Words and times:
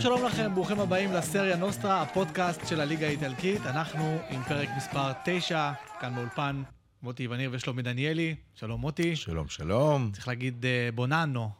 שלום 0.00 0.18
שלום 0.18 0.30
לכם, 0.32 0.54
ברוכים 0.54 0.80
הבאים 0.80 1.12
לסריה 1.12 1.56
נוסטרה, 1.56 2.02
הפודקאסט 2.02 2.66
של 2.66 2.80
הליגה 2.80 3.06
האיטלקית. 3.06 3.66
אנחנו 3.66 4.18
עם 4.30 4.42
פרק 4.42 4.68
מספר 4.76 5.12
9, 5.24 5.72
כאן 6.00 6.14
באולפן, 6.14 6.62
מוטי 7.02 7.26
וניר 7.26 7.50
ושלומי 7.52 7.82
דניאלי. 7.82 8.34
שלום 8.54 8.80
מוטי. 8.80 9.16
שלום, 9.16 9.48
שלום. 9.48 10.10
צריך 10.12 10.28
להגיד 10.28 10.64
אה, 10.64 10.88
בוננו, 10.94 11.50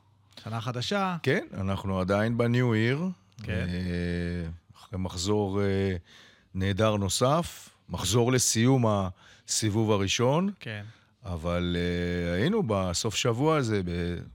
שנה 0.45 0.61
חדשה. 0.61 1.17
כן, 1.23 1.47
אנחנו 1.55 2.01
עדיין 2.01 2.39
בניו 2.39 2.73
עיר. 2.73 3.09
כן. 3.43 3.53
אה, 3.53 4.51
אחרי 4.77 4.99
מחזור 4.99 5.63
אה, 5.63 5.97
נהדר 6.55 6.97
נוסף, 6.97 7.69
מחזור 7.89 8.33
לסיום 8.33 8.85
הסיבוב 8.87 9.93
הראשון, 9.93 10.51
כן. 10.61 10.85
אבל 11.25 11.77
אה, 11.79 12.35
היינו 12.35 12.63
בסוף 12.67 13.15
שבוע 13.15 13.57
הזה, 13.57 13.81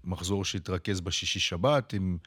במחזור 0.03 0.45
שהתרכז 0.45 1.01
בשישי-שבת, 1.01 1.93
עם 1.93 2.17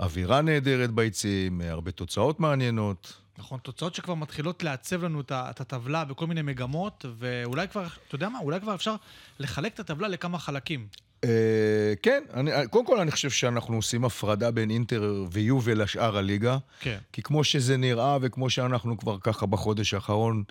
אווירה 0.00 0.42
נהדרת 0.42 0.90
ביציעים, 0.90 1.60
אה, 1.60 1.70
הרבה 1.70 1.90
תוצאות 1.90 2.40
מעניינות. 2.40 3.20
נכון, 3.38 3.58
תוצאות 3.62 3.94
שכבר 3.94 4.14
מתחילות 4.14 4.62
לעצב 4.62 5.04
לנו 5.04 5.20
את 5.30 5.60
הטבלה 5.60 6.04
בכל 6.04 6.26
מיני 6.26 6.42
מגמות, 6.42 7.04
ואולי 7.18 7.68
כבר, 7.68 7.86
אתה 8.08 8.14
יודע 8.14 8.28
מה, 8.28 8.38
אולי 8.38 8.60
כבר 8.60 8.74
אפשר 8.74 8.96
לחלק 9.38 9.74
את 9.74 9.80
הטבלה 9.80 10.08
לכמה 10.08 10.38
חלקים. 10.38 10.86
אה, 11.24 11.94
כן, 12.02 12.24
אני, 12.34 12.50
קודם 12.70 12.86
כל 12.86 13.00
אני 13.00 13.10
חושב 13.10 13.30
שאנחנו 13.30 13.76
עושים 13.76 14.04
הפרדה 14.04 14.50
בין 14.50 14.70
אינטר 14.70 15.24
ויובל 15.32 15.82
לשאר 15.82 16.16
הליגה. 16.16 16.58
כן. 16.80 16.98
כי 17.12 17.22
כמו 17.22 17.44
שזה 17.44 17.76
נראה, 17.76 18.18
וכמו 18.20 18.50
שאנחנו 18.50 18.98
כבר 18.98 19.16
ככה 19.20 19.46
בחודש 19.46 19.94
האחרון 19.94 20.44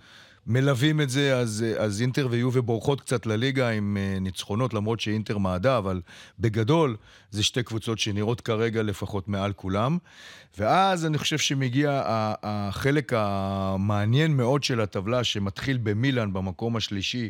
מלווים 0.48 1.02
את 1.02 1.10
זה, 1.10 1.38
אז, 1.38 1.66
אז 1.78 2.02
אינטר 2.02 2.28
ויובה 2.32 2.62
בורחות 2.62 3.02
קצת 3.02 3.26
לליגה 3.26 3.70
עם 3.70 3.98
אה, 4.00 4.20
ניצחונות, 4.20 4.74
למרות 4.74 5.00
שאינטר 5.00 5.38
מעדה, 5.38 5.78
אבל 5.78 6.02
בגדול 6.40 6.98
זה 7.32 7.44
שתי 7.44 7.64
קבוצות 7.64 8.00
שנראות 8.00 8.42
כרגע 8.42 8.84
לפחות 8.84 9.28
מעל 9.28 9.54
כולם. 9.54 9.98
ואז 10.58 11.06
אני 11.06 11.18
חושב 11.18 11.38
שמגיע 11.38 12.02
החלק 12.44 13.14
המעניין 13.16 14.38
מאוד 14.38 14.64
של 14.64 14.82
הטבלה, 14.82 15.24
שמתחיל 15.24 15.78
במילאן 15.78 16.34
במקום 16.34 16.76
השלישי 16.76 17.30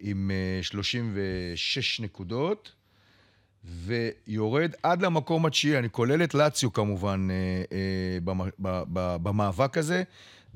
עם 0.00 0.30
אה, 0.30 0.62
36 0.62 2.00
נקודות. 2.00 2.72
ויורד 3.66 4.70
עד 4.82 5.02
למקום 5.02 5.46
התשיעי, 5.46 5.78
אני 5.78 5.90
כולל 5.90 6.22
את 6.22 6.34
לאציו 6.34 6.72
כמובן 6.72 7.28
אה, 7.30 7.62
אה, 7.72 8.18
במאבק 9.22 9.78
הזה, 9.78 10.02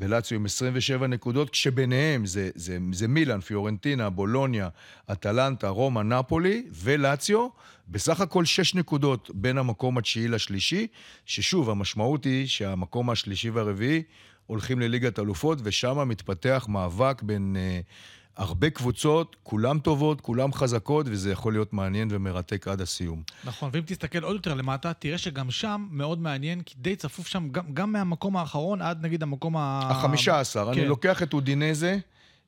ולאציו 0.01 0.37
עם 0.37 0.45
27 0.45 1.07
נקודות, 1.07 1.51
כשביניהם 1.51 2.27
זה, 2.27 2.51
זה, 2.55 2.79
זה 2.93 3.09
מילאן, 3.09 3.41
פיורנטינה, 3.41 4.11
בולוניה, 4.11 4.69
אטלנטה, 5.13 5.69
רומא, 5.69 6.03
נפולי 6.03 6.67
ולאציו, 6.73 7.49
בסך 7.89 8.21
הכל 8.21 8.45
6 8.45 8.75
נקודות 8.75 9.31
בין 9.35 9.59
המקום 9.59 9.99
התשיעי 9.99 10.29
לשלישי, 10.29 10.87
ששוב, 11.27 11.71
המשמעות 11.71 12.25
היא 12.25 12.47
שהמקום 12.47 13.11
השלישי 13.11 13.51
והרביעי 13.51 14.03
הולכים 14.47 14.81
לליגת 14.81 15.19
אלופות, 15.19 15.59
ושם 15.63 16.09
מתפתח 16.09 16.67
מאבק 16.69 17.23
בין... 17.23 17.57
אה, 17.59 17.81
הרבה 18.41 18.71
קבוצות, 18.71 19.37
כולן 19.43 19.79
טובות, 19.79 20.21
כולן 20.21 20.53
חזקות, 20.53 21.07
וזה 21.09 21.33
יכול 21.33 21.53
להיות 21.53 21.73
מעניין 21.73 22.09
ומרתק 22.11 22.69
עד 22.69 22.81
הסיום. 22.81 23.23
נכון, 23.45 23.71
ואם 23.73 23.83
תסתכל 23.87 24.23
עוד 24.23 24.37
יותר 24.37 24.55
למטה, 24.55 24.93
תראה 24.93 25.19
שגם 25.19 25.51
שם 25.51 25.87
מאוד 25.91 26.21
מעניין, 26.21 26.63
כי 26.63 26.75
די 26.79 26.97
צפוף 26.97 27.27
שם, 27.27 27.49
גם, 27.49 27.75
גם 27.75 27.93
מהמקום 27.93 28.37
האחרון 28.37 28.83
עד 28.83 29.03
נגיד 29.03 29.23
המקום 29.23 29.57
ה... 29.57 29.81
החמישה 29.91 30.41
עשר, 30.41 30.65
כן. 30.65 30.81
אני 30.81 30.89
לוקח 30.89 31.23
את 31.23 31.33
אודינזה 31.33 31.99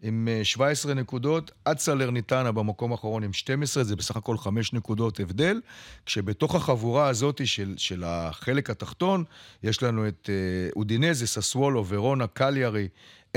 עם 0.02 0.28
אה, 0.30 0.44
17 0.44 0.94
נקודות, 0.94 1.50
עד 1.64 1.78
סלרניטנה 1.78 2.52
במקום 2.52 2.92
האחרון 2.92 3.22
עם 3.22 3.32
12, 3.32 3.84
זה 3.84 3.96
בסך 3.96 4.16
הכל 4.16 4.38
5 4.38 4.72
נקודות 4.72 5.20
הבדל, 5.20 5.60
כשבתוך 6.06 6.54
החבורה 6.54 7.08
הזאת 7.08 7.46
של, 7.46 7.74
של 7.76 8.04
החלק 8.06 8.70
התחתון, 8.70 9.24
יש 9.62 9.82
לנו 9.82 10.08
את 10.08 10.30
אה, 10.32 10.70
אודינזה, 10.76 11.26
ססוולו, 11.26 11.86
ורונה, 11.88 12.26
קליארי, 12.26 12.88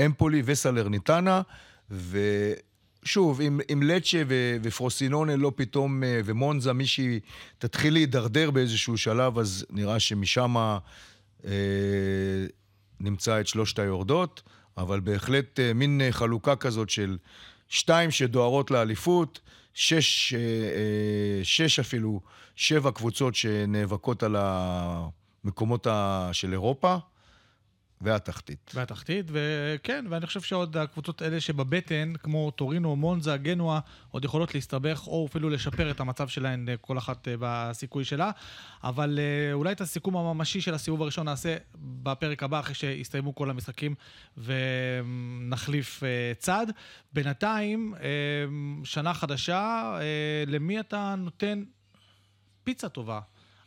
אמפולי 0.06 0.42
וסלרניטנה, 0.44 1.42
ושוב, 1.90 3.40
עם, 3.40 3.60
עם 3.68 3.82
לצ'ה 3.82 4.22
ו- 4.28 4.56
ופרוסינונה 4.62 5.36
לא 5.36 5.52
פתאום, 5.56 6.04
אה, 6.04 6.20
ומונזה, 6.24 6.72
מישהי 6.72 7.20
תתחיל 7.58 7.92
להידרדר 7.92 8.50
באיזשהו 8.50 8.96
שלב, 8.98 9.38
אז 9.38 9.66
נראה 9.70 10.00
שמשם 10.00 10.56
אה, 11.44 11.50
נמצא 13.00 13.40
את 13.40 13.46
שלושת 13.46 13.78
היורדות, 13.78 14.42
אבל 14.76 15.00
בהחלט 15.00 15.60
אה, 15.60 15.72
מין 15.74 16.00
אה, 16.00 16.12
חלוקה 16.12 16.56
כזאת 16.56 16.90
של 16.90 17.18
שתיים 17.68 18.10
שדוהרות 18.10 18.70
לאליפות, 18.70 19.40
שש, 19.74 20.34
אה, 20.34 20.38
אה, 20.40 21.44
שש 21.44 21.78
אפילו, 21.78 22.20
שבע 22.56 22.90
קבוצות 22.90 23.34
שנאבקות 23.34 24.22
על 24.22 24.36
המקומות 24.38 25.86
ה- 25.86 26.28
של 26.32 26.52
אירופה, 26.52 26.96
והתחתית. 28.00 28.72
והתחתית, 28.74 29.26
וכן, 29.28 30.04
ואני 30.10 30.26
חושב 30.26 30.40
שעוד 30.40 30.76
הקבוצות 30.76 31.22
האלה 31.22 31.40
שבבטן, 31.40 32.12
כמו 32.22 32.50
טורינו, 32.50 32.96
מונזה, 32.96 33.36
גנואה, 33.36 33.80
עוד 34.10 34.24
יכולות 34.24 34.54
להסתבך, 34.54 35.06
או 35.06 35.26
אפילו 35.30 35.50
לשפר 35.50 35.90
את 35.90 36.00
המצב 36.00 36.28
שלהן, 36.28 36.68
אה, 36.68 36.76
כל 36.76 36.98
אחת 36.98 37.28
אה, 37.28 37.34
בסיכוי 37.38 38.04
שלה. 38.04 38.30
אבל 38.84 39.18
אה, 39.18 39.52
אולי 39.52 39.72
את 39.72 39.80
הסיכום 39.80 40.16
הממשי 40.16 40.60
של 40.60 40.74
הסיבוב 40.74 41.02
הראשון 41.02 41.26
נעשה 41.26 41.56
בפרק 41.78 42.42
הבא, 42.42 42.60
אחרי 42.60 42.74
שיסתיימו 42.74 43.34
כל 43.34 43.50
המשחקים, 43.50 43.94
ונחליף 44.36 46.02
אה, 46.02 46.32
צד. 46.38 46.66
בינתיים, 47.12 47.94
אה, 48.00 48.04
שנה 48.84 49.14
חדשה, 49.14 49.96
אה, 50.00 50.44
למי 50.46 50.80
אתה 50.80 51.14
נותן 51.18 51.64
פיצה 52.64 52.88
טובה? 52.88 53.20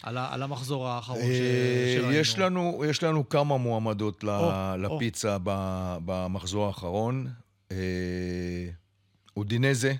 על, 0.03 0.17
ה- 0.17 0.33
על 0.33 0.43
המחזור 0.43 0.87
האחרון 0.87 1.19
ש... 1.19 1.23
אה, 1.23 1.95
שראינו. 1.97 2.11
יש 2.13 2.39
לנו, 2.39 2.83
יש 2.89 3.03
לנו 3.03 3.29
כמה 3.29 3.57
מועמדות 3.57 4.23
ל- 4.23 4.29
או, 4.29 4.51
לפיצה 4.77 5.37
ב- 5.43 5.97
במחזור 6.05 6.67
האחרון. 6.67 7.27
אה, 7.71 7.77
אודינזה, 9.37 9.93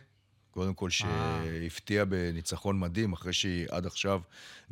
קודם 0.52 0.74
כל 0.74 0.90
שהפתיע 0.90 2.06
בניצחון 2.06 2.80
מדהים, 2.80 3.14
אחרי 3.14 3.34
שהיא 3.34 3.66
עד 3.72 3.86
עכשיו 3.86 4.22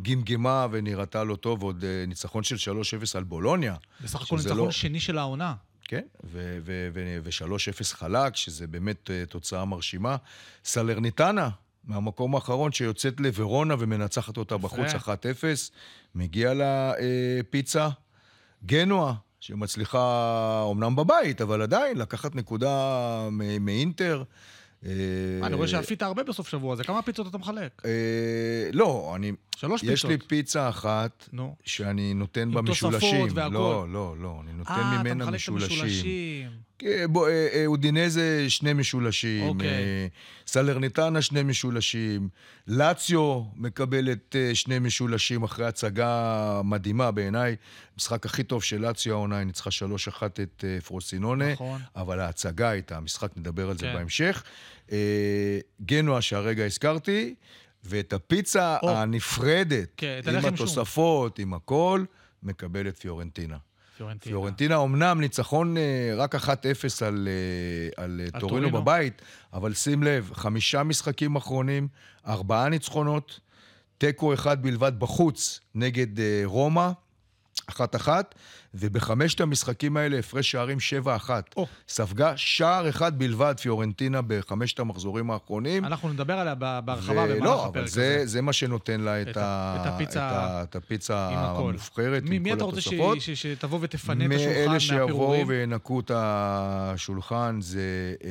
גמגמה 0.01 0.67
ונראתה 0.71 1.23
לא 1.23 1.35
טוב, 1.35 1.63
עוד 1.63 1.83
אה, 1.83 2.03
ניצחון 2.07 2.43
של 2.43 2.55
3-0 2.55 2.81
על 3.17 3.23
בולוניה. 3.23 3.75
בסך 4.03 4.21
הכל 4.21 4.37
שזה 4.37 4.49
ניצחון 4.49 4.65
לא- 4.65 4.71
שני 4.71 4.99
של 4.99 5.17
העונה. 5.17 5.53
כן, 5.89 6.01
ו-3-0 6.23 7.83
חלק, 7.95 8.35
שזה 8.35 8.67
באמת 8.67 9.11
אה, 9.11 9.23
תוצאה 9.29 9.65
מרשימה. 9.65 10.15
סלרניטנה, 10.65 11.49
מהמקום 11.87 12.35
האחרון, 12.35 12.71
שיוצאת 12.71 13.19
לוורונה 13.19 13.75
ומנצחת 13.79 14.37
אותה 14.37 14.57
בחוץ 14.57 14.93
1-0, 14.93 15.07
מגיע 16.15 16.53
לה 16.53 16.93
אה, 16.99 17.39
פיצה. 17.49 17.89
גנואה, 18.65 19.13
שמצליחה 19.39 20.61
אומנם 20.63 20.95
בבית, 20.95 21.41
אבל 21.41 21.61
עדיין 21.61 21.97
לקחת 21.97 22.35
נקודה 22.35 23.27
מאינטר. 23.59 24.23
אה, 24.85 24.91
אני 25.43 25.55
רואה 25.55 25.67
שעפית 25.67 26.01
הרבה 26.01 26.23
בסוף 26.23 26.47
שבוע 26.47 26.73
הזה, 26.73 26.83
כמה 26.83 27.01
פיצות 27.01 27.27
אתה 27.27 27.37
מחלק? 27.37 27.81
אה, 27.85 28.69
לא, 28.73 29.13
אני... 29.15 29.31
שלוש 29.55 29.83
יש 29.83 29.89
פיצות. 29.89 30.11
לי 30.11 30.17
פיצה 30.27 30.69
אחת. 30.69 31.29
שאני 31.63 32.13
נותן 32.13 32.51
בה 32.51 32.59
עם 32.59 32.65
תוספות 32.65 32.93
משולשים. 32.93 33.27
והכל. 33.33 33.53
לא, 33.53 33.87
לא, 33.89 34.15
לא, 34.19 34.41
אני 34.43 34.53
נותן 34.53 34.71
אה, 34.71 35.03
ממנה 35.03 35.31
משולשים. 35.31 36.49
כן, 36.79 37.05
בוא, 37.09 37.27
אה, 37.27 37.47
אה, 37.53 37.65
אודינזה, 37.65 38.49
שני 38.49 38.73
משולשים. 38.73 39.47
אוקיי. 39.47 39.67
אה, 39.67 40.07
סלרניטנה, 40.47 41.21
שני 41.21 41.43
משולשים. 41.43 42.29
לאציו 42.67 43.43
מקבלת 43.55 44.35
אה, 44.35 44.55
שני 44.55 44.79
משולשים 44.79 45.43
אחרי 45.43 45.65
הצגה 45.65 46.61
מדהימה 46.63 47.11
בעיניי. 47.11 47.55
המשחק 47.93 48.25
הכי 48.25 48.43
טוב 48.43 48.63
של 48.63 48.81
לאציו 48.81 49.13
העונה, 49.13 49.37
היא 49.37 49.45
ניצחה 49.45 49.69
3-1 49.69 50.23
את 50.43 50.63
אה, 50.67 50.81
פרוסינונה. 50.81 51.53
נכון. 51.53 51.81
אבל 51.95 52.19
ההצגה 52.19 52.69
הייתה, 52.69 52.97
המשחק, 52.97 53.31
נדבר 53.37 53.69
על 53.69 53.77
זה 53.77 53.85
כן. 53.85 53.93
בהמשך. 53.93 54.43
אה, 54.91 55.59
גנואה, 55.81 56.21
שהרגע 56.21 56.65
הזכרתי, 56.65 57.35
ואת 57.83 58.13
הפיצה 58.13 58.77
או. 58.83 58.89
הנפרדת, 58.89 59.89
כן, 59.97 60.19
את 60.19 60.27
עם 60.27 60.35
הלחם 60.35 60.47
שום. 60.47 60.53
התוספות, 60.53 61.39
עם 61.39 61.53
הכל, 61.53 62.03
מקבלת 62.43 62.97
פיורנטינה. 62.97 63.57
פיורנטינה. 63.97 64.33
פיורנטינה 64.33 64.83
אמנם 64.83 65.21
ניצחון 65.21 65.77
אה, 65.77 66.13
רק 66.17 66.35
1-0 66.35 66.39
על, 67.05 67.27
אה, 67.27 68.03
על 68.03 68.21
אה, 68.21 68.27
על 68.33 68.39
טורינו. 68.39 68.71
בבית, 68.71 69.21
אבל 69.53 69.73
שים 69.73 70.03
לב, 70.03 70.29
חמישה 70.33 70.83
משחקים 70.83 71.35
אחרונים, 71.35 71.87
ארבעה 72.27 72.69
ניצחונות, 72.69 73.39
תיקו 73.97 74.33
אחד 74.33 74.61
בלבד 74.63 74.99
בחוץ 74.99 75.59
נגד 75.75 76.07
רומא, 76.45 76.91
אחת-אחת, 77.65 78.35
ובחמשת 78.73 79.41
המשחקים 79.41 79.97
האלה 79.97 80.19
הפרש 80.19 80.51
שערים 80.51 80.77
7-1. 81.03 81.29
או. 81.57 81.67
ספגה 81.87 82.37
שער 82.37 82.89
אחד 82.89 83.19
בלבד 83.19 83.55
פיורנטינה 83.61 84.19
בחמשת 84.27 84.79
המחזורים 84.79 85.31
האחרונים. 85.31 85.85
אנחנו 85.85 86.09
נדבר 86.09 86.33
עליה 86.33 86.55
בהרחבה 86.55 87.25
במהלך 87.25 87.43
לא, 87.43 87.53
הפרק 87.61 87.75
אבל 87.75 87.83
הזה. 87.83 87.93
זה, 88.19 88.25
זה 88.25 88.41
מה 88.41 88.53
שנותן 88.53 89.01
לה 89.01 89.21
את, 89.21 89.27
את 89.27 89.37
ה, 89.37 89.77
את 89.81 89.85
הפיצה 89.93 90.27
את, 90.29 90.33
ה, 90.33 90.63
את 90.63 90.75
הפיצה 90.75 91.29
עם. 91.29 91.37
המובחרת, 91.37 92.23
מי, 92.23 92.35
עם 92.35 92.43
מי 92.43 92.49
כל 92.49 92.55
אתה 92.55 92.63
רוצה 92.63 92.81
ש- 92.81 92.87
התוספות. 92.87 93.21
ש- 93.21 93.29
שתבוא 93.29 93.79
ותפנה 93.81 94.25
את 94.25 94.29
מאלה 94.29 94.45
השולחן 94.45 94.79
שיבואו 94.79 95.01
מהפירורים? 95.07 95.47
וינקו 95.49 95.99
את 95.99 96.11
השולחן 96.15 97.57
זה 97.61 98.13
אה, 98.23 98.29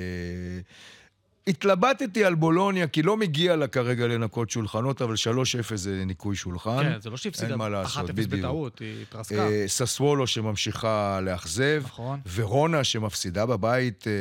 התלבטתי 1.46 2.24
על 2.24 2.34
בולוניה, 2.34 2.88
כי 2.88 3.02
לא 3.02 3.16
מגיע 3.16 3.56
לה 3.56 3.66
כרגע 3.66 4.06
לנקות 4.06 4.50
שולחנות, 4.50 5.02
אבל 5.02 5.14
3-0 5.14 5.76
זה 5.76 6.02
ניקוי 6.06 6.36
שולחן. 6.36 6.82
כן, 6.82 7.00
זה 7.00 7.10
לא 7.10 7.16
שהפסידה 7.16 7.48
אין 7.48 7.58
מה 7.58 7.66
1-0 7.66 7.70
לעשות, 7.70 8.10
בדיוק. 8.10 8.32
בטעות, 8.32 8.78
היא 8.78 9.02
התרסקה. 9.02 9.48
אה, 9.48 9.64
ססוולו 9.66 10.26
שממשיכה 10.26 11.20
לאכזב. 11.22 11.82
נכון. 11.84 12.20
ורונה 12.34 12.84
שמפסידה 12.84 13.46
בבית 13.46 14.06
אה, 14.06 14.12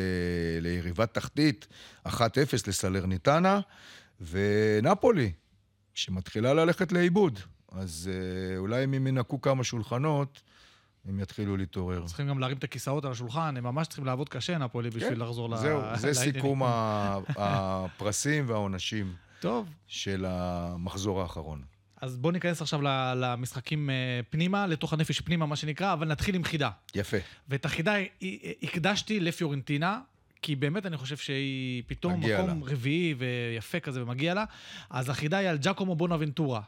ליריבת 0.61 1.13
תחתית, 1.13 1.67
1-0 2.07 2.11
לסלרניטנה. 2.67 3.59
ונפולי, 4.21 5.31
שמתחילה 5.93 6.53
ללכת 6.53 6.91
לאיבוד. 6.91 7.39
אז 7.71 8.09
אה, 8.13 8.57
אולי 8.57 8.83
אם 8.83 8.93
הם 8.93 9.07
ינקו 9.07 9.41
כמה 9.41 9.63
שולחנות, 9.63 10.41
הם 11.09 11.19
יתחילו 11.19 11.57
להתעורר. 11.57 12.05
צריכים 12.05 12.27
גם 12.27 12.39
להרים 12.39 12.57
את 12.57 12.63
הכיסאות 12.63 13.05
על 13.05 13.11
השולחן, 13.11 13.57
הם 13.57 13.63
ממש 13.63 13.87
צריכים 13.87 14.05
לעבוד 14.05 14.29
קשה, 14.29 14.57
נפולי, 14.57 14.89
בשביל 14.89 15.23
לחזור 15.23 15.49
ל... 15.49 15.55
כן, 15.55 15.61
זהו, 15.61 15.81
זה 15.95 16.07
לעניינים. 16.07 16.33
סיכום 16.33 16.61
הפרסים 17.35 18.49
והעונשים 18.49 19.13
טוב, 19.39 19.69
של 19.87 20.25
המחזור 20.27 21.21
האחרון. 21.21 21.61
אז 22.01 22.17
בואו 22.17 22.31
ניכנס 22.31 22.61
עכשיו 22.61 22.81
ל- 22.81 23.13
למשחקים 23.15 23.89
אה, 23.89 23.95
פנימה, 24.29 24.67
לתוך 24.67 24.93
הנפש 24.93 25.21
פנימה, 25.21 25.45
מה 25.45 25.55
שנקרא, 25.55 25.93
אבל 25.93 26.07
נתחיל 26.07 26.35
עם 26.35 26.43
חידה. 26.43 26.69
יפה. 26.95 27.17
ואת 27.49 27.65
החידה 27.65 27.93
הקדשתי 28.63 29.19
לפיורנטינה, 29.19 29.99
כי 30.41 30.55
באמת 30.55 30.85
אני 30.85 30.97
חושב 30.97 31.17
שהיא 31.17 31.83
פתאום 31.87 32.13
מקום 32.19 32.63
רביעי 32.63 33.15
ויפה 33.17 33.79
כזה 33.79 34.03
ומגיע 34.03 34.33
לה. 34.33 34.43
אז 34.89 35.09
החידה 35.09 35.37
היא 35.37 35.49
על 35.49 35.57
ג'קומו 35.61 35.95
בונאבנטורה, 35.95 36.61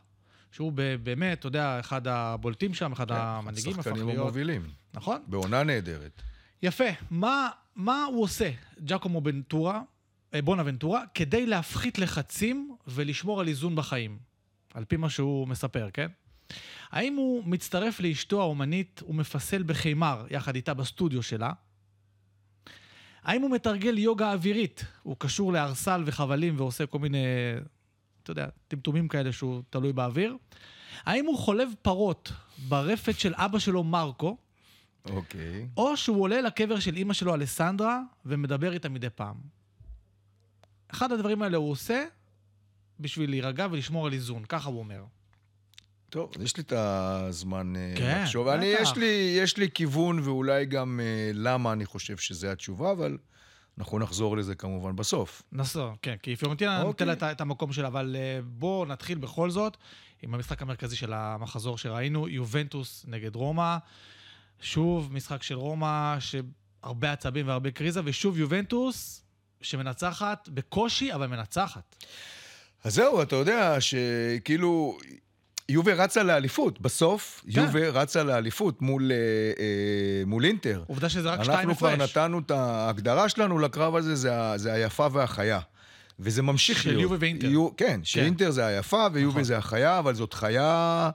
שהוא 0.51 0.71
באמת, 1.03 1.39
אתה 1.39 1.47
יודע, 1.47 1.79
אחד 1.79 2.07
הבולטים 2.07 2.73
שם, 2.73 2.91
אחד 2.91 3.11
המנהיגים 3.11 3.73
הפך 3.73 3.83
כן, 3.83 3.89
שחקנים 3.89 4.07
להיות. 4.07 4.21
המובילים. 4.21 4.69
נכון? 4.93 5.21
בעונה 5.27 5.63
נהדרת. 5.63 6.21
יפה. 6.63 6.89
מה, 7.11 7.49
מה 7.75 8.03
הוא 8.03 8.23
עושה, 8.23 8.51
ג'קומו 8.85 9.21
בנטורה, 9.21 9.81
אה, 10.33 10.41
בונאבנטורה, 10.41 11.03
כדי 11.13 11.45
להפחית 11.45 11.99
לחצים 11.99 12.75
ולשמור 12.87 13.41
על 13.41 13.47
איזון 13.47 13.75
בחיים? 13.75 14.17
על 14.73 14.85
פי 14.85 14.97
מה 14.97 15.09
שהוא 15.09 15.47
מספר, 15.47 15.89
כן? 15.93 16.07
האם 16.91 17.15
הוא 17.15 17.43
מצטרף 17.45 17.99
לאשתו 17.99 18.41
האומנית 18.41 19.03
ומפסל 19.07 19.63
בחימר 19.63 20.25
יחד 20.29 20.55
איתה 20.55 20.73
בסטודיו 20.73 21.23
שלה? 21.23 21.51
האם 23.23 23.41
הוא 23.41 23.51
מתרגל 23.51 23.97
יוגה 23.97 24.33
אווירית? 24.33 24.85
הוא 25.03 25.15
קשור 25.19 25.53
לערסל 25.53 26.03
וחבלים 26.05 26.59
ועושה 26.59 26.85
כל 26.85 26.99
מיני, 26.99 27.17
אתה 28.27 28.41
יודע, 28.41 28.47
טמטומים 28.67 29.07
כאלה 29.07 29.31
שהוא 29.31 29.61
תלוי 29.69 29.93
באוויר? 29.93 30.35
האם 31.05 31.25
הוא 31.25 31.37
חולב 31.37 31.69
פרות 31.81 32.31
ברפת 32.67 33.19
של 33.19 33.33
אבא 33.35 33.59
שלו 33.59 33.83
מרקו? 33.83 34.37
אוקיי. 35.09 35.67
או 35.77 35.97
שהוא 35.97 36.21
עולה 36.21 36.41
לקבר 36.41 36.79
של 36.79 36.95
אימא 36.95 37.13
שלו, 37.13 37.35
אלסנדרה, 37.35 38.01
ומדבר 38.25 38.73
איתה 38.73 38.89
מדי 38.89 39.09
פעם. 39.09 39.35
אחד 40.87 41.11
הדברים 41.11 41.41
האלה 41.41 41.57
הוא 41.57 41.71
עושה 41.71 42.05
בשביל 42.99 43.29
להירגע 43.29 43.67
ולשמור 43.71 44.07
על 44.07 44.13
איזון, 44.13 44.45
ככה 44.45 44.69
הוא 44.69 44.79
אומר. 44.79 45.03
טוב, 46.09 46.31
יש 46.41 46.57
לי 46.57 46.63
את 46.63 46.73
הזמן 46.75 47.75
אה, 47.75 47.93
כן, 47.97 48.21
לחשוב. 48.21 48.47
אני, 48.47 48.73
בטח. 48.73 48.81
יש, 48.81 48.97
לי, 48.97 49.35
יש 49.39 49.57
לי 49.57 49.71
כיוון 49.73 50.19
ואולי 50.19 50.65
גם 50.65 50.99
אה, 51.03 51.31
למה 51.33 51.73
אני 51.73 51.85
חושב 51.85 52.17
שזו 52.17 52.47
התשובה, 52.47 52.91
אבל 52.91 53.17
אנחנו 53.77 53.99
נחזור 53.99 54.37
לזה 54.37 54.55
כמובן 54.55 54.95
בסוף. 54.95 55.41
נסו, 55.51 55.91
כן, 56.01 56.15
כי 56.23 56.35
פיורנטינה 56.35 56.77
אוקיי. 56.77 56.87
נותן 56.87 57.25
לה 57.25 57.31
את, 57.31 57.41
המקום 57.41 57.73
שלה, 57.73 57.87
אבל 57.87 58.15
uh, 58.15 58.45
בואו 58.45 58.85
נתחיל 58.85 59.17
בכל 59.17 59.49
זאת 59.49 59.77
עם 60.21 60.33
המשחק 60.33 60.61
המרכזי 60.61 60.95
של 60.95 61.13
המחזור 61.13 61.77
שראינו, 61.77 62.27
יובנטוס 62.27 63.05
נגד 63.07 63.35
רומא. 63.35 63.77
שוב, 64.59 65.13
משחק 65.13 65.43
של 65.43 65.55
רומא, 65.55 66.15
שהרבה 66.19 67.11
עצבים 67.11 67.47
והרבה 67.47 67.71
קריזה, 67.71 68.01
ושוב 68.03 68.37
יובנטוס 68.37 69.23
שמנצחת 69.61 70.49
בקושי, 70.49 71.13
אבל 71.13 71.27
מנצחת. 71.27 71.95
אז 72.83 72.93
זהו, 72.93 73.21
אתה 73.21 73.35
יודע 73.35 73.81
שכאילו... 73.81 74.97
יובה 75.69 75.93
רצה 75.93 76.23
לאליפות, 76.23 76.81
בסוף 76.81 77.43
כן. 77.53 77.61
יובה 77.61 77.89
רצה 77.89 78.23
לאליפות 78.23 78.81
מול, 78.81 79.11
אה, 79.11 79.17
אה, 79.59 80.25
מול 80.25 80.45
אינטר. 80.45 80.83
עובדה 80.87 81.09
שזה 81.09 81.29
רק 81.29 81.43
שתיים 81.43 81.59
אנחנו 81.59 81.75
כבר 81.75 81.87
הפרש. 81.87 82.09
נתנו 82.09 82.39
את 82.39 82.51
ההגדרה 82.51 83.29
שלנו 83.29 83.59
לקרב 83.59 83.95
הזה, 83.95 84.15
זה, 84.15 84.31
זה 84.55 84.73
היפה 84.73 85.07
והחיה. 85.11 85.59
וזה 86.19 86.41
ממשיך 86.41 86.83
של 86.83 86.89
להיות. 86.89 87.01
יובה 87.01 87.15
ואינטר. 87.19 87.47
יו, 87.47 87.69
כן, 87.77 87.99
שאינטר 88.03 88.51
זה 88.51 88.65
היפה 88.65 89.07
ויובה 89.13 89.31
נכון. 89.31 89.43
זה 89.43 89.57
החיה, 89.57 89.99
אבל 89.99 90.13
זאת 90.15 90.33
חיה 90.33 91.09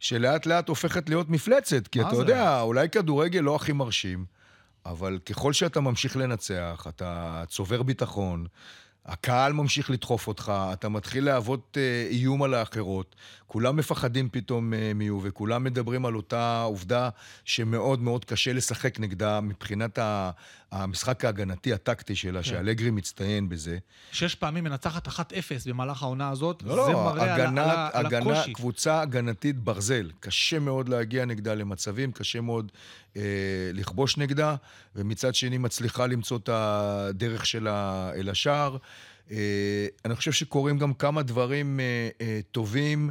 שלאט 0.00 0.46
לאט 0.46 0.68
הופכת 0.68 1.08
להיות 1.08 1.28
מפלצת. 1.30 1.86
כי 1.86 2.00
אתה 2.00 2.14
זה? 2.14 2.16
יודע, 2.16 2.60
אולי 2.60 2.88
כדורגל 2.88 3.40
לא 3.40 3.56
הכי 3.56 3.72
מרשים, 3.72 4.24
אבל 4.86 5.18
ככל 5.26 5.52
שאתה 5.52 5.80
ממשיך 5.80 6.16
לנצח, 6.16 6.86
אתה 6.88 7.42
צובר 7.48 7.82
ביטחון. 7.82 8.46
הקהל 9.06 9.52
ממשיך 9.52 9.90
לדחוף 9.90 10.28
אותך, 10.28 10.52
אתה 10.72 10.88
מתחיל 10.88 11.24
להוות 11.24 11.76
אה, 11.80 12.06
איום 12.10 12.42
על 12.42 12.54
האחרות. 12.54 13.16
כולם 13.46 13.76
מפחדים 13.76 14.28
פתאום 14.32 14.74
אה, 14.74 14.92
מיובה, 14.94 15.30
כולם 15.30 15.64
מדברים 15.64 16.06
על 16.06 16.16
אותה 16.16 16.62
עובדה 16.62 17.08
שמאוד 17.44 18.02
מאוד 18.02 18.24
קשה 18.24 18.52
לשחק 18.52 19.00
נגדה 19.00 19.40
מבחינת 19.40 19.98
המשחק 20.72 21.24
ההגנתי 21.24 21.72
הטקטי 21.72 22.14
שלה, 22.16 22.38
כן. 22.42 22.48
שאלגרי 22.48 22.90
מצטיין 22.90 23.48
בזה. 23.48 23.78
שש 24.12 24.34
פעמים 24.34 24.64
מנצחת 24.64 25.08
1-0 25.08 25.20
במהלך 25.66 26.02
העונה 26.02 26.30
הזאת, 26.30 26.62
לא, 26.62 26.86
זה 26.86 26.92
לא, 26.92 27.04
מראה 27.04 27.34
על, 27.34 27.40
הגנה, 27.40 27.62
על, 27.64 27.70
ה- 27.70 27.90
על 27.92 28.06
הגנה, 28.06 28.32
הקושי. 28.32 28.52
קבוצה 28.52 29.00
הגנתית 29.00 29.56
ברזל. 29.58 30.10
קשה 30.20 30.58
מאוד 30.58 30.88
להגיע 30.88 31.24
נגדה 31.24 31.54
למצבים, 31.54 32.12
קשה 32.12 32.40
מאוד 32.40 32.72
אה, 33.16 33.22
לכבוש 33.74 34.16
נגדה, 34.16 34.56
ומצד 34.96 35.34
שני 35.34 35.58
מצליחה 35.58 36.06
למצוא 36.06 36.36
את 36.36 36.48
הדרך 36.52 37.46
שלה 37.46 38.10
אל 38.14 38.28
השער. 38.28 38.76
אה, 39.30 39.36
אני 40.04 40.14
חושב 40.16 40.32
שקורים 40.32 40.78
גם 40.78 40.94
כמה 40.94 41.22
דברים 41.22 41.80
אה, 41.80 41.84
אה, 42.20 42.40
טובים 42.52 43.10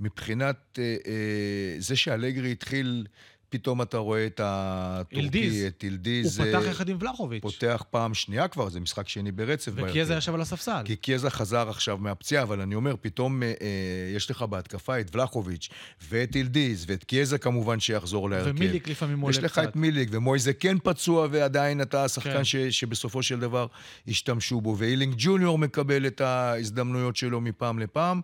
מבחינת 0.00 0.78
אה, 0.78 0.84
אה, 1.06 1.12
זה 1.78 1.96
שאלגרי 1.96 2.52
התחיל, 2.52 3.06
פתאום 3.54 3.82
אתה 3.82 3.98
רואה 3.98 4.26
את 4.26 4.40
הטורקי, 4.44 5.18
ילדיז. 5.18 5.64
את 5.66 5.82
הוא 5.82 5.90
ילדיז. 5.90 6.40
פתח 6.40 6.62
יחד 6.70 6.88
עם 6.88 6.96
ולחוביץ', 7.00 7.42
פותח 7.42 7.84
פעם 7.90 8.14
שנייה 8.14 8.48
כבר, 8.48 8.68
זה 8.68 8.80
משחק 8.80 9.08
שני 9.08 9.32
ברצף. 9.32 9.72
וקיאזה. 9.74 10.14
ישב 10.14 10.34
על 10.34 10.40
הספסל. 10.40 10.82
כי 10.84 10.96
קיאזה 10.96 11.30
חזר 11.30 11.68
עכשיו 11.68 11.98
מהפציעה, 11.98 12.42
אבל 12.42 12.60
אני 12.60 12.74
אומר, 12.74 12.94
פתאום 13.00 13.42
אה, 13.42 13.48
אה, 13.48 13.54
יש 14.16 14.30
לך 14.30 14.42
בהתקפה 14.42 15.00
את 15.00 15.16
ולחוביץ' 15.16 15.68
ואת 16.08 16.36
אילדיז, 16.36 16.84
ואת 16.88 17.04
קיאזה 17.04 17.38
כמובן 17.38 17.80
שיחזור 17.80 18.30
להרכב. 18.30 18.50
ומיליק 18.50 18.88
לפעמים 18.88 19.20
עולה 19.20 19.30
יש 19.30 19.38
קצת. 19.38 19.44
לך 19.44 19.58
את 19.58 19.76
מיליק, 19.76 20.08
ומויזה 20.12 20.52
כן 20.52 20.76
פצוע, 20.78 21.28
ועדיין 21.30 21.82
אתה 21.82 22.04
השחקן 22.04 22.32
כן. 22.32 22.44
ש, 22.44 22.56
שבסופו 22.56 23.22
של 23.22 23.40
דבר 23.40 23.66
השתמשו 24.08 24.60
בו, 24.60 24.76
ואילינג 24.78 25.14
ג'וניור 25.18 25.58
מקבל 25.58 26.06
את 26.06 26.20
ההזדמנויות 26.20 27.16
שלו 27.16 27.40
מפעם 27.40 27.78
לפעם. 27.78 28.20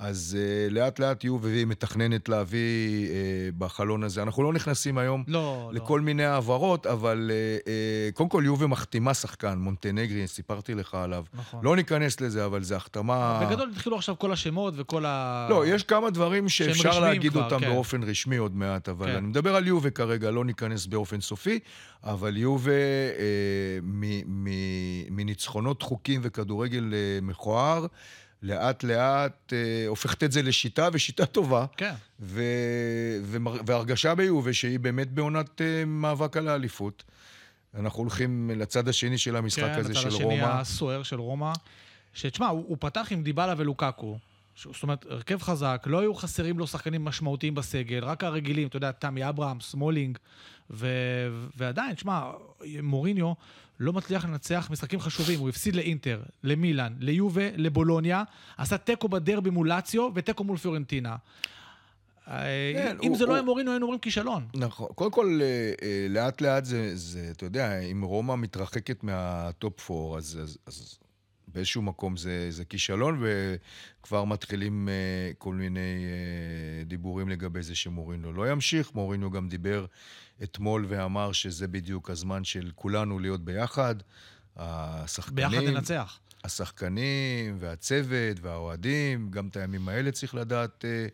אז 0.00 0.38
uh, 0.38 0.72
לאט 0.74 0.98
לאט 0.98 1.24
יהיו, 1.24 1.38
והיא 1.40 1.66
מתכננת 1.66 2.28
להביא 2.28 3.08
uh, 3.08 3.12
בחלון 3.58 4.02
הזה. 4.02 4.22
אנחנו 4.22 4.42
לא 4.42 4.52
נכנסים 4.52 4.98
היום 4.98 5.24
לא, 5.28 5.40
לא. 5.40 5.70
לכל 5.74 6.00
מיני 6.00 6.24
העברות, 6.24 6.86
אבל 6.86 7.30
uh, 7.30 7.64
uh, 7.64 8.14
קודם 8.14 8.28
כל 8.28 8.42
יובה 8.46 8.66
מחתימה 8.66 9.14
שחקן, 9.14 9.58
מונטנגרי, 9.58 10.26
סיפרתי 10.26 10.74
לך 10.74 10.94
עליו. 10.94 11.24
נכון. 11.34 11.64
לא 11.64 11.76
ניכנס 11.76 12.20
לזה, 12.20 12.44
אבל 12.44 12.62
זו 12.62 12.74
החתמה... 12.74 13.46
בגדול 13.46 13.70
התחילו 13.72 13.96
עכשיו 13.96 14.18
כל 14.18 14.32
השמות 14.32 14.74
וכל 14.76 15.04
ה... 15.06 15.46
לא, 15.50 15.66
יש 15.66 15.82
כמה 15.82 16.10
דברים 16.10 16.48
שאפשר 16.48 17.00
להגיד 17.00 17.32
כבר, 17.32 17.44
אותם 17.44 17.60
כן. 17.60 17.68
באופן 17.68 18.02
רשמי 18.02 18.36
עוד 18.36 18.56
מעט, 18.56 18.88
אבל 18.88 19.06
כן. 19.06 19.16
אני 19.16 19.26
מדבר 19.26 19.56
על 19.56 19.66
יובה 19.66 19.90
כרגע, 19.90 20.30
לא 20.30 20.44
ניכנס 20.44 20.86
באופן 20.86 21.20
סופי, 21.20 21.58
אבל 22.04 22.36
יובה 22.36 22.72
מ- 23.82 25.16
מניצחונות 25.16 25.80
דחוקים 25.80 26.20
וכדורגל 26.24 26.94
אה, 26.94 27.18
מכוער, 27.22 27.86
לאט 28.42 28.84
לאט 28.84 29.52
אה, 29.52 29.58
הופכת 29.88 30.22
את 30.24 30.32
זה 30.32 30.42
לשיטה, 30.42 30.88
ושיטה 30.92 31.26
טובה, 31.26 31.66
כן. 31.76 31.94
ו- 32.20 32.42
ומר- 33.24 33.60
והרגשה 33.66 34.14
ביובה 34.14 34.52
שהיא 34.52 34.78
באמת 34.80 35.10
בעונת 35.12 35.60
אה, 35.60 35.84
מאבק 35.84 36.36
על 36.36 36.48
האליפות. 36.48 37.02
אנחנו 37.78 38.00
הולכים 38.02 38.50
לצד 38.56 38.88
השני 38.88 39.18
של 39.18 39.36
המשחק 39.36 39.62
כן, 39.74 39.78
הזה 39.80 39.94
של 39.94 40.08
השני 40.08 40.24
רומא. 40.24 40.42
הסוער 40.44 41.02
של 41.02 41.20
רומא. 41.20 41.52
שתשמע, 42.14 42.46
הוא, 42.46 42.64
הוא 42.68 42.76
פתח 42.80 43.06
עם 43.10 43.22
דיבלה 43.22 43.54
ולוקאקו. 43.56 44.18
ש- 44.54 44.66
זאת 44.72 44.82
אומרת, 44.82 45.06
הרכב 45.10 45.42
חזק, 45.42 45.82
לא 45.86 46.00
היו 46.00 46.14
חסרים 46.14 46.58
לו 46.58 46.66
שחקנים 46.66 47.04
משמעותיים 47.04 47.54
בסגל, 47.54 48.04
רק 48.04 48.24
הרגילים, 48.24 48.68
אתה 48.68 48.76
יודע, 48.76 48.92
תמי 48.92 49.28
אברהם, 49.28 49.60
סמולינג, 49.60 50.18
ו... 50.70 50.88
ועדיין, 51.56 51.94
תשמע, 51.94 52.30
מוריניו 52.82 53.32
לא 53.80 53.92
מצליח 53.92 54.24
לנצח 54.24 54.68
משחקים 54.70 55.00
חשובים, 55.00 55.38
הוא 55.40 55.48
הפסיד 55.48 55.76
לאינטר, 55.76 56.22
למילאן, 56.44 56.92
ליובה, 56.98 57.42
לבולוניה, 57.56 58.22
עשה 58.58 58.78
תיקו 58.78 59.08
בדרבי 59.08 59.50
מול 59.50 59.68
לאציו 59.68 60.08
ותיקו 60.14 60.44
מול 60.44 60.56
פיורנטינה. 60.58 61.16
אה, 62.28 62.72
כן, 62.74 62.96
אם 63.02 63.08
הוא- 63.08 63.18
זה 63.18 63.24
לא 63.24 63.28
הוא- 63.28 63.34
היה 63.36 63.42
מוריניו, 63.44 63.72
היינו 63.72 63.84
אומרים 63.86 64.00
כישלון. 64.00 64.46
נכון. 64.54 64.88
קודם 64.94 65.10
כל, 65.10 65.40
אה, 65.42 65.46
אה, 65.82 66.06
לאט 66.10 66.40
לאט 66.40 66.64
זה, 66.64 66.96
זה, 66.96 67.28
אתה 67.30 67.44
יודע, 67.46 67.78
אם 67.80 68.02
רומא 68.02 68.34
מתרחקת 68.36 69.04
מהטופ 69.04 69.90
4, 69.90 70.16
אז, 70.18 70.38
אז, 70.42 70.58
אז 70.66 70.98
באיזשהו 71.48 71.82
מקום 71.82 72.16
זה, 72.16 72.46
זה 72.50 72.64
כישלון, 72.64 73.22
וכבר 74.00 74.24
מתחילים 74.24 74.88
כל 75.38 75.54
מיני 75.54 76.04
דיבורים 76.86 77.28
לגבי 77.28 77.62
זה 77.62 77.74
שמורינו 77.74 78.32
לא 78.32 78.50
ימשיך. 78.50 78.94
מורינו 78.94 79.30
גם 79.30 79.48
דיבר 79.48 79.86
אתמול 80.42 80.86
ואמר 80.88 81.32
שזה 81.32 81.68
בדיוק 81.68 82.10
הזמן 82.10 82.44
של 82.44 82.70
כולנו 82.74 83.18
להיות 83.18 83.44
ביחד. 83.44 83.94
השחקנים... 84.56 85.50
ביחד 85.50 85.64
ננצח. 85.64 86.18
השחקנים 86.44 87.56
והצוות 87.60 88.40
והאוהדים, 88.40 89.30
גם 89.30 89.48
את 89.48 89.56
הימים 89.56 89.88
האלה 89.88 90.12
צריך 90.12 90.34
לדעת 90.34 90.84
אה, 90.84 91.06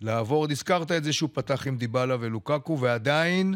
לעבור. 0.00 0.46
הזכרת 0.50 0.92
את 0.92 1.04
זה 1.04 1.12
שהוא 1.12 1.30
פתח 1.32 1.66
עם 1.66 1.76
דיבלה 1.76 2.16
ולוקקו, 2.20 2.78
ועדיין 2.80 3.54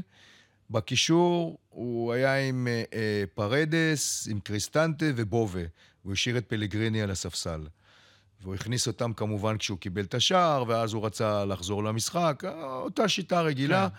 בקישור 0.70 1.58
הוא 1.68 2.12
היה 2.12 2.49
עם 2.49 2.68
אה, 2.70 2.82
אה, 2.94 3.25
פרדס, 3.35 4.28
עם 4.30 4.40
קריסטנטה 4.40 5.06
ובובה. 5.16 5.61
הוא 6.02 6.12
השאיר 6.12 6.38
את 6.38 6.44
פלגריני 6.49 7.02
על 7.02 7.11
הספסל. 7.11 7.66
והוא 8.42 8.54
הכניס 8.54 8.87
אותם 8.87 9.12
כמובן 9.12 9.58
כשהוא 9.58 9.78
קיבל 9.78 10.04
את 10.04 10.14
השער, 10.14 10.64
ואז 10.68 10.92
הוא 10.92 11.06
רצה 11.06 11.44
לחזור 11.44 11.85
למשחק. 11.85 12.42
אותה 12.61 13.08
שיטה 13.08 13.40
רגילה. 13.40 13.88
כן. 13.88 13.96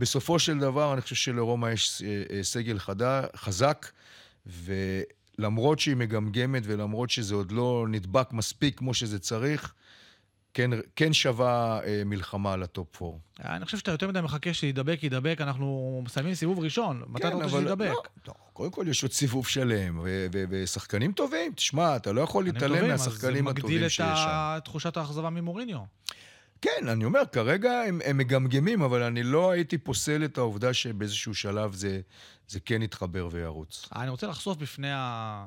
בסופו 0.00 0.38
של 0.38 0.58
דבר, 0.58 0.92
אני 0.92 1.00
חושב 1.00 1.14
שלרומא 1.14 1.66
יש 1.66 2.02
אה, 2.02 2.36
אה, 2.36 2.42
סגל 2.42 2.78
חדה, 2.78 3.22
חזק, 3.36 3.86
ולמרות 4.46 5.80
שהיא 5.80 5.96
מגמגמת 5.96 6.62
ולמרות 6.66 7.10
שזה 7.10 7.34
עוד 7.34 7.52
לא 7.52 7.86
נדבק 7.88 8.32
מספיק 8.32 8.78
כמו 8.78 8.94
שזה 8.94 9.18
צריך, 9.18 9.74
כן, 10.54 10.70
כן 10.96 11.12
שווה 11.12 11.80
אה, 11.84 12.02
מלחמה 12.06 12.52
על 12.52 12.62
ה 12.62 12.72
top 12.72 13.02
4. 13.02 13.16
אני 13.44 13.64
חושב 13.64 13.78
שאתה 13.78 13.90
יותר 13.90 14.08
מדי 14.08 14.20
מחכה 14.20 14.54
שידבק, 14.54 15.02
ידבק, 15.02 15.40
אנחנו 15.40 16.00
מסיימים 16.04 16.34
סיבוב 16.34 16.58
ראשון. 16.58 17.02
מתי 17.08 17.22
כן, 17.22 17.28
אתה 17.28 17.36
רוצה 17.36 17.48
שידבק? 17.48 17.88
לא, 17.88 18.02
לא, 18.28 18.34
קודם 18.52 18.70
כל 18.70 18.84
יש 18.88 19.02
עוד 19.02 19.12
סיבוב 19.12 19.46
שלם, 19.46 20.00
ושחקנים 20.50 21.12
טובים. 21.12 21.52
תשמע, 21.52 21.96
אתה 21.96 22.12
לא 22.12 22.20
יכול 22.20 22.44
להתעלם 22.44 22.88
מהשחקנים 22.88 23.48
הטובים 23.48 23.78
שיש 23.78 23.96
שם. 23.96 24.04
זה 24.04 24.10
מגדיל 24.10 24.58
את 24.58 24.64
תחושת 24.64 24.96
האכזבה 24.96 25.30
ממוריניו. 25.30 25.80
כן, 26.62 26.88
אני 26.88 27.04
אומר, 27.04 27.20
כרגע 27.32 27.70
הם, 27.70 28.00
הם 28.04 28.16
מגמגמים, 28.16 28.82
אבל 28.82 29.02
אני 29.02 29.22
לא 29.22 29.50
הייתי 29.50 29.78
פוסל 29.78 30.24
את 30.24 30.38
העובדה 30.38 30.74
שבאיזשהו 30.74 31.34
שלב 31.34 31.74
זה, 31.74 32.00
זה 32.48 32.60
כן 32.60 32.82
יתחבר 32.82 33.28
וירוץ. 33.30 33.88
אני 33.96 34.10
רוצה 34.10 34.26
לחשוף 34.26 34.58
בפני 34.58 34.92
ה... 34.92 35.46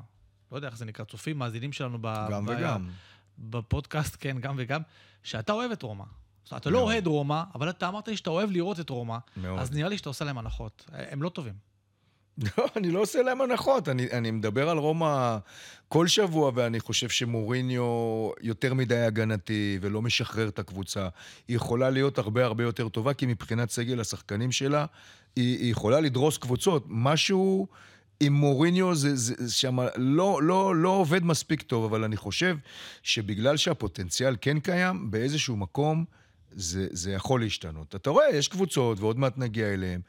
לא 0.52 0.58
יודע 0.58 0.68
איך 0.68 0.78
זה 0.78 0.86
נקרא, 0.86 1.06
צופים, 1.06 1.38
מאזינים 1.38 1.74
שלנו 1.74 1.98
ב... 2.02 2.08
גם 2.32 2.46
ב... 2.46 2.50
וגם. 2.50 2.90
בפודקאסט, 3.40 4.18
כן, 4.20 4.40
גם 4.40 4.56
וגם, 4.58 4.82
שאתה 5.24 5.54
אוהב 5.54 5.72
את 5.72 5.84
רומא. 5.84 6.06
זאת 6.44 6.52
אומרת, 6.52 6.62
אתה 6.62 6.70
לא 6.70 6.80
אוהד 6.80 7.08
רומא, 7.08 7.44
אבל 7.56 7.70
אתה 7.70 7.88
אמרת 7.88 8.08
לי 8.08 8.18
שאתה 8.18 8.30
אוהב 8.30 8.52
לראות 8.52 8.80
את 8.80 8.90
רומא, 8.90 9.18
מאוד. 9.38 9.60
אז 9.60 9.72
נראה 9.72 9.90
לי 9.90 9.98
שאתה 9.98 10.10
עושה 10.10 10.26
להם 10.26 10.38
הנחות. 10.38 10.86
הם 10.94 11.22
לא 11.22 11.30
טובים. 11.30 11.73
לא, 12.58 12.66
אני 12.76 12.92
לא 12.92 13.00
עושה 13.00 13.22
להם 13.22 13.42
הנחות. 13.42 13.90
אני, 13.90 14.08
אני 14.12 14.32
מדבר 14.32 14.70
על 14.70 14.78
רומא 14.78 15.38
כל 15.88 16.08
שבוע, 16.08 16.52
ואני 16.56 16.80
חושב 16.80 17.10
שמוריניו 17.10 18.30
יותר 18.42 18.74
מדי 18.74 18.98
הגנתי 18.98 19.78
ולא 19.82 20.02
משחרר 20.02 20.48
את 20.48 20.60
הקבוצה. 20.60 21.08
היא 21.48 21.56
יכולה 21.56 21.90
להיות 21.90 22.18
הרבה 22.18 22.46
הרבה 22.46 22.64
יותר 22.64 22.90
טובה, 22.90 23.14
כי 23.14 23.26
מבחינת 23.26 23.70
סגל 23.70 24.00
השחקנים 24.00 24.52
שלה, 24.52 24.86
היא, 25.36 25.58
היא 25.60 25.72
יכולה 25.72 26.00
לדרוס 26.00 26.38
קבוצות. 26.38 26.86
משהו 26.88 27.68
עם 28.20 28.34
מוריניו 28.34 28.96
זה, 28.96 29.16
זה, 29.16 29.54
שם 29.54 29.78
לא, 29.96 30.44
לא, 30.44 30.76
לא 30.76 30.90
עובד 30.90 31.26
מספיק 31.26 31.62
טוב, 31.62 31.84
אבל 31.84 32.04
אני 32.04 32.18
חושב 32.18 32.58
שבגלל 33.04 33.58
שהפוטנציאל 33.58 34.36
כן 34.42 34.60
קיים, 34.60 35.12
באיזשהו 35.12 35.58
מקום 35.58 36.06
זה, 36.52 36.88
זה 36.92 37.12
יכול 37.12 37.42
להשתנות. 37.42 37.96
אתה 37.96 38.10
רואה, 38.10 38.30
יש 38.30 38.48
קבוצות, 38.48 39.00
ועוד 39.00 39.20
מעט 39.20 39.38
נגיע 39.38 39.74
אליהן. 39.74 40.02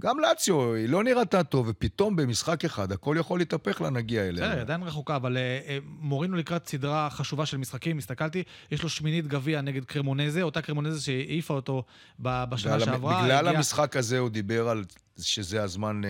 גם 0.00 0.20
לאציו, 0.20 0.74
היא 0.74 0.88
לא 0.88 1.04
נראתה 1.04 1.44
טוב, 1.44 1.66
ופתאום 1.68 2.16
במשחק 2.16 2.64
אחד 2.64 2.92
הכל 2.92 3.16
יכול 3.18 3.38
להתהפך 3.38 3.80
לה, 3.80 3.90
נגיע 3.90 4.28
אליה. 4.28 4.48
בסדר, 4.48 4.60
עדיין 4.60 4.82
רחוקה, 4.82 5.16
אבל 5.16 5.36
uh, 5.36 5.66
uh, 5.66 5.70
מורינו 5.86 6.36
לקראת 6.36 6.68
סדרה 6.68 7.10
חשובה 7.10 7.46
של 7.46 7.56
משחקים, 7.56 7.98
הסתכלתי, 7.98 8.42
יש 8.70 8.82
לו 8.82 8.88
שמינית 8.88 9.26
גביע 9.26 9.60
נגד 9.60 9.84
קרמונזה, 9.84 10.42
אותה 10.42 10.62
קרמונזה 10.62 11.00
שהעיפה 11.00 11.54
אותו 11.54 11.84
בשנה 12.18 12.80
שעברה. 12.80 13.22
בגלל 13.22 13.46
הגיע... 13.46 13.58
המשחק 13.58 13.96
הזה 13.96 14.18
הוא 14.18 14.28
דיבר 14.28 14.68
על 14.68 14.84
שזה 15.18 15.62
הזמן 15.62 16.02
uh, 16.04 16.06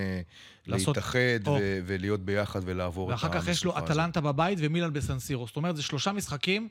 לעשות... 0.67 0.97
להתאחד 0.97 1.47
ו- 1.47 1.79
ולהיות 1.85 2.19
ביחד 2.19 2.59
ולעבור 2.63 3.07
את 3.07 3.11
המשחק 3.11 3.29
הזה. 3.29 3.37
ואחר 3.37 3.45
כך 3.45 3.51
יש 3.51 3.65
לו 3.65 3.77
אטלנטה 3.77 4.21
בבית 4.21 4.59
ומילן 4.61 4.93
בסנסירו. 4.93 5.47
זאת 5.47 5.55
אומרת, 5.55 5.75
זה 5.75 5.81
שלושה 5.81 6.11
משחקים 6.11 6.67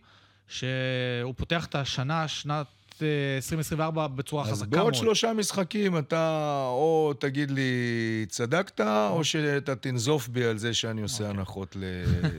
שהוא 0.49 1.35
פותח 1.37 1.67
את 1.67 1.75
השנה, 1.75 2.29
שנת 2.29 2.67
2024 3.03 4.07
בצורה 4.07 4.45
חזקה 4.45 4.57
מאוד. 4.57 4.75
אז 4.75 4.81
בעוד 4.81 4.95
שלושה 4.95 5.33
משחקים 5.33 5.99
אתה 5.99 6.65
או 6.69 7.13
תגיד 7.19 7.51
לי 7.51 8.27
צדקת, 8.29 8.81
או 9.11 9.25
שאתה 9.25 9.77
תנזוף 9.77 10.29
בי 10.29 10.45
על 10.45 10.59
זה 10.59 10.75
שאני 10.75 11.03
עושה 11.03 11.25
אוקיי. 11.25 11.39
הנחות 11.39 11.77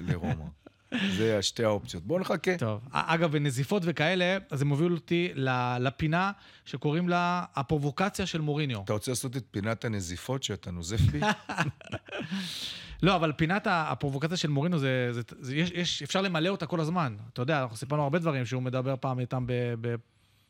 לרומא. 0.07 0.45
זה 1.17 1.41
שתי 1.41 1.63
האופציות. 1.63 2.03
בואו 2.03 2.19
נחכה. 2.19 2.57
טוב. 2.57 2.81
אגב, 2.91 3.31
בנזיפות 3.31 3.83
וכאלה, 3.85 4.37
אז 4.51 4.59
זה 4.59 4.65
מוביל 4.65 4.93
אותי 4.93 5.31
לפינה 5.79 6.31
שקוראים 6.65 7.09
לה 7.09 7.43
הפרובוקציה 7.55 8.25
של 8.25 8.41
מוריניו. 8.41 8.81
אתה 8.83 8.93
רוצה 8.93 9.11
לעשות 9.11 9.37
את 9.37 9.43
פינת 9.51 9.85
הנזיפות 9.85 10.43
שאתה 10.43 10.71
נוזף 10.71 10.99
בי? 11.01 11.19
לא, 13.03 13.15
אבל 13.15 13.31
פינת 13.31 13.67
הפרובוקציה 13.69 14.37
של 14.37 14.49
מורינו, 14.49 14.79
זה, 14.79 15.09
זה, 15.11 15.21
זה, 15.39 15.55
יש, 15.55 15.71
יש, 15.71 16.03
אפשר 16.03 16.21
למלא 16.21 16.49
אותה 16.49 16.65
כל 16.65 16.79
הזמן. 16.79 17.15
אתה 17.33 17.41
יודע, 17.41 17.61
אנחנו 17.61 17.77
סיפרנו 17.77 18.03
הרבה 18.03 18.19
דברים 18.19 18.45
שהוא 18.45 18.61
מדבר 18.61 18.95
פעם 18.99 19.19
איתם 19.19 19.45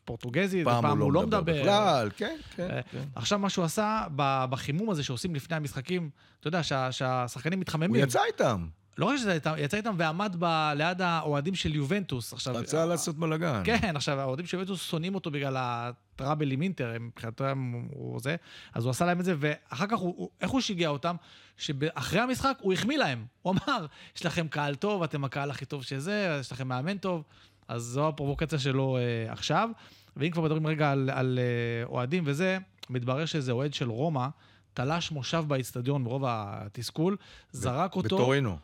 פורטוגזית, 0.05 0.65
פעם 0.65 0.79
ופעם 0.79 1.01
הוא 1.01 1.13
לא 1.13 1.21
מדבר. 1.21 1.41
מדבר. 1.41 1.61
בכלל, 1.61 2.09
כן, 2.17 2.37
כן, 2.55 2.67
אה, 2.71 2.81
כן. 2.91 3.03
עכשיו, 3.15 3.39
מה 3.39 3.49
שהוא 3.49 3.65
עשה 3.65 4.05
בחימום 4.49 4.89
הזה 4.89 5.03
שעושים 5.03 5.35
לפני 5.35 5.55
המשחקים, 5.55 6.09
אתה 6.39 6.47
יודע, 6.47 6.63
שה, 6.63 6.91
שהשחקנים 6.91 7.59
מתחממים. 7.59 7.89
הוא 7.89 7.97
יצא 7.97 8.23
איתם. 8.23 8.67
לא 8.97 9.05
רק 9.05 9.17
שזה 9.17 9.37
יצא 9.57 9.77
איתם 9.77 9.95
ועמד 9.97 10.35
ב, 10.39 10.71
ליד 10.75 11.01
האוהדים 11.01 11.55
של 11.55 11.75
יובנטוס. 11.75 12.33
עכשיו... 12.33 12.55
רצה 12.55 12.85
לעשות 12.85 13.15
בלאגן. 13.15 13.61
כן, 13.65 13.95
עכשיו, 13.95 14.19
האוהדים 14.19 14.45
של 14.45 14.57
יובנטוס 14.57 14.81
שונאים 14.81 15.15
אותו 15.15 15.31
בגלל 15.31 15.55
הטראבל 15.59 16.51
עם 16.51 16.61
אינטר, 16.61 16.91
מבחינתם 16.99 17.73
הוא 17.89 18.19
זה, 18.19 18.35
אז 18.73 18.83
הוא 18.83 18.91
עשה 18.91 19.05
להם 19.05 19.19
את 19.19 19.25
זה, 19.25 19.35
ואחר 19.39 19.87
כך, 19.87 19.97
הוא, 19.97 20.29
איך 20.41 20.51
הוא 20.51 20.61
שיגע 20.61 20.87
אותם? 20.87 21.15
שאחרי 21.57 22.19
המשחק 22.19 22.57
הוא 22.61 22.73
החמיא 22.73 22.97
להם. 22.97 23.25
הוא 23.41 23.53
אמר, 23.53 23.85
יש 24.15 24.25
לכם 24.25 24.47
קהל 24.47 24.75
טוב, 24.75 25.03
אתם 25.03 25.23
הקהל 25.23 25.51
הכי 25.51 25.65
טוב 25.65 25.83
שזה, 25.83 26.37
יש 26.39 26.51
לכם 26.51 26.67
מאמן 26.67 26.97
טוב. 26.97 27.23
אז 27.71 27.83
זו 27.83 28.07
הפרובוקציה 28.07 28.59
שלו 28.59 28.97
אה, 28.97 29.31
עכשיו. 29.31 29.69
ואם 30.17 30.31
כבר 30.31 30.43
מדברים 30.43 30.67
רגע 30.67 30.91
על, 30.91 31.09
על 31.13 31.39
אה, 31.39 31.87
אוהדים 31.87 32.23
וזה, 32.25 32.57
מתברר 32.89 33.25
שזה 33.25 33.51
אוהד 33.51 33.73
של 33.73 33.89
רומא, 33.89 34.27
תלש 34.73 35.11
מושב 35.11 35.43
באיצטדיון 35.47 36.03
ברוב 36.03 36.23
התסכול, 36.27 37.17
זרק 37.51 37.95
אותו... 37.95 38.15
בטורינו. 38.15 38.57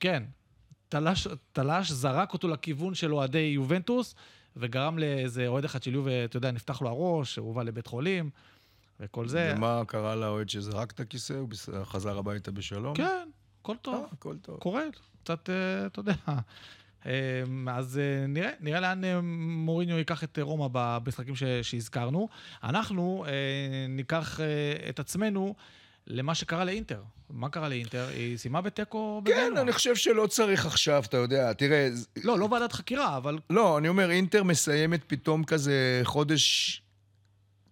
כן. 0.00 0.22
תלש, 0.88 1.28
תלש, 1.52 1.90
זרק 1.90 2.32
אותו 2.32 2.48
לכיוון 2.48 2.94
של 2.94 3.14
אוהדי 3.14 3.38
יובנטוס, 3.38 4.14
וגרם 4.56 4.98
לאיזה 4.98 5.46
אוהד 5.46 5.64
אחד 5.64 5.82
של 5.82 5.94
יובה, 5.94 6.24
אתה 6.24 6.36
יודע, 6.36 6.50
נפתח 6.50 6.82
לו 6.82 6.88
הראש, 6.88 7.36
הוא 7.36 7.46
הובא 7.46 7.62
לבית 7.62 7.86
חולים, 7.86 8.30
וכל 9.00 9.28
זה. 9.28 9.54
ומה 9.56 9.82
קרה 9.86 10.16
לאוהד 10.16 10.48
שזרק 10.48 10.92
את 10.92 11.00
הכיסא? 11.00 11.32
הוא 11.32 11.48
חזר 11.84 12.18
הביתה 12.18 12.50
בשלום? 12.50 12.94
כן, 12.94 13.28
הכל 13.60 13.76
טוב. 13.82 13.94
אה, 13.94 14.08
הכל 14.12 14.36
טוב. 14.36 14.58
קורה, 14.58 14.82
קצת, 15.24 15.50
אה, 15.50 15.86
אתה 15.86 16.00
יודע. 16.00 16.14
אמ, 17.06 17.68
אז 17.68 17.98
אה, 17.98 18.26
נראה, 18.26 18.50
נראה 18.60 18.80
לאן 18.80 19.04
אה, 19.04 19.20
מוריניו 19.20 19.98
ייקח 19.98 20.24
את 20.24 20.38
רומא 20.42 20.68
במשחקים 20.72 21.34
שהזכרנו. 21.62 22.28
אנחנו 22.64 23.24
אה, 23.28 23.32
ניקח 23.88 24.40
את 24.88 24.98
עצמנו 24.98 25.54
למה 26.06 26.34
שקרה 26.34 26.64
לאינטר. 26.64 27.02
מה 27.30 27.48
קרה 27.48 27.68
לאינטר? 27.68 28.06
היא 28.08 28.36
סיימה 28.36 28.60
בתיקו 28.60 29.20
בגלו. 29.24 29.36
כן, 29.36 29.56
אני 29.56 29.72
חושב 29.72 29.96
שלא 29.96 30.26
צריך 30.26 30.66
עכשיו, 30.66 31.04
אתה 31.06 31.16
יודע, 31.16 31.52
תראה... 31.52 31.88
לא, 32.24 32.38
לא 32.38 32.48
ועדת 32.50 32.72
חקירה, 32.72 33.16
אבל... 33.16 33.38
לא, 33.50 33.78
אני 33.78 33.88
אומר, 33.88 34.10
אינטר 34.10 34.42
מסיימת 34.42 35.00
פתאום 35.06 35.44
כזה 35.44 36.00
חודש 36.04 36.82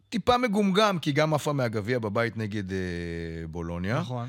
טיפה 0.08 0.38
מגומגם, 0.38 0.98
כי 0.98 1.12
גם 1.12 1.34
עפה 1.34 1.52
מהגביע 1.52 1.98
בבית 1.98 2.36
נגד 2.36 2.72
אה, 2.72 2.78
בולוניה. 3.50 4.00
נכון. 4.00 4.28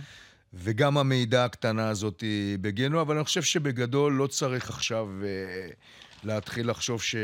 וגם 0.54 0.98
המידע 0.98 1.46
הקטנה 1.46 1.90
הזאת 1.90 2.22
היא 2.22 2.60
בגנו, 2.62 3.02
אבל 3.02 3.16
אני 3.16 3.24
חושב 3.24 3.42
שבגדול 3.42 4.14
לא 4.14 4.28
צריך 4.28 4.70
עכשיו 4.70 5.08
אה, 5.24 5.70
להתחיל 6.24 6.70
לחשוב 6.70 7.02
ש, 7.02 7.16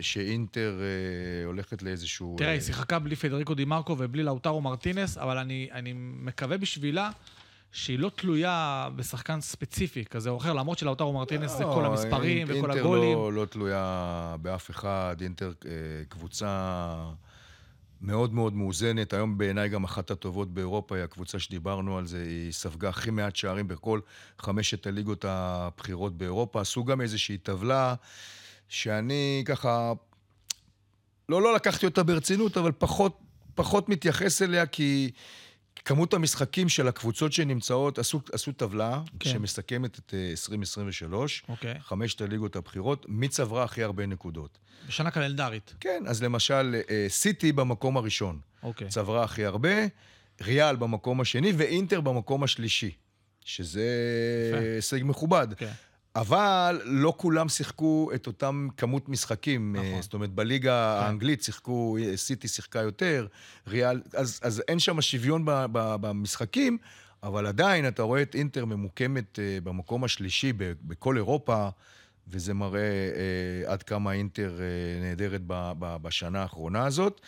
שאינטר 0.00 0.80
אה, 0.80 1.46
הולכת 1.46 1.82
לאיזשהו... 1.82 2.34
תראה, 2.38 2.50
היא 2.50 2.60
אה... 2.60 2.64
שיחקה 2.64 2.98
בלי 2.98 3.16
פדריקו 3.16 3.54
דימרקו 3.54 3.96
ובלי 3.98 4.22
לאוטרו 4.22 4.60
מרטינס, 4.60 5.18
אבל 5.18 5.38
אני, 5.38 5.68
אני 5.72 5.92
מקווה 5.96 6.58
בשבילה 6.58 7.10
שהיא 7.72 7.98
לא 7.98 8.10
תלויה 8.14 8.88
בשחקן 8.96 9.40
ספציפי 9.40 10.04
כזה 10.04 10.30
או 10.30 10.36
אחר, 10.36 10.52
למרות 10.52 10.78
שלאוטרו 10.78 11.12
מרטינס 11.12 11.52
לא, 11.52 11.58
זה 11.58 11.64
כל 11.64 11.84
המספרים 11.84 12.46
וכל 12.50 12.70
הגולים. 12.70 13.02
אינטר 13.02 13.20
לא, 13.20 13.32
לא 13.32 13.44
תלויה 13.44 14.36
באף 14.42 14.70
אחד, 14.70 15.16
אינטר 15.20 15.52
אה, 15.66 15.70
קבוצה... 16.08 16.96
מאוד 18.06 18.34
מאוד 18.34 18.54
מאוזנת. 18.54 19.12
היום 19.12 19.38
בעיניי 19.38 19.68
גם 19.68 19.84
אחת 19.84 20.10
הטובות 20.10 20.54
באירופה 20.54 20.96
היא 20.96 21.04
הקבוצה 21.04 21.38
שדיברנו 21.38 21.98
על 21.98 22.06
זה, 22.06 22.22
היא 22.22 22.52
ספגה 22.52 22.88
הכי 22.88 23.10
מעט 23.10 23.36
שערים 23.36 23.68
בכל 23.68 24.00
חמשת 24.38 24.86
הליגות 24.86 25.24
הבכירות 25.28 26.18
באירופה. 26.18 26.60
עשו 26.60 26.84
גם 26.84 27.00
איזושהי 27.00 27.38
טבלה 27.38 27.94
שאני 28.68 29.42
ככה, 29.46 29.92
לא, 31.28 31.42
לא 31.42 31.54
לקחתי 31.54 31.86
אותה 31.86 32.02
ברצינות, 32.02 32.56
אבל 32.56 32.72
פחות, 32.78 33.18
פחות 33.54 33.88
מתייחס 33.88 34.42
אליה 34.42 34.66
כי... 34.66 35.10
כמות 35.84 36.14
המשחקים 36.14 36.68
של 36.68 36.88
הקבוצות 36.88 37.32
שנמצאות, 37.32 37.98
עשו, 37.98 38.20
עשו 38.32 38.52
טבלה 38.52 39.00
כן. 39.20 39.30
שמסכמת 39.30 39.98
את 39.98 40.14
2023, 40.30 41.42
אה, 41.48 41.54
אוקיי. 41.54 41.74
חמשת 41.80 42.20
הליגות 42.20 42.56
הבכירות, 42.56 43.06
מי 43.08 43.28
צברה 43.28 43.64
הכי 43.64 43.82
הרבה 43.82 44.06
נקודות. 44.06 44.58
בשנה 44.88 45.10
קלנדרית. 45.10 45.74
כן, 45.80 46.04
אז 46.06 46.22
למשל, 46.22 46.80
אה, 46.90 47.06
סיטי 47.08 47.52
במקום 47.52 47.96
הראשון. 47.96 48.38
אוקיי. 48.62 48.88
צברה 48.88 49.24
הכי 49.24 49.44
הרבה, 49.44 49.74
ריאל 50.42 50.76
במקום 50.76 51.20
השני 51.20 51.52
ואינטר 51.56 52.00
במקום 52.00 52.42
השלישי. 52.42 52.90
שזה. 53.44 53.90
הישג 54.74 55.00
מכובד. 55.04 55.48
כן. 55.56 55.72
אבל 56.16 56.80
לא 56.84 57.14
כולם 57.16 57.48
שיחקו 57.48 58.10
את 58.14 58.26
אותם 58.26 58.68
כמות 58.76 59.08
משחקים. 59.08 59.76
נכון. 59.76 59.86
אה, 59.86 60.02
זאת 60.02 60.14
אומרת, 60.14 60.30
בליגה 60.30 60.74
האנגלית 60.74 61.42
שיחקו, 61.42 61.96
סיטי 62.16 62.48
שיחקה 62.48 62.80
יותר, 62.80 63.26
ריאל, 63.68 64.00
אז, 64.14 64.40
אז 64.42 64.62
אין 64.68 64.78
שם 64.78 65.00
שוויון 65.00 65.44
ב, 65.44 65.50
ב, 65.72 65.96
במשחקים, 66.00 66.78
אבל 67.22 67.46
עדיין 67.46 67.88
אתה 67.88 68.02
רואה 68.02 68.22
את 68.22 68.34
אינטר 68.34 68.64
ממוקמת 68.64 69.38
אה, 69.38 69.58
במקום 69.64 70.04
השלישי 70.04 70.52
בכל 70.56 71.16
אירופה, 71.16 71.68
וזה 72.28 72.54
מראה 72.54 72.80
אה, 72.80 73.72
עד 73.72 73.82
כמה 73.82 74.12
אינטר 74.12 74.58
נהדרת 75.00 75.40
בשנה 75.78 76.42
האחרונה 76.42 76.86
הזאת. 76.86 77.20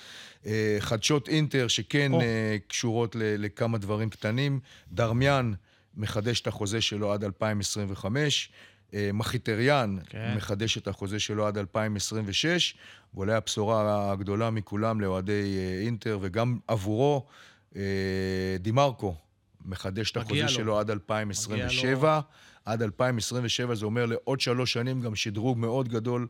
חדשות 0.78 1.28
אינטר 1.28 1.68
שכן 1.68 2.12
או. 2.12 2.20
קשורות 2.68 3.16
לכמה 3.18 3.78
דברים 3.78 4.10
קטנים. 4.10 4.60
דרמיאן 4.92 5.52
מחדש 5.96 6.40
את 6.40 6.46
החוזה 6.46 6.80
שלו 6.80 7.12
עד 7.12 7.24
2025. 7.24 8.50
אה, 8.94 9.10
מחיטריאן 9.12 9.96
כן. 10.08 10.34
מחדש 10.36 10.78
את 10.78 10.88
החוזה 10.88 11.18
שלו 11.18 11.46
עד 11.46 11.58
2026, 11.58 12.74
ואולי 13.14 13.34
הבשורה 13.34 14.12
הגדולה 14.12 14.50
מכולם 14.50 15.00
לאוהדי 15.00 15.56
אה, 15.58 15.84
אינטר, 15.84 16.18
וגם 16.20 16.58
עבורו, 16.68 17.26
אה, 17.76 17.82
דימרקו 18.60 19.14
מחדש 19.64 20.10
את 20.10 20.16
החוזה 20.16 20.42
לו. 20.42 20.48
שלו 20.48 20.78
עד 20.78 20.90
2027. 20.90 22.20
עד 22.64 22.82
2027 22.82 23.74
זה 23.74 23.86
אומר 23.86 24.06
לעוד 24.06 24.40
שלוש 24.40 24.72
שנים 24.72 25.00
גם 25.00 25.14
שדרוג 25.14 25.58
מאוד 25.58 25.88
גדול 25.88 26.26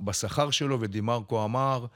בשכר 0.00 0.50
שלו, 0.50 0.80
ודימרקו 0.80 1.44
אמר, 1.44 1.86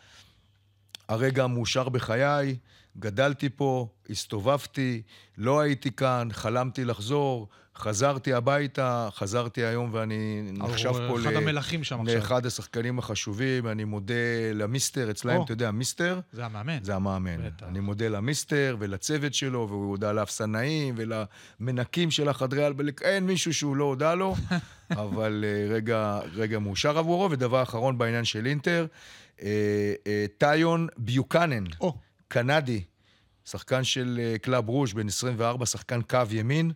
הרגע 1.09 1.45
המאושר 1.45 1.89
בחיי, 1.89 2.57
גדלתי 2.99 3.49
פה, 3.49 3.89
הסתובבתי, 4.11 5.03
לא 5.39 5.61
הייתי 5.61 5.93
כאן, 5.93 6.29
חלמתי 6.33 6.85
לחזור, 6.85 7.49
חזרתי 7.79 8.33
הביתה, 8.33 9.09
חזרתי 9.15 9.65
היום 9.65 9.91
ואני 9.93 10.43
נחשב 10.53 10.89
הוא 10.89 11.09
פה 11.09 11.19
אחד 11.21 11.33
ל- 11.33 11.37
המלכים 11.37 11.85
שם 11.85 12.01
עכשיו. 12.01 12.17
לאחד 12.17 12.47
השחקנים 12.47 12.99
החשובים, 12.99 13.69
אני 13.69 13.85
מודה 13.85 14.15
למיסטר, 14.55 15.11
אצלהם, 15.11 15.39
או. 15.39 15.45
אתה 15.45 15.53
יודע, 15.53 15.71
מיסטר 15.71 16.21
זה 16.33 16.45
המאמן. 16.45 16.79
זה 16.85 16.95
המאמן. 16.95 17.47
בטח. 17.47 17.67
אני 17.67 17.81
מודה 17.81 18.09
למיסטר 18.09 18.77
ולצוות 18.79 19.35
שלו, 19.35 19.67
והוא 19.69 19.91
הודה 19.91 20.13
לאפסנאים 20.13 20.95
ולמנקים 20.99 22.11
של 22.11 22.29
החדרי 22.29 22.65
הלבשה, 22.65 23.03
אין 23.03 23.27
מישהו 23.27 23.55
שהוא 23.55 23.77
לא 23.77 23.85
הודה 23.85 24.15
לו, 24.15 24.35
אבל 24.91 25.45
אה, 25.47 25.75
רגע, 25.75 26.21
רגע 26.35 26.59
מאושר 26.59 26.99
עבורו. 26.99 27.31
ודבר 27.31 27.63
אחרון 27.63 27.99
בעניין 27.99 28.25
של 28.25 28.47
אינטר, 28.47 28.87
אה, 29.43 29.49
אה, 30.07 30.27
טיון 30.39 30.89
ביוקנן, 30.97 31.65
קנדי, 32.29 32.83
שחקן 33.45 33.85
של 33.85 34.21
אה, 34.23 34.39
קלאב 34.39 34.69
ברוז' 34.69 34.93
בן 34.93 35.09
24, 35.09 35.67
שחקן 35.67 36.03
קו 36.03 36.19
ימין, 36.31 36.73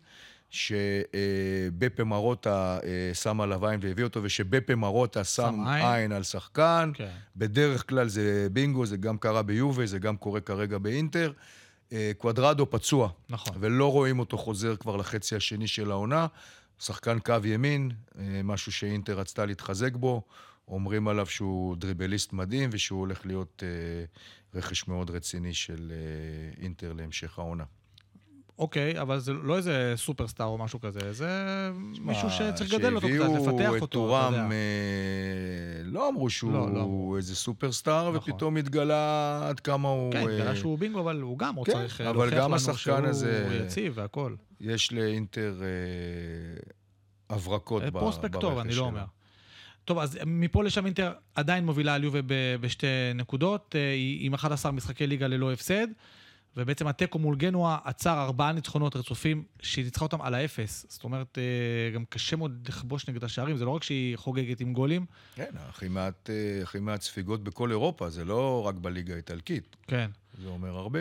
שבפה 0.51 2.05
מרוטה 2.05 2.79
אה, 2.85 3.15
שם 3.15 3.41
עליו 3.41 3.67
עין 3.67 3.81
והביא 3.83 4.05
אותו, 4.05 4.21
ושבפה 4.23 4.75
מרוטה 4.75 5.25
שם 5.25 5.65
עין. 5.67 5.85
עין 5.85 6.13
על 6.13 6.23
שחקן. 6.23 6.91
כן. 6.95 7.11
בדרך 7.37 7.89
כלל 7.89 8.09
זה 8.09 8.49
בינגו, 8.53 8.87
זה 8.87 8.97
גם 8.97 9.19
קרה 9.19 9.43
ביובה, 9.43 9.87
זה 9.87 9.99
גם 9.99 10.17
קורה 10.17 10.41
כרגע 10.41 10.79
באינטר. 10.79 11.33
אה, 11.93 12.13
קוודרדו 12.19 12.71
פצוע, 12.71 13.11
נכון. 13.29 13.57
ולא 13.61 13.93
רואים 13.93 14.19
אותו 14.19 14.39
חוזר 14.39 14.77
כבר 14.77 14.97
לחצי 14.97 15.37
השני 15.37 15.67
של 15.67 15.91
העונה. 15.91 16.27
שחקן 16.79 17.19
קו 17.19 17.35
ימין, 17.45 17.91
אה, 18.19 18.41
משהו 18.45 18.73
שאינטר 18.73 19.19
רצתה 19.19 19.47
להתחזק 19.47 19.95
בו. 19.95 20.23
אומרים 20.69 21.09
עליו 21.09 21.27
שהוא 21.27 21.77
דריבליסט 21.77 22.33
מדהים, 22.33 22.71
ושהוא 22.73 23.01
הולך 23.01 23.27
להיות 23.27 23.63
רכש 24.55 24.89
מאוד 24.89 25.11
רציני 25.11 25.55
של 25.55 25.93
אינטר 26.61 26.93
להמשך 26.93 27.39
העונה. 27.39 27.65
אוקיי, 28.61 29.01
אבל 29.01 29.19
זה 29.19 29.33
לא 29.33 29.57
איזה 29.57 29.93
סופרסטאר 29.97 30.47
או 30.47 30.59
משהו 30.59 30.81
כזה, 30.81 31.13
זה 31.13 31.29
מישהו 32.01 32.29
מה, 32.29 32.33
שצריך 32.35 32.75
לגדל 32.75 32.95
אותו 32.95 33.07
קצת, 33.09 33.25
לפתח 33.25 33.39
אותו, 33.39 33.45
שהביאו 33.45 33.73
את 33.77 33.79
אתה 33.83 33.87
טורם, 33.87 34.33
יודע. 34.33 34.43
אה, 34.45 35.83
לא 35.85 36.09
אמרו 36.09 36.31
שהוא 36.31 36.53
לא, 36.53 36.75
לא. 36.75 37.15
איזה 37.17 37.37
סופרסטאר, 37.37 38.13
נכון. 38.13 38.33
ופתאום 38.33 38.57
התגלה 38.57 39.41
עד 39.49 39.61
כמה 39.61 39.89
הוא... 39.89 40.13
כן, 40.13 40.19
אה, 40.19 40.23
התגלה 40.23 40.57
שהוא 40.57 40.79
בינגו, 40.79 41.01
אבל 41.01 41.21
הוא 41.21 41.39
גם 41.39 41.55
עוד 41.55 41.67
כן, 41.67 41.73
צריך 41.73 42.01
אה, 42.01 42.11
אבל 42.11 42.17
להוכיח 42.19 42.39
גם 42.39 42.51
לנו 42.51 42.59
שהוא 42.77 42.95
הזה- 42.97 43.61
יציב 43.67 43.93
והכל. 43.97 44.35
יש 44.61 44.93
לאינטר 44.93 45.55
אה, 45.63 45.67
הברקות 47.37 47.83
טוב, 47.83 47.93
ברכש 47.93 48.59
אני 48.61 48.75
לא. 48.75 48.83
אומר. 48.85 49.05
טוב, 49.85 49.99
אז 49.99 50.19
מפה 50.27 50.65
לשם 50.65 50.87
אינטר 50.87 51.13
עדיין 51.35 51.67
מובילה 51.67 51.95
על 51.95 52.05
יובה 52.05 52.19
בשתי 52.61 52.87
נקודות, 53.15 53.77
אה, 53.79 53.95
עם 54.19 54.35
11 54.35 54.73
משחקי 54.73 55.07
ליגה 55.07 55.27
ללא 55.27 55.53
הפסד, 55.53 55.87
ובעצם 56.57 56.87
התיקו 56.87 57.19
מול 57.19 57.37
גנואה 57.37 57.79
עצר 57.85 58.23
ארבעה 58.23 58.53
ניצחונות 58.53 58.97
רצופים, 58.97 59.45
שהיא 59.63 59.85
ניצחה 59.85 60.05
אותם 60.05 60.23
על 60.23 60.35
האפס. 60.35 60.87
זאת 60.89 61.05
אומרת, 61.05 61.39
אה, 61.39 61.91
גם 61.95 62.05
קשה 62.05 62.37
מאוד 62.37 62.67
לכבוש 62.69 63.09
נגד 63.09 63.25
השערים, 63.25 63.57
זה 63.57 63.65
לא 63.65 63.71
רק 63.71 63.83
שהיא 63.83 64.17
חוגגת 64.17 64.61
עם 64.61 64.73
גולים, 64.73 65.07
כן, 65.35 65.51
הכי 65.69 65.89
מעט, 65.89 66.31
אה, 66.31 66.63
הכי 66.63 66.79
מעט 66.79 67.03
ספיגות 67.03 67.45
בכל 67.45 67.71
אירופה, 67.71 68.11
זה 68.11 68.25
לא 68.25 68.67
רק 68.67 68.75
בליגה 68.75 69.15
האיטלקית, 69.15 69.77
כן. 69.87 70.11
זה 70.43 70.49
אומר 70.49 70.77
הרבה. 70.77 71.01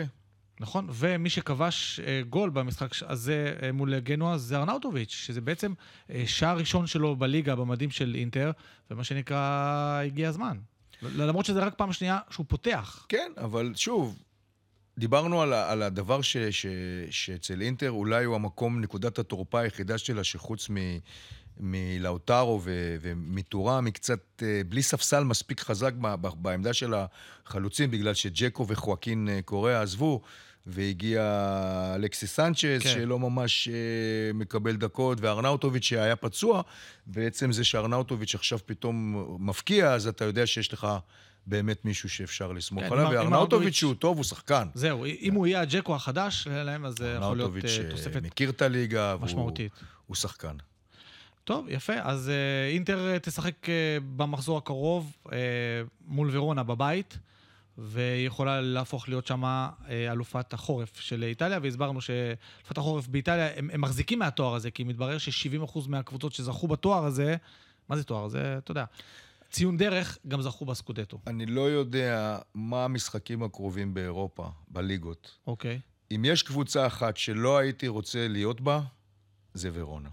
נכון, 0.60 0.86
ומי 0.90 1.30
שכבש 1.30 2.00
אה, 2.00 2.22
גול 2.28 2.50
במשחק 2.50 2.90
הזה 3.06 3.54
מול 3.72 3.98
גנואה 3.98 4.38
זה 4.38 4.56
ארנאוטוביץ', 4.56 5.10
שזה 5.10 5.40
בעצם 5.40 5.72
שער 6.26 6.56
ראשון 6.58 6.86
שלו 6.86 7.16
בליגה 7.16 7.56
במדים 7.56 7.90
של 7.90 8.14
אינטר, 8.14 8.50
ומה 8.90 9.04
שנקרא, 9.04 10.00
הגיע 10.06 10.28
הזמן. 10.28 10.58
למרות 11.02 11.46
שזה 11.46 11.60
רק 11.60 11.74
פעם 11.74 11.92
שנייה 11.92 12.18
שהוא 12.30 12.46
פותח. 12.48 13.06
כן, 13.08 13.32
אבל 13.36 13.72
שוב, 13.74 14.18
דיברנו 15.00 15.42
על, 15.42 15.52
על 15.52 15.82
הדבר 15.82 16.22
ש, 16.22 16.36
ש, 16.36 16.66
שאצל 17.10 17.62
אינטר 17.62 17.90
אולי 17.90 18.24
הוא 18.24 18.34
המקום, 18.34 18.80
נקודת 18.80 19.18
התורפה 19.18 19.60
היחידה 19.60 19.98
שלה, 19.98 20.24
שחוץ 20.24 20.70
מ... 20.70 20.76
מלאוטרו 21.60 22.60
ו- 22.62 22.96
ומטורם, 23.00 23.86
היא 23.86 23.94
קצת 23.94 24.42
אה, 24.42 24.60
בלי 24.68 24.82
ספסל 24.82 25.24
מספיק 25.24 25.60
חזק 25.60 25.92
ב- 26.00 26.14
ב- 26.14 26.42
בעמדה 26.42 26.72
של 26.72 26.94
החלוצים, 26.94 27.90
בגלל 27.90 28.14
שג'קו 28.14 28.68
וחואקין 28.68 29.28
אה, 29.28 29.42
קוריאה 29.42 29.82
עזבו, 29.82 30.20
והגיע 30.66 31.22
אלכסי 31.94 32.26
סנצ'ז, 32.26 32.60
כן. 32.62 32.78
כן. 32.78 32.94
שלא 32.94 33.18
ממש 33.18 33.68
אה, 33.68 34.32
מקבל 34.34 34.76
דקות, 34.76 35.18
וארנאוטוביץ' 35.20 35.84
שהיה 35.84 36.16
פצוע, 36.16 36.62
בעצם 37.06 37.52
זה 37.52 37.64
שארנאוטוביץ' 37.64 38.34
עכשיו 38.34 38.58
פתאום 38.66 39.24
מפקיע, 39.38 39.92
אז 39.92 40.06
אתה 40.06 40.24
יודע 40.24 40.46
שיש 40.46 40.72
לך 40.72 40.86
באמת 41.46 41.84
מישהו 41.84 42.08
שאפשר 42.10 42.52
לסמוך 42.52 42.84
כן, 42.84 42.92
עליו, 42.92 43.04
וארנאוטוביץ' 43.04 43.32
ארנאוטוביץ'- 43.32 43.74
שהוא 43.74 43.94
טוב, 43.94 44.16
הוא 44.16 44.24
שחקן. 44.24 44.68
זהו, 44.74 45.04
אם 45.04 45.34
הוא 45.34 45.46
יהיה 45.46 45.60
הג'קו 45.60 45.94
החדש 45.94 46.46
להם, 46.50 46.84
אז 46.84 46.94
זה 46.98 47.04
יכול 47.04 47.36
להיות 47.36 47.50
ארנאוטוביץ' 47.50 47.78
אה, 47.78 47.84
אה, 47.84 47.90
תוספת 47.90 48.22
מכיר 48.22 48.50
את 48.50 48.62
הליגה, 48.62 49.14
והוא 49.16 49.24
משמעותית. 49.24 49.72
הוא 50.06 50.16
שחקן. 50.16 50.56
טוב, 51.44 51.66
יפה. 51.68 51.92
אז 52.02 52.28
אה, 52.28 52.68
אינטר 52.72 53.12
אה, 53.12 53.18
תשחק 53.18 53.68
אה, 53.68 53.74
במחזור 54.16 54.58
הקרוב 54.58 55.12
אה, 55.32 55.38
מול 56.06 56.28
ורונה 56.32 56.62
בבית, 56.62 57.18
והיא 57.78 58.26
יכולה 58.26 58.60
להפוך 58.60 59.08
להיות 59.08 59.26
שמה 59.26 59.70
אה, 59.88 60.12
אלופת 60.12 60.52
החורף 60.54 61.00
של 61.00 61.22
איטליה, 61.22 61.58
והסברנו 61.62 62.00
שאלופת 62.00 62.78
החורף 62.78 63.06
באיטליה, 63.06 63.48
הם, 63.56 63.70
הם 63.72 63.80
מחזיקים 63.80 64.18
מהתואר 64.18 64.54
הזה, 64.54 64.70
כי 64.70 64.84
מתברר 64.84 65.18
ש-70% 65.18 65.78
מהקבוצות 65.88 66.32
שזכו 66.32 66.68
בתואר 66.68 67.04
הזה, 67.04 67.36
מה 67.88 67.96
זה 67.96 68.04
תואר? 68.04 68.28
זה, 68.28 68.54
אתה 68.58 68.70
יודע, 68.70 68.84
ציון 69.50 69.76
דרך, 69.76 70.18
גם 70.28 70.42
זכו 70.42 70.64
בסקודטו. 70.64 71.18
אני 71.26 71.46
לא 71.46 71.60
יודע 71.70 72.38
מה 72.54 72.84
המשחקים 72.84 73.42
הקרובים 73.42 73.94
באירופה, 73.94 74.48
בליגות. 74.68 75.38
אוקיי. 75.46 75.80
אם 76.14 76.24
יש 76.24 76.42
קבוצה 76.42 76.86
אחת 76.86 77.16
שלא 77.16 77.58
הייתי 77.58 77.88
רוצה 77.88 78.28
להיות 78.28 78.60
בה, 78.60 78.80
זה 79.54 79.70
ורונה. 79.72 80.08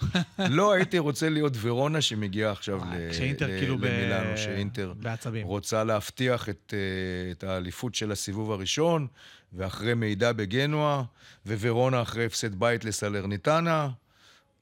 לא 0.38 0.72
הייתי 0.72 0.98
רוצה 0.98 1.28
להיות 1.28 1.52
ורונה 1.60 2.00
שמגיעה 2.00 2.52
עכשיו 2.52 2.80
ל- 2.84 3.10
כשאינטר 3.10 3.46
ל- 3.46 3.58
כאילו 3.58 3.78
ב- 3.78 3.84
למילאנו, 3.84 4.36
שאינטר 4.36 4.92
בעצבים. 4.96 5.46
רוצה 5.46 5.84
להבטיח 5.84 6.48
את, 6.48 6.74
אה, 6.76 7.30
את 7.30 7.44
האליפות 7.44 7.94
של 7.94 8.12
הסיבוב 8.12 8.52
הראשון, 8.52 9.06
ואחרי 9.52 9.94
מידע 9.94 10.32
בגנואה, 10.32 11.02
וורונה 11.46 12.02
אחרי 12.02 12.24
הפסד 12.26 12.54
בית 12.54 12.84
לסלרניטנה. 12.84 13.88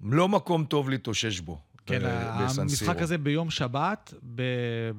לא 0.00 0.28
מקום 0.28 0.64
טוב 0.64 0.90
להתאושש 0.90 1.40
בו. 1.40 1.61
כן, 1.88 2.01
בסן 2.44 2.62
המשחק. 2.62 3.03
הזה 3.03 3.18
ביום 3.18 3.51
שבת, 3.51 4.14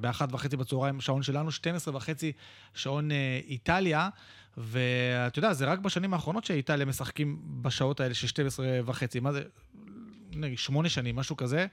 באחת 0.00 0.32
וחצי 0.32 0.56
בצהריים, 0.56 1.00
שעון 1.00 1.22
שלנו, 1.22 1.50
12 1.50 1.96
וחצי 1.96 2.32
שעון 2.74 3.10
אה, 3.10 3.40
איטליה, 3.48 4.08
ואתה 4.56 5.38
יודע, 5.38 5.52
זה 5.52 5.64
רק 5.64 5.78
בשנים 5.78 6.14
האחרונות 6.14 6.44
שאיטליה 6.44 6.86
משחקים 6.86 7.38
בשעות 7.62 8.00
האלה 8.00 8.14
של 8.14 8.26
12 8.26 8.66
וחצי, 8.84 9.20
מה 9.20 9.32
זה? 9.32 9.42
נגיד, 10.32 10.58
שמונה 10.58 10.88
שנים, 10.88 11.16
משהו 11.16 11.36
כזה. 11.36 11.66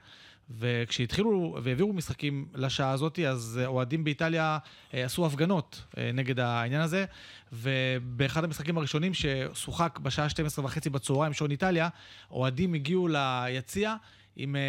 וכשהתחילו 0.50 1.58
והעבירו 1.62 1.92
משחקים 1.92 2.46
לשעה 2.54 2.90
הזאת, 2.90 3.18
אז 3.18 3.60
אה, 3.62 3.66
אוהדים 3.66 4.04
באיטליה 4.04 4.58
אה, 4.94 5.04
עשו 5.04 5.26
הפגנות 5.26 5.84
אה, 5.98 6.10
נגד 6.14 6.40
העניין 6.40 6.80
הזה, 6.80 7.04
ובאחד 7.52 8.44
המשחקים 8.44 8.78
הראשונים 8.78 9.12
ששוחק 9.14 9.98
בשעה 10.02 10.28
12 10.28 10.64
וחצי 10.64 10.90
בצהריים, 10.90 11.32
שעון 11.32 11.50
איטליה, 11.50 11.88
אוהדים 12.30 12.74
הגיעו 12.74 13.08
ליציע 13.08 13.94
עם, 14.38 14.56
אה, 14.56 14.60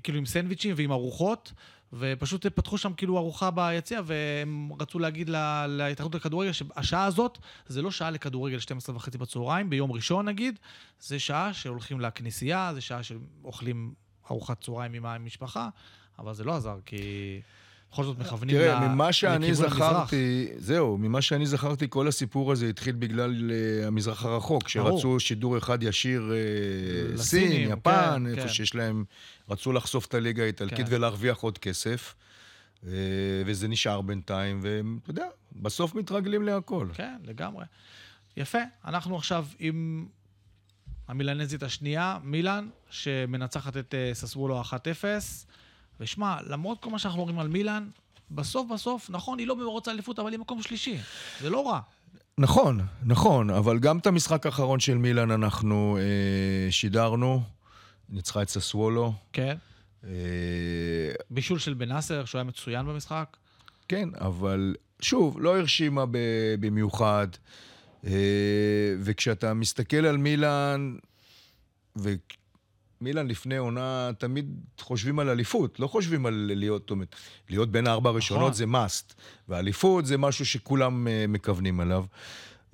כאילו 0.00 0.18
עם 0.18 0.26
סנדוויצ'ים 0.26 0.74
ועם 0.76 0.92
ארוחות, 0.92 1.52
ופשוט 1.92 2.46
פתחו 2.46 2.78
שם 2.78 2.92
כאילו 2.92 3.18
ארוחה 3.18 3.50
ביציע, 3.50 4.00
והם 4.04 4.70
רצו 4.80 4.98
להגיד 4.98 5.28
לה- 5.28 5.66
להתאחדות 5.66 6.14
לכדורגל 6.14 6.52
שהשעה 6.52 7.04
הזאת 7.04 7.38
זה 7.66 7.82
לא 7.82 7.90
שעה 7.90 8.10
לכדורגל 8.10 8.58
12 8.58 8.96
וחצי 8.96 9.18
בצהריים, 9.18 9.70
ביום 9.70 9.92
ראשון 9.92 10.28
נגיד, 10.28 10.58
זה 11.00 11.18
שעה 11.18 11.52
שהולכים 11.54 12.00
לכנסייה, 12.00 12.70
זה 12.74 12.80
שעה 12.80 13.02
שאוכלים 13.02 13.94
ארוחת 14.30 14.60
צהריים 14.60 14.94
עם 14.94 15.06
המשפחה, 15.06 15.68
אבל 16.18 16.34
זה 16.34 16.44
לא 16.44 16.56
עזר, 16.56 16.76
כי 16.86 16.96
בכל 17.92 18.04
זאת 18.04 18.18
מכוונים 18.18 18.56
תראה, 18.56 18.80
ל- 18.84 18.88
ממה 18.88 19.12
שאני 19.12 19.46
המזרח. 19.46 19.74
זכרתי, 19.74 20.48
זהו, 20.56 20.98
ממה 20.98 21.22
שאני 21.22 21.46
זכרתי, 21.46 21.86
כל 21.88 22.08
הסיפור 22.08 22.52
הזה 22.52 22.68
התחיל 22.68 22.94
בגלל 22.94 23.50
אה, 23.50 23.86
המזרח 23.86 24.24
הרחוק, 24.24 24.68
שרצו. 24.68 25.20
שידור 25.20 25.58
אחד 25.58 25.82
ישיר 25.82 26.32
אה, 26.32 27.14
לסינים, 27.14 27.50
סין, 27.68 27.78
יפן, 27.78 28.22
כן, 28.24 28.26
איפה 28.26 28.40
כן. 28.40 28.48
שיש 28.48 28.74
להם, 28.74 29.04
רצו 29.50 29.72
לחשוף 29.72 30.06
את 30.06 30.14
הליגה 30.14 30.42
האיטלקית 30.42 30.88
כן. 30.88 30.94
ולהרוויח 30.94 31.38
עוד 31.38 31.58
כסף, 31.58 32.14
אה, 32.86 32.90
וזה 33.46 33.68
נשאר 33.68 34.00
בינתיים, 34.00 34.60
ואתה 34.62 35.10
יודע, 35.10 35.26
בסוף 35.52 35.94
מתרגלים 35.94 36.42
להכל. 36.42 36.88
כן, 36.94 37.16
לגמרי. 37.24 37.64
יפה, 38.36 38.58
אנחנו 38.84 39.16
עכשיו 39.16 39.46
עם 39.58 40.06
המילנזית 41.08 41.62
השנייה, 41.62 42.18
מילאן, 42.22 42.68
שמנצחת 42.90 43.76
את 43.76 43.94
ססוולו 44.12 44.62
1-0. 44.62 44.72
ושמע, 46.00 46.36
למרות 46.46 46.80
כל 46.80 46.90
מה 46.90 46.98
שאנחנו 46.98 47.20
אומרים 47.20 47.38
על 47.38 47.48
מילאן, 47.48 47.88
בסוף 48.30 48.70
בסוף, 48.70 49.10
נכון, 49.10 49.38
היא 49.38 49.46
לא 49.46 49.54
במרוץ 49.54 49.88
האליפות, 49.88 50.18
אבל 50.18 50.32
היא 50.32 50.40
מקום 50.40 50.62
שלישי. 50.62 50.98
זה 51.40 51.50
לא 51.50 51.68
רע. 51.68 51.80
נכון, 52.38 52.80
נכון, 53.02 53.50
אבל 53.50 53.78
גם 53.78 53.98
את 53.98 54.06
המשחק 54.06 54.46
האחרון 54.46 54.80
של 54.80 54.94
מילאן 54.98 55.30
אנחנו 55.30 55.98
אה, 56.00 56.72
שידרנו, 56.72 57.42
ניצחה 58.08 58.42
את 58.42 58.48
ססוולו. 58.48 59.12
כן. 59.32 59.56
אה, 60.04 60.10
בישול 61.30 61.58
של 61.58 61.74
בנאסר, 61.74 62.24
שהוא 62.24 62.38
היה 62.38 62.44
מצוין 62.44 62.86
במשחק. 62.86 63.36
כן, 63.88 64.08
אבל 64.20 64.74
שוב, 65.00 65.40
לא 65.40 65.58
הרשימה 65.58 66.04
במיוחד. 66.60 67.28
אה, 68.06 68.10
וכשאתה 69.00 69.54
מסתכל 69.54 70.06
על 70.06 70.16
מילאן, 70.16 70.96
ומילאן 73.00 73.28
לפני 73.28 73.56
עונה, 73.56 74.10
תמיד 74.18 74.50
חושבים 74.80 75.18
על 75.18 75.28
אליפות, 75.28 75.80
לא 75.80 75.86
חושבים 75.86 76.26
על 76.26 76.52
להיות, 76.54 76.82
זאת 76.82 76.90
אומרת, 76.90 77.16
להיות 77.50 77.70
בין 77.70 77.86
הארבע 77.86 78.10
הראשונות 78.10 78.42
נכון. 78.42 78.54
זה 78.54 78.64
must, 78.64 79.14
ואליפות 79.48 80.06
זה 80.06 80.18
משהו 80.18 80.46
שכולם 80.46 81.08
אה, 81.08 81.24
מכוונים 81.28 81.80
עליו. 81.80 82.04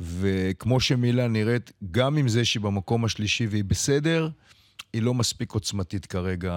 וכמו 0.00 0.80
שמילאן 0.80 1.32
נראית, 1.32 1.72
גם 1.90 2.16
עם 2.16 2.28
זה 2.28 2.44
שהיא 2.44 2.60
במקום 2.60 3.04
השלישי 3.04 3.46
והיא 3.46 3.64
בסדר, 3.64 4.28
היא 4.92 5.02
לא 5.02 5.14
מספיק 5.14 5.52
עוצמתית 5.52 6.06
כרגע 6.06 6.52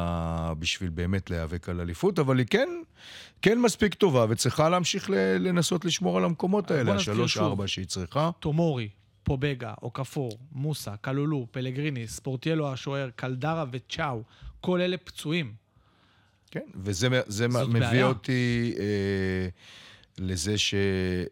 בשביל 0.60 0.90
באמת 0.90 1.30
להיאבק 1.30 1.70
על 1.70 1.82
אליפות, 1.82 2.20
אבל 2.20 2.40
היא 2.40 2.48
כן, 2.50 2.70
כן 3.42 3.62
מספיק 3.62 3.94
טובה 3.94 4.26
וצריכה 4.30 4.70
להמשיך 4.70 5.10
לנסות 5.40 5.86
לשמור 5.86 6.18
על 6.18 6.24
המקומות 6.24 6.72
האלה, 6.72 6.94
השלוש-ארבע. 6.94 7.68
שהיא 7.68 7.86
צריכה. 7.86 8.30
תומורי, 8.40 8.90
פובגה, 9.26 9.74
אוקפור, 9.82 10.32
מוסה, 10.52 10.98
קלולו, 11.02 11.48
פלגריני, 11.52 12.08
ספורטיאלו 12.08 12.74
השוער, 12.74 13.10
קלדרה 13.16 13.66
וצ'או, 13.72 14.24
כל 14.62 14.82
אלה 14.82 14.98
פצועים. 14.98 15.54
כן, 16.52 16.66
וזה 16.76 17.08
זה 17.28 17.48
מביא 17.48 17.80
בעיה. 17.80 18.06
אותי 18.06 18.74
אה, 18.80 19.48
לזה 20.18 20.58
ש... 20.58 20.74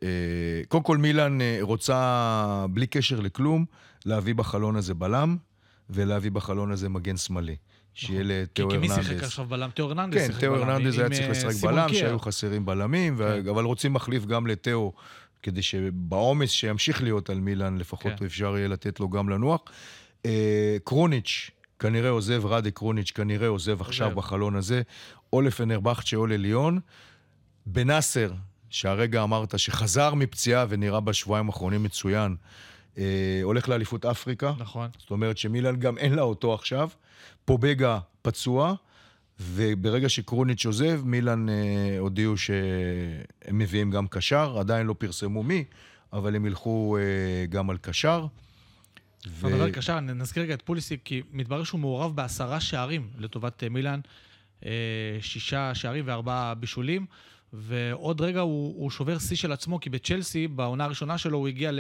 אה, 0.04 0.62
קודם 0.68 0.84
כל 0.84 0.98
מילאן 0.98 1.42
אה, 1.42 1.58
רוצה, 1.62 2.66
בלי 2.70 2.88
קשר 2.88 3.20
לכלום, 3.20 3.66
להביא 4.06 4.36
בחלון 4.36 4.76
הזה 4.76 4.94
בלם, 4.94 5.38
ולהביא 5.90 6.32
בחלון 6.32 6.72
הזה 6.72 6.90
מגן 6.90 7.18
שמאלי. 7.18 7.56
שיהיה 7.94 8.22
כי 8.22 8.28
לתאו 8.28 8.70
כי 8.70 8.78
מי 8.78 8.90
שיחק. 8.90 9.24
עכשיו 9.24 9.46
בלם? 9.46 9.70
תאו 9.70 9.86
הרננדז 9.86 10.18
כן, 10.18 10.40
תאו. 10.40 10.56
הרננדז 10.56 11.00
עם, 11.00 11.02
היה 11.02 11.10
צריך 11.10 11.26
אה, 11.26 11.32
לשחק 11.32 11.64
בלם. 11.64 11.90
שהיו 11.94 12.20
חסרים 12.20 12.66
בלמים, 12.66 13.18
כן. 13.18 13.50
אבל 13.50 13.64
רוצים 13.64 13.94
מחליף 13.94 14.26
גם 14.26 14.48
לתאו, 14.48 14.94
כדי 15.44 15.62
שבעומס 15.62 16.50
שימשיך 16.50 17.04
להיות 17.04 17.30
על 17.30 17.40
מילאן, 17.40 17.78
לפחות 17.78 18.12
כן. 18.20 18.26
אפשר 18.26 18.58
יהיה 18.58 18.68
לתת 18.68 19.00
לו 19.00 19.10
גם 19.10 19.30
לנוח. 19.30 19.62
אה, 20.26 20.78
קרוניץ', 20.84 21.52
כנראה 21.80 22.10
עוזב, 22.10 22.46
רדה 22.46 22.72
קרוניץ' 22.72 23.12
כנראה 23.12 23.48
עוזב 23.48 23.82
עכשיו. 23.82 24.12
בחלון 24.16 24.56
הזה, 24.56 24.82
או 25.34 25.42
לפנרבכצ'ה 25.42 26.18
או 26.18 26.28
לליון. 26.28 26.80
בנאסר, 27.66 28.32
שהרגע 28.70 29.24
אמרת 29.24 29.60
שחזר 29.60 30.14
מפציעה 30.14 30.66
ונראה 30.70 31.00
בשבועיים 31.00 31.48
האחרונים 31.48 31.84
מצוין, 31.84 32.36
אה, 32.98 33.40
הולך 33.44 33.70
לאליפות 33.70 34.06
אפריקה. 34.06 34.54
נכון. 34.58 34.90
זאת 34.98 35.12
אומרת 35.12 35.38
שמילן 35.38 35.76
גם 35.76 35.98
אין 35.98 36.14
לה 36.14 36.22
אותו 36.22 36.54
עכשיו. 36.54 36.90
פובגה 37.46 38.00
פצוע, 38.22 38.76
וברגע 39.40 40.10
שקרוניץ' 40.10 40.66
עוזב, 40.66 41.02
מילן 41.06 41.50
אה, 41.50 41.56
הודיעו 42.00 42.38
שהם 42.38 43.58
מביאים 43.60 43.92
גם 43.92 44.08
קשר, 44.08 44.60
עדיין 44.60 44.88
לא 44.88 44.96
פרסמו 44.98 45.44
מי, 45.44 45.64
אבל 46.14 46.36
הם 46.36 46.46
ילכו 46.46 46.98
אה, 46.98 47.46
גם 47.46 47.70
על 47.70 47.78
קשר. 47.78 48.28
אתה 49.22 49.48
מדבר 49.48 49.70
קשר, 49.70 50.00
נזכיר 50.00 50.44
רגע 50.44 50.54
את 50.54 50.62
פוליסיק, 50.62 51.02
כי 51.04 51.22
מתברר 51.32 51.64
שהוא 51.64 51.80
מעורב 51.80 52.16
בעשרה 52.16 52.60
שערים 52.60 53.10
לטובת 53.18 53.64
אה, 53.64 53.70
מילאן, 53.70 54.00
אה, 54.66 54.72
שישה 55.22 55.76
שערים 55.76 56.04
וארבעה 56.08 56.56
בישולים, 56.56 57.06
ועוד 57.54 58.22
רגע 58.22 58.40
הוא, 58.40 58.74
הוא 58.78 58.92
שובר 58.92 59.20
שיא 59.20 59.38
של 59.38 59.52
עצמו, 59.52 59.80
כי 59.80 59.90
בצ'לסי, 59.90 60.48
בעונה 60.48 60.84
הראשונה 60.84 61.18
שלו, 61.18 61.38
הוא 61.38 61.48
הגיע 61.48 61.72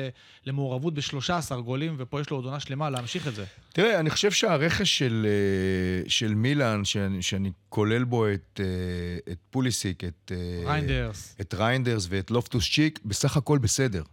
למעורבות 0.45 0.93
ב-13 0.93 1.55
גולים, 1.55 1.95
ופה 1.97 2.21
יש 2.21 2.29
לו 2.29 2.37
עוד 2.37 2.45
עונה 2.45 2.59
שלמה 2.59 2.89
להמשיך 2.89 3.27
את 3.27 3.35
זה. 3.35 3.45
תראה, 3.73 3.99
אני 3.99 4.09
חושב 4.09 4.31
שהרכש 4.31 4.97
של, 4.97 5.27
אה, 5.29 6.09
של 6.09 6.33
מילן, 6.33 6.85
שאני, 6.85 7.21
שאני 7.21 7.51
כולל 7.69 8.03
בו 8.03 8.27
את, 8.27 8.59
אה, 8.63 9.31
את 9.33 9.37
פוליסיק, 9.49 10.03
את, 10.03 10.31
אה, 10.31 10.71
ריינדרס. 10.71 11.35
את 11.41 11.53
ריינדרס 11.53 12.07
ואת 12.09 12.31
לופטוס 12.31 12.71
צ'יק, 12.71 12.99
בסך 13.05 13.37
הכל 13.37 13.57
בסדר. 13.57 14.03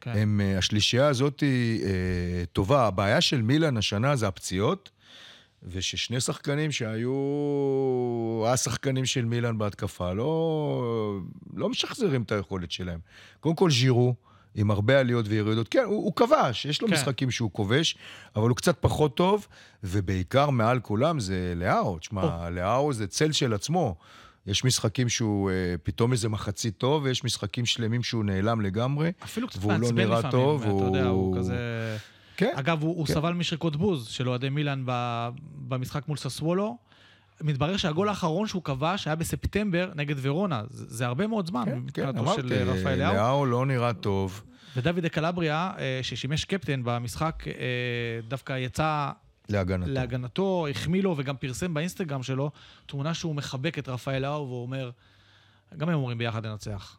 כן. 0.00 0.12
הם, 0.16 0.40
השלישייה 0.58 1.06
הזאת 1.06 1.40
היא 1.40 1.84
טובה. 2.52 2.86
הבעיה 2.86 3.20
של 3.20 3.42
מילאן 3.42 3.76
השנה 3.76 4.16
זה 4.16 4.28
הפציעות, 4.28 4.90
וששני 5.66 6.20
שחקנים 6.20 6.72
שהיו 6.72 7.14
השחקנים 8.46 9.04
של 9.04 9.24
מילאן 9.24 9.58
בהתקפה 9.58 10.12
לא, 10.12 11.18
לא 11.54 11.68
משחזרים 11.68 12.22
את 12.22 12.32
היכולת 12.32 12.70
שלהם. 12.70 12.98
קודם 13.40 13.54
כל 13.54 13.70
ז'ירו, 13.70 14.14
עם 14.54 14.70
הרבה 14.70 15.00
עליות 15.00 15.26
וירידות. 15.28 15.68
כן, 15.68 15.84
הוא, 15.84 16.04
הוא 16.04 16.12
כבש, 16.16 16.64
יש 16.64 16.82
לו 16.82 16.88
כן. 16.88 16.94
משחקים 16.94 17.30
שהוא 17.30 17.50
כובש, 17.52 17.96
אבל 18.36 18.48
הוא 18.48 18.56
קצת 18.56 18.76
פחות 18.80 19.16
טוב, 19.16 19.46
ובעיקר 19.84 20.50
מעל 20.50 20.80
כולם 20.80 21.20
זה 21.20 21.52
לאהו. 21.56 21.98
תשמע, 21.98 22.50
לאהו 22.50 22.92
זה 22.92 23.06
צל 23.06 23.32
של 23.32 23.54
עצמו. 23.54 23.96
יש 24.46 24.64
משחקים 24.64 25.08
שהוא 25.08 25.50
אה, 25.50 25.54
פתאום 25.82 26.12
איזה 26.12 26.28
מחצית 26.28 26.78
טוב, 26.78 27.02
ויש 27.04 27.24
משחקים 27.24 27.66
שלמים 27.66 28.02
שהוא 28.02 28.24
נעלם 28.24 28.60
לגמרי. 28.60 29.12
אפילו 29.24 29.48
קצת 29.48 29.62
לא 29.62 29.68
מעצבן 29.68 29.94
נראה 29.94 30.18
לפעמים, 30.18 30.30
טוב, 30.30 30.62
אתה 30.62 30.84
יודע, 30.84 31.06
הוא- 31.08 31.36
כזה... 31.38 31.56
כן. 32.36 32.52
אגב, 32.54 32.82
הוא, 32.82 32.96
הוא 32.96 33.06
כן. 33.06 33.14
סבל 33.14 33.32
משריקות 33.32 33.76
בוז 33.76 34.06
של 34.06 34.28
אוהדי 34.28 34.48
מילאן 34.48 34.82
במשחק 35.68 36.08
מול 36.08 36.16
ססוולו. 36.16 36.76
מתברר 37.40 37.76
שהגול 37.76 38.08
האחרון 38.08 38.46
שהוא 38.46 38.62
כבש 38.62 39.06
היה 39.06 39.16
בספטמבר 39.16 39.92
נגד 39.94 40.14
ורונה. 40.18 40.62
זה, 40.70 40.84
זה 40.88 41.06
הרבה 41.06 41.26
מאוד 41.26 41.46
זמן 41.46 41.64
כן, 41.64 41.70
כן, 41.70 41.78
מבחינתו 41.78 42.20
אמרתי, 42.20 42.40
של 42.42 42.52
אה, 42.52 42.64
רפאל 42.64 42.98
לאהו. 42.98 43.14
לאהו 43.14 43.46
לא 43.46 43.66
נראה 43.66 43.92
טוב. 43.92 44.42
ודוד 44.76 45.06
קלבריה, 45.06 45.72
אה, 45.78 46.00
ששימש 46.02 46.44
קפטן 46.44 46.80
במשחק, 46.84 47.44
אה, 47.46 47.52
דווקא 48.28 48.52
יצא 48.52 49.10
להגנתו. 49.48 49.90
להגנתו, 49.90 50.66
החמיא 50.70 51.02
לו 51.02 51.14
וגם 51.18 51.36
פרסם 51.36 51.74
באינסטגרם 51.74 52.22
שלו 52.22 52.50
תמונה 52.86 53.14
שהוא 53.14 53.34
מחבק 53.34 53.78
את 53.78 53.88
רפאל 53.88 54.18
לאהו 54.22 54.48
והוא 54.48 54.62
אומר, 54.62 54.90
גם 55.76 55.88
הם 55.88 55.94
אומרים 55.94 56.18
ביחד 56.18 56.46
ננצח. 56.46 56.98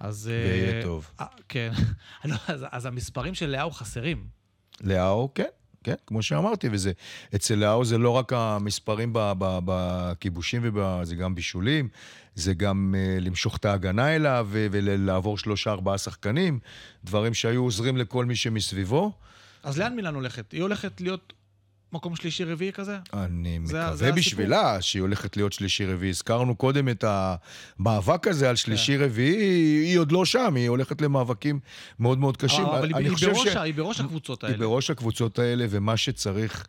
אז... 0.00 0.30
ויהיה 0.32 0.82
טוב. 0.82 1.10
כן. 1.48 1.72
לא, 2.24 2.36
אז, 2.48 2.66
אז 2.70 2.86
המספרים 2.86 3.34
של 3.34 3.50
לאהו 3.50 3.70
חסרים. 3.70 4.26
לאהו, 4.82 5.28
כן, 5.34 5.44
כן, 5.84 5.94
כמו 6.06 6.22
שאמרתי, 6.22 6.68
וזה, 6.72 6.92
אצל 7.34 7.54
לאהו 7.54 7.84
זה 7.84 7.98
לא 7.98 8.10
רק 8.10 8.32
המספרים 8.32 9.10
בכיבושים, 9.38 10.62
זה 11.02 11.14
גם 11.14 11.34
בישולים, 11.34 11.88
זה 12.34 12.54
גם 12.54 12.94
uh, 12.94 13.20
למשוך 13.20 13.56
את 13.56 13.64
ההגנה 13.64 14.16
אליו 14.16 14.48
ולעבור 14.50 15.38
שלושה, 15.38 15.70
ארבעה 15.70 15.98
שחקנים, 15.98 16.58
דברים 17.04 17.34
שהיו 17.34 17.62
עוזרים 17.62 17.96
לכל 17.96 18.24
מי 18.24 18.36
שמסביבו. 18.36 19.12
אז 19.62 19.78
לאן 19.78 19.96
מילאן 19.96 20.14
הולכת? 20.14 20.52
היא 20.52 20.62
הולכת 20.62 21.00
להיות 21.00 21.32
מקום 21.94 22.16
שלישי-רביעי 22.16 22.72
כזה? 22.72 22.98
אני 23.12 23.58
זה- 23.64 23.72
זה 23.72 23.76
מקווה 23.76 23.92
הסיפור. 23.92 24.12
בשבילה 24.16 24.82
שהיא 24.82 25.02
הולכת 25.02 25.36
להיות 25.36 25.52
שלישי-רביעי. 25.52 26.10
הזכרנו 26.10 26.54
קודם 26.56 26.88
את 26.88 27.04
המאבק 27.78 28.28
הזה 28.28 28.50
על 28.50 28.56
שלישי-רביעי, 28.56 29.44
היא 29.86 29.98
עוד 29.98 30.12
לא 30.12 30.24
שם, 30.24 30.54
היא 30.56 30.68
הולכת 30.68 31.00
למאבקים 31.02 31.60
מאוד 31.98 32.18
מאוד 32.18 32.36
קשים. 32.36 32.64
אבל 32.64 32.84
היא, 32.84 32.96
היא, 32.96 33.16
בראש, 33.28 33.48
ש- 33.48 33.56
היא 33.56 33.74
בראש 33.74 34.00
הקבוצות 34.00 34.44
היא 34.44 34.52
האלה. 34.52 34.58
בראש 34.66 34.90
הקבוצות 34.90 35.38
האלה, 35.38 35.66
ומה 35.70 35.96
שצריך 35.96 36.66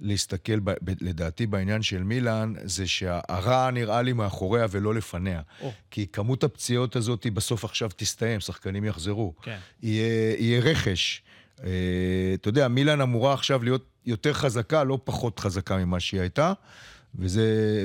להסתכל, 0.00 0.58
ב, 0.60 0.70
ב, 0.70 0.74
לדעתי, 1.00 1.46
בעניין 1.46 1.82
של 1.82 2.02
מילאן, 2.02 2.52
זה 2.64 2.86
שהרע 2.86 3.70
נראה 3.70 4.02
לי 4.02 4.12
מאחוריה 4.12 4.66
ולא 4.70 4.94
לפניה. 4.94 5.40
או. 5.60 5.72
כי 5.90 6.06
כמות 6.12 6.44
הפציעות 6.44 6.96
הזאת 6.96 7.24
היא 7.24 7.32
בסוף 7.32 7.64
עכשיו 7.64 7.90
תסתיים, 7.96 8.40
שחקנים 8.40 8.84
יחזרו. 8.84 9.34
כן. 9.42 9.56
יהיה, 9.82 10.36
יהיה 10.38 10.60
רכש. 10.60 11.22
אה, 11.64 11.70
אתה 12.34 12.48
יודע, 12.48 12.68
מילאן 12.68 13.00
אמורה 13.00 13.34
עכשיו 13.34 13.62
להיות 13.62 13.84
יותר 14.06 14.32
חזקה, 14.32 14.84
לא 14.84 14.98
פחות 15.04 15.38
חזקה 15.38 15.76
ממה 15.76 16.00
שהיא 16.00 16.20
הייתה, 16.20 16.52
וזה... 17.14 17.84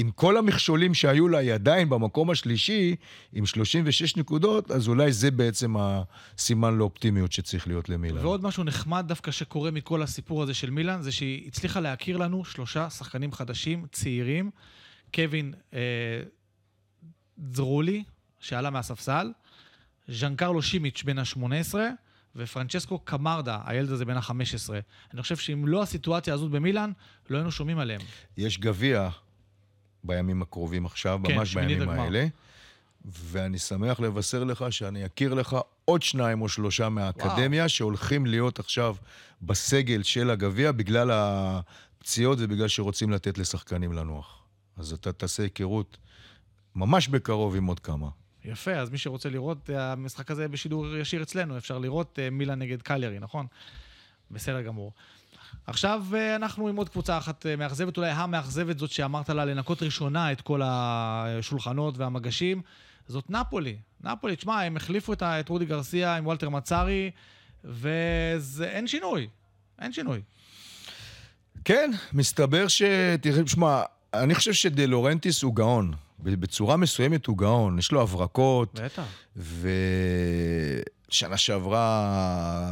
עם 0.00 0.10
כל 0.10 0.36
המכשולים 0.36 0.94
שהיו 0.94 1.28
לה, 1.28 1.38
היא 1.38 1.52
עדיין 1.52 1.88
במקום 1.88 2.30
השלישי, 2.30 2.96
עם 3.32 3.46
36 3.46 4.16
נקודות, 4.16 4.70
אז 4.70 4.88
אולי 4.88 5.12
זה 5.12 5.30
בעצם 5.30 5.74
הסימן 5.78 6.78
לאופטימיות 6.78 7.32
שצריך 7.32 7.66
להיות 7.66 7.88
למילאן. 7.88 8.24
ועוד 8.24 8.42
משהו 8.42 8.64
נחמד 8.64 9.04
דווקא 9.08 9.30
שקורה 9.30 9.70
מכל 9.70 10.02
הסיפור 10.02 10.42
הזה 10.42 10.54
של 10.54 10.70
מילאן, 10.70 11.02
זה 11.02 11.12
שהיא 11.12 11.46
הצליחה 11.46 11.80
להכיר 11.80 12.16
לנו 12.16 12.44
שלושה 12.44 12.90
שחקנים 12.90 13.32
חדשים, 13.32 13.86
צעירים. 13.92 14.50
קווין 15.14 15.54
אה, 15.74 15.80
זרולי, 17.52 18.04
שעלה 18.40 18.70
מהספסל, 18.70 19.32
ז'אנקרלו 20.08 20.62
שימיץ' 20.62 21.02
בן 21.02 21.18
ה-18, 21.18 21.74
ופרנצ'סקו 22.36 22.98
קמרדה, 22.98 23.58
הילד 23.64 23.90
הזה 23.90 24.04
בן 24.04 24.16
ה-15. 24.16 24.32
אני 25.14 25.22
חושב 25.22 25.36
שאם 25.36 25.66
לא 25.66 25.82
הסיטואציה 25.82 26.34
הזאת 26.34 26.50
במילאן, 26.50 26.92
לא 27.30 27.36
היינו 27.36 27.50
שומעים 27.50 27.78
עליהם. 27.78 28.00
יש 28.36 28.58
גביע 28.58 29.08
בימים 30.04 30.42
הקרובים 30.42 30.86
עכשיו, 30.86 31.20
כן, 31.24 31.34
ממש 31.34 31.54
בימים 31.54 31.82
הגמר. 31.82 32.00
האלה, 32.00 32.26
ואני 33.04 33.58
שמח 33.58 34.00
לבשר 34.00 34.44
לך 34.44 34.64
שאני 34.70 35.06
אכיר 35.06 35.34
לך 35.34 35.56
עוד 35.84 36.02
שניים 36.02 36.42
או 36.42 36.48
שלושה 36.48 36.88
מהאקדמיה, 36.88 37.68
שהולכים 37.68 38.26
להיות 38.26 38.58
עכשיו 38.58 38.96
בסגל 39.42 40.02
של 40.02 40.30
הגביע 40.30 40.72
בגלל 40.72 41.10
הפציעות 41.12 42.38
ובגלל 42.40 42.68
שרוצים 42.68 43.10
לתת 43.10 43.38
לשחקנים 43.38 43.92
לנוח. 43.92 44.42
אז 44.76 44.92
אתה 44.92 45.12
תעשה 45.12 45.42
היכרות 45.42 45.98
ממש 46.74 47.08
בקרוב 47.08 47.56
עם 47.56 47.66
עוד 47.66 47.80
כמה. 47.80 48.08
יפה, 48.44 48.72
אז 48.74 48.90
מי 48.90 48.98
שרוצה 48.98 49.30
לראות, 49.30 49.70
המשחק 49.74 50.30
הזה 50.30 50.48
בשידור 50.48 50.96
ישיר 50.96 51.22
אצלנו, 51.22 51.58
אפשר 51.58 51.78
לראות 51.78 52.18
אה, 52.18 52.30
מילאן 52.30 52.58
נגד 52.58 52.82
קליירי, 52.82 53.18
נכון? 53.18 53.46
בסדר 54.30 54.62
גמור. 54.62 54.92
עכשיו 55.66 56.04
אה, 56.14 56.36
אנחנו 56.36 56.68
עם 56.68 56.76
עוד 56.76 56.88
קבוצה 56.88 57.18
אחת 57.18 57.46
אה, 57.46 57.56
מאכזבת, 57.56 57.96
אולי 57.96 58.10
המאכזבת 58.10 58.78
זאת 58.78 58.90
שאמרת 58.90 59.28
לה 59.28 59.44
לנקות 59.44 59.82
ראשונה 59.82 60.32
את 60.32 60.40
כל 60.40 60.60
השולחנות 60.64 61.98
והמגשים, 61.98 62.62
זאת 63.08 63.30
נפולי. 63.30 63.76
נפולי, 64.00 64.36
תשמע, 64.36 64.62
הם 64.62 64.76
החליפו 64.76 65.12
את, 65.12 65.48
רודי 65.48 65.64
גרסיה 65.64 66.16
עם 66.16 66.26
וולטר 66.26 66.48
מצארי, 66.48 67.10
ואין 67.64 68.86
שינוי. 68.86 69.28
אין 69.78 69.92
שינוי. 69.92 70.22
כן, 71.64 71.90
מסתבר 72.12 72.68
ש... 72.68 72.82
תראה, 73.20 73.46
שמע, 73.46 73.82
אני 74.14 74.34
חושב 74.34 74.52
שדה 74.52 74.86
לורנטיס 74.86 75.42
הוא 75.42 75.54
גאון. 75.54 75.94
בצורה 76.20 76.76
מסוימת 76.76 77.26
הוא 77.26 77.38
גאון. 77.38 77.78
יש 77.78 77.92
לו 77.92 78.02
הברקות, 78.02 78.80
בטח. 78.80 79.02
ושנה 81.08 81.36
שעברה 81.36 81.80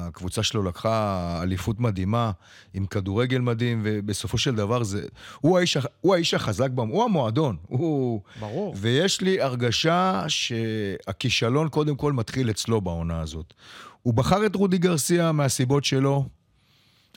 הקבוצה 0.06 0.42
שלו 0.42 0.62
לקחה 0.62 1.40
אליפות 1.42 1.80
מדהימה, 1.80 2.30
עם 2.74 2.87
כדורגל 2.87 3.38
מדהים, 3.38 3.80
ובסופו 3.85 4.38
של 4.38 4.54
דבר 4.54 4.82
זה... 4.82 5.06
הוא 5.40 5.59
האיש, 5.59 5.76
הוא 6.00 6.14
האיש 6.14 6.35
החזק, 6.35 6.70
במ... 6.70 6.88
הוא 6.88 7.04
המועדון. 7.04 7.56
הוא... 7.66 8.20
ברור. 8.40 8.74
ויש 8.78 9.20
לי 9.20 9.40
הרגשה 9.40 10.24
שהכישלון 10.28 11.68
קודם 11.68 11.96
כל 11.96 12.12
מתחיל 12.12 12.50
אצלו 12.50 12.80
בעונה 12.80 13.20
הזאת. 13.20 13.54
הוא 14.02 14.14
בחר 14.14 14.46
את 14.46 14.54
רודי 14.54 14.78
גרסיה 14.78 15.32
מהסיבות 15.32 15.85
שלו, 15.85 16.24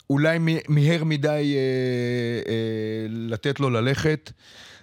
אולי 0.09 0.37
מיהר 0.69 1.03
מדי 1.03 1.55
אה, 1.55 2.51
אה, 2.51 3.05
לתת 3.09 3.59
לו 3.59 3.69
ללכת, 3.69 4.31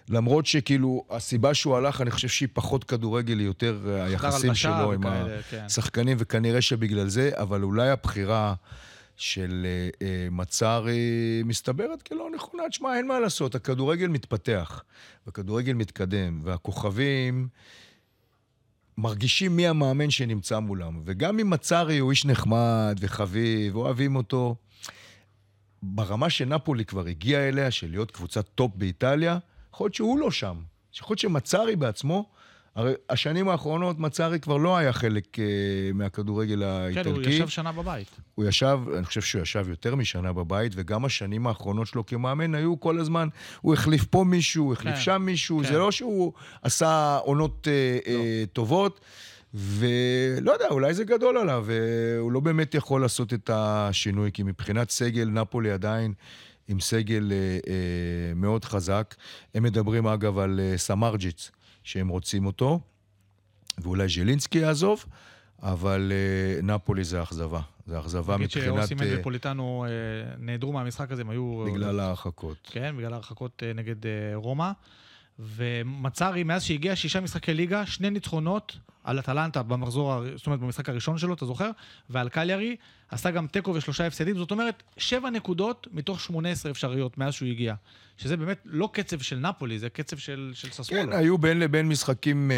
למרות 0.08 0.46
שכאילו 0.46 1.04
הסיבה 1.10 1.54
שהוא 1.54 1.76
הלך, 1.76 2.00
אני 2.00 2.10
חושב 2.10 2.28
שהיא 2.28 2.48
פחות 2.52 2.84
כדורגל, 2.84 3.38
היא 3.38 3.46
יותר 3.46 3.80
אה, 3.88 4.04
היחסים 4.04 4.54
שלו 4.54 4.92
עם 4.92 5.02
כן. 5.50 5.62
השחקנים, 5.64 6.16
וכנראה 6.20 6.60
שבגלל 6.60 7.08
זה, 7.08 7.30
אבל 7.34 7.62
אולי 7.62 7.90
הבחירה 7.90 8.54
של 9.16 9.66
אה, 9.66 10.06
אה, 10.06 10.28
מצארי 10.30 11.42
מסתברת 11.44 12.02
כלא 12.02 12.28
נכונה. 12.34 12.62
תשמע, 12.68 12.96
אין 12.96 13.06
מה 13.06 13.20
לעשות, 13.20 13.54
הכדורגל 13.54 14.06
מתפתח, 14.06 14.84
והכדורגל 15.26 15.72
מתקדם, 15.72 16.40
והכוכבים... 16.44 17.48
מרגישים 18.98 19.56
מי 19.56 19.68
המאמן 19.68 20.10
שנמצא 20.10 20.58
מולם. 20.58 21.00
וגם 21.04 21.38
אם 21.38 21.50
מצארי 21.50 21.98
הוא 21.98 22.10
איש 22.10 22.24
נחמד 22.24 22.98
וחביב, 23.00 23.76
אוהבים 23.76 24.16
אותו, 24.16 24.56
ברמה 25.82 26.30
שנפולי 26.30 26.84
כבר 26.84 27.06
הגיעה 27.06 27.48
אליה, 27.48 27.70
של 27.70 27.90
להיות 27.90 28.10
קבוצת 28.10 28.48
טופ 28.54 28.72
באיטליה, 28.74 29.38
יכול 29.76 29.84
להיות 29.84 29.94
שהוא 29.94 30.18
לא 30.18 30.30
שם. 30.30 30.56
יכול 30.94 31.12
להיות 31.12 31.18
שמצרי 31.18 31.76
בעצמו, 31.76 32.28
הרי 32.74 32.92
השנים 33.10 33.48
האחרונות 33.48 33.98
מצרי 33.98 34.40
כבר 34.40 34.56
לא 34.56 34.76
היה 34.76 34.92
חלק 34.92 35.38
אה, 35.38 35.44
מהכדורגל 35.94 36.62
האיטלקי. 36.62 37.10
כן, 37.10 37.14
הוא 37.14 37.22
ישב 37.22 37.48
שנה 37.48 37.72
בבית. 37.72 38.08
הוא 38.34 38.44
ישב, 38.44 38.80
אני 38.96 39.04
חושב 39.04 39.20
שהוא 39.20 39.42
ישב 39.42 39.68
יותר 39.68 39.94
משנה 39.94 40.32
בבית, 40.32 40.72
וגם 40.76 41.04
השנים 41.04 41.46
האחרונות 41.46 41.86
שלו 41.86 42.06
כמאמן 42.06 42.54
היו 42.54 42.80
כל 42.80 42.98
הזמן, 42.98 43.28
הוא 43.60 43.74
החליף 43.74 44.04
פה 44.04 44.24
מישהו, 44.24 44.64
הוא 44.64 44.72
החליף 44.72 44.94
כן, 44.94 45.00
שם 45.00 45.22
מישהו, 45.22 45.58
כן. 45.58 45.64
זה 45.68 45.78
לא 45.78 45.90
שהוא 45.90 46.32
עשה 46.62 47.16
עונות 47.16 47.68
אה, 47.68 47.98
אה, 48.06 48.44
טובות, 48.52 49.00
ולא 49.54 50.52
יודע, 50.52 50.66
אולי 50.70 50.94
זה 50.94 51.04
גדול 51.04 51.38
עליו, 51.38 51.64
והוא 51.66 52.32
לא 52.32 52.40
באמת 52.40 52.74
יכול 52.74 53.00
לעשות 53.00 53.34
את 53.34 53.50
השינוי, 53.52 54.30
כי 54.32 54.42
מבחינת 54.42 54.90
סגל, 54.90 55.28
נפולי 55.28 55.70
עדיין 55.70 56.12
עם 56.68 56.80
סגל 56.80 57.32
אה, 57.32 57.36
אה, 57.36 58.34
מאוד 58.36 58.64
חזק. 58.64 59.14
הם 59.54 59.62
מדברים 59.62 60.06
אגב 60.06 60.38
על 60.38 60.60
אה, 60.60 60.78
סמרג'יץ, 60.78 61.50
שהם 61.82 62.08
רוצים 62.08 62.46
אותו, 62.46 62.80
ואולי 63.78 64.08
ז'לינסקי 64.08 64.58
יעזוב. 64.58 65.04
אבל 65.62 66.12
נפולי 66.62 67.04
זה 67.04 67.22
אכזבה. 67.22 67.60
זה 67.86 68.00
אכזבה 68.00 68.34
נגיד 68.34 68.46
מבחינת... 68.46 68.64
שאוסימן 68.64 69.02
אה, 69.02 69.16
ופוליטנו 69.20 69.86
נעדרו 70.38 70.72
מהמשחק 70.72 71.10
הזה, 71.10 71.22
הם 71.22 71.30
היו... 71.30 71.64
בגלל 71.66 72.00
ההרחקות. 72.00 72.56
כן, 72.62 72.94
בגלל 72.96 73.12
ההרחקות 73.12 73.62
נגד 73.74 73.96
רומא. 74.34 74.70
ומצארי, 75.38 76.42
מאז 76.44 76.62
שהגיע 76.62 76.96
שישה 76.96 77.20
משחקי 77.20 77.54
ליגה, 77.54 77.86
שני 77.86 78.10
ניצחונות 78.10 78.78
על 79.04 79.18
אטלנטה 79.18 79.62
במחזור, 79.62 80.22
זאת 80.36 80.46
אומרת 80.46 80.60
במשחק 80.60 80.88
הראשון 80.88 81.18
שלו, 81.18 81.34
אתה 81.34 81.46
זוכר? 81.46 81.70
ועל 82.10 82.28
קליירי, 82.28 82.76
עשה 83.10 83.30
גם 83.30 83.46
תיקו 83.46 83.74
ושלושה 83.74 84.06
הפסדים, 84.06 84.36
זאת 84.36 84.50
אומרת, 84.50 84.82
שבע 84.96 85.30
נקודות 85.30 85.86
מתוך 85.92 86.20
18 86.20 86.72
אפשריות 86.72 87.18
מאז 87.18 87.34
שהוא 87.34 87.48
הגיע. 87.48 87.74
שזה 88.18 88.36
באמת 88.36 88.58
לא 88.64 88.88
קצב 88.92 89.18
של 89.20 89.38
נפולי, 89.38 89.78
זה 89.78 89.88
קצב 89.88 90.16
של, 90.16 90.50
של 90.54 90.70
ססוולו. 90.70 91.02
כן, 91.02 91.12
היו 91.12 91.38
בין 91.38 91.58
לבין 91.60 91.88
משחקים, 91.88 92.50
אה, 92.50 92.56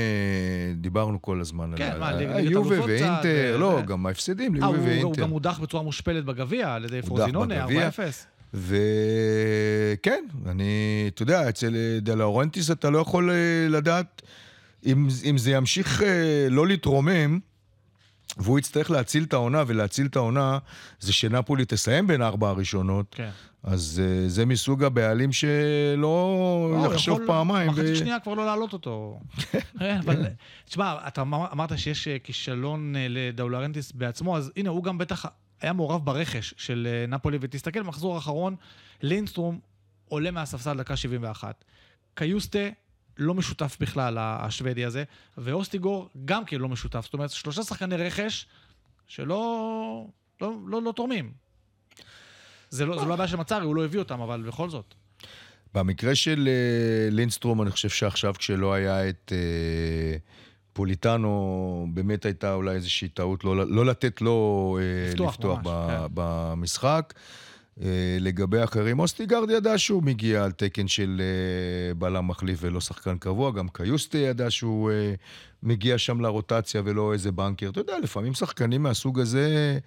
דיברנו 0.77 1.23
כל 1.23 1.41
הזמן 1.41 1.71
כן, 1.77 1.91
על 1.93 1.99
מה, 2.01 2.09
ה- 2.09 2.13
ליגת 2.13 2.57
ואינטר, 2.57 3.53
אה, 3.53 3.57
לא, 3.59 3.77
זה. 3.81 3.87
גם 3.87 4.07
ההפסדים 4.07 4.55
אה, 4.55 4.61
ליובה 4.61 4.77
הוא, 4.79 4.87
הוא 4.87 4.89
ואינטר. 4.89 5.23
גם 5.23 5.31
הודח 5.31 5.59
בצורה 5.59 5.83
מושפלת 5.83 6.25
בגביע 6.25 6.75
על 6.75 6.85
ידי 6.85 7.03
פרוזינונה, 7.03 7.67
4-0. 7.67 7.69
וכן, 8.55 10.25
אני, 10.47 10.65
אתה 11.15 11.23
יודע, 11.23 11.49
אצל 11.49 11.75
אה, 11.77 12.01
דה 12.01 12.15
לאורנטיס 12.15 12.71
אתה 12.71 12.91
לא 12.91 12.99
יכול 12.99 13.31
אה, 13.31 13.37
לדעת 13.71 14.23
אם, 14.87 15.09
אם 15.31 15.39
זה 15.39 15.51
ימשיך 15.51 16.03
אה, 16.03 16.09
לא 16.51 16.67
להתרומם, 16.67 17.39
והוא 18.37 18.59
יצטרך 18.59 18.91
להציל 18.91 19.25
את 19.25 19.33
העונה, 19.33 19.63
ולהציל 19.67 20.07
את 20.07 20.17
העונה 20.17 20.59
זה 21.01 21.13
שנפולי 21.13 21.65
תסיים 21.65 22.07
בין 22.07 22.23
ארבע 22.23 22.49
הראשונות, 22.49 23.07
כן. 23.15 23.31
אז 23.63 24.03
אה, 24.05 24.29
זה 24.29 24.47
מסוג 24.47 24.85
הבעלים 24.85 25.33
שלא 25.33 25.99
לא, 26.83 26.87
יחשוב 26.93 27.15
יכול 27.15 27.27
פעמיים. 27.27 27.71
מחצית 27.71 27.85
ו- 27.93 27.97
שנייה 27.97 28.21
כבר 28.21 28.35
לא 28.35 28.47
להעלות 28.47 28.73
אותו. 28.73 29.21
כן, 29.79 29.99
אבל, 30.05 30.25
תשמע, 30.69 30.95
אתה 31.09 31.21
אמר- 31.21 31.47
אמרת 31.53 31.79
שיש 31.79 32.09
כישלון 32.25 32.95
לדאולרנטיס 33.09 33.93
בעצמו, 33.93 34.37
אז 34.37 34.53
הנה, 34.57 34.71
הוא 34.71 34.85
גם 34.85 34.99
בטח 34.99 35.27
היה 35.61 35.73
מעורב 35.73 36.05
ברכש 36.05 36.55
של 36.57 36.89
אה, 36.91 37.07
נפולי, 37.07 37.39
ותסתכל, 37.41 37.83
במחזור 37.83 38.15
האחרון, 38.15 38.57
לינסטרום 39.03 39.61
עולה 40.09 40.31
מהספסל 40.31 40.79
דקה 40.79 40.97
71. 40.97 41.65
קיוסטה 42.15 42.69
לא 43.19 43.35
משותף 43.35 43.77
בכלל, 43.81 44.19
השוודי 44.19 44.85
הזה, 44.85 45.05
ואוסטיגור 45.39 46.09
גם 46.25 46.45
כן 46.45 46.59
לא 46.61 46.69
משותף. 46.69 47.01
זאת 47.05 47.15
אומרת, 47.15 47.31
שלושה 47.31 47.63
שחקני 47.63 47.97
רכש 47.97 48.47
שלא 49.07 50.07
לא, 50.41 50.53
לא, 50.67 50.83
לא 50.83 50.93
תורמים. 50.93 51.33
זה 52.71 52.87
לא, 52.87 53.07
לא 53.07 53.15
הבעיה 53.15 53.29
של 53.29 53.37
מצארי, 53.37 53.65
הוא 53.65 53.77
לא 53.77 53.85
הביא 53.85 53.99
אותם, 53.99 54.21
אבל 54.21 54.43
בכל 54.43 54.71
זאת. 54.71 54.95
במקרה 55.75 56.15
של 56.15 56.49
אה, 56.49 57.11
לינסטרום, 57.11 57.63
אני 57.63 57.71
חושב 57.71 57.89
שעכשיו 57.89 58.35
כשלא 58.39 58.73
היה 58.73 59.09
את 59.09 59.33
אה, 59.33 60.17
פוליטנו, 60.79 61.87
באמת 61.95 62.25
הייתה 62.25 62.55
אולי 62.55 62.75
איזושהי 62.75 63.09
טעות 63.09 63.45
לא, 63.45 63.57
לא 63.57 63.87
לתת 63.87 64.23
לו 64.23 64.79
אה, 64.81 65.11
לפתוח 65.11 65.35
לפתוח 65.35 65.59
ממש, 65.59 65.67
ב, 65.67 65.87
כן. 65.89 66.07
במשחק. 66.15 67.15
אה, 67.83 68.17
לגבי 68.21 68.65
אחרים, 68.65 68.99
אוסטיגרד 68.99 69.51
ידע 69.51 69.79
שהוא 69.79 70.03
מגיע 70.03 70.45
על 70.45 70.53
תקן 70.53 70.89
של 70.89 71.21
אה, 71.21 71.95
בלם 71.95 72.29
מחליף 72.29 72.59
ולא 72.63 72.81
שחקן 72.81 73.19
קבוע, 73.19 73.51
גם 73.51 73.69
קאיוסטה 73.69 74.19
ידע 74.19 74.51
שהוא 74.51 74.91
אה, 74.91 75.15
מגיע 75.63 75.99
שם 75.99 76.21
לרוטציה 76.21 76.83
ולא 76.85 77.13
איזה 77.13 77.33
בנקר. 77.33 77.69
אתה 77.69 77.81
יודע, 77.81 77.99
לפעמים 78.03 78.35
שחקנים 78.35 78.83
מהסוג 78.83 79.21
הזה 79.21 79.79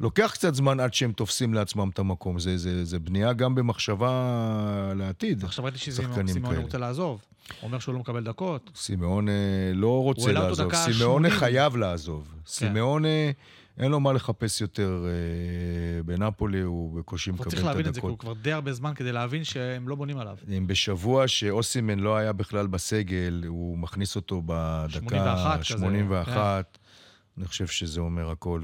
לוקח 0.00 0.30
קצת 0.34 0.54
זמן 0.54 0.80
עד 0.80 0.94
שהם 0.94 1.12
תופסים 1.12 1.54
לעצמם 1.54 1.90
את 1.94 1.98
המקום. 1.98 2.38
זה, 2.38 2.56
זה, 2.56 2.84
זה 2.84 2.98
בנייה 2.98 3.32
גם 3.32 3.54
במחשבה 3.54 4.92
לעתיד. 4.96 5.44
עכשיו 5.44 5.64
ראיתי 5.64 5.78
שחקנים 5.78 6.28
שסימאון. 6.28 6.56
רוצה 6.56 6.78
לעזוב. 6.78 7.20
הוא 7.60 7.66
אומר 7.68 7.78
שהוא 7.78 7.94
לא 7.94 8.00
מקבל 8.00 8.24
דקות. 8.24 8.70
סימאון 8.74 9.28
לא 9.74 10.02
רוצה 10.02 10.32
לעזוב, 10.32 10.74
סימאון 10.74 11.22
80. 11.22 11.30
חייב 11.30 11.76
לעזוב. 11.76 12.28
כן. 12.28 12.50
סימאון 12.50 13.04
אין 13.78 13.90
לו 13.90 14.00
מה 14.00 14.12
לחפש 14.12 14.60
יותר 14.60 15.04
אה, 15.06 16.02
בנפולי, 16.02 16.60
הוא 16.60 16.98
בקושי 16.98 17.30
מקבל 17.30 17.50
צריך 17.50 17.62
את 17.62 17.66
להבין 17.66 17.86
את 17.86 17.94
זה, 17.94 18.00
הדקות. 18.00 18.10
הוא 18.10 18.18
כבר 18.18 18.32
די 18.32 18.52
הרבה 18.52 18.72
זמן 18.72 18.94
כדי 18.94 19.12
להבין 19.12 19.44
שהם 19.44 19.88
לא 19.88 19.94
בונים 19.94 20.18
עליו. 20.18 20.36
אם 20.56 20.66
בשבוע 20.66 21.28
שאוסימן 21.28 21.98
לא 21.98 22.16
היה 22.16 22.32
בכלל 22.32 22.66
בסגל, 22.66 23.42
הוא 23.46 23.78
מכניס 23.78 24.16
אותו 24.16 24.42
בדקה 24.46 24.98
81 24.98 25.60
כזה, 25.60 25.64
81, 25.64 26.78
אני 27.38 27.46
חושב 27.46 27.66
שזה 27.66 28.00
אומר 28.00 28.30
הכל, 28.30 28.60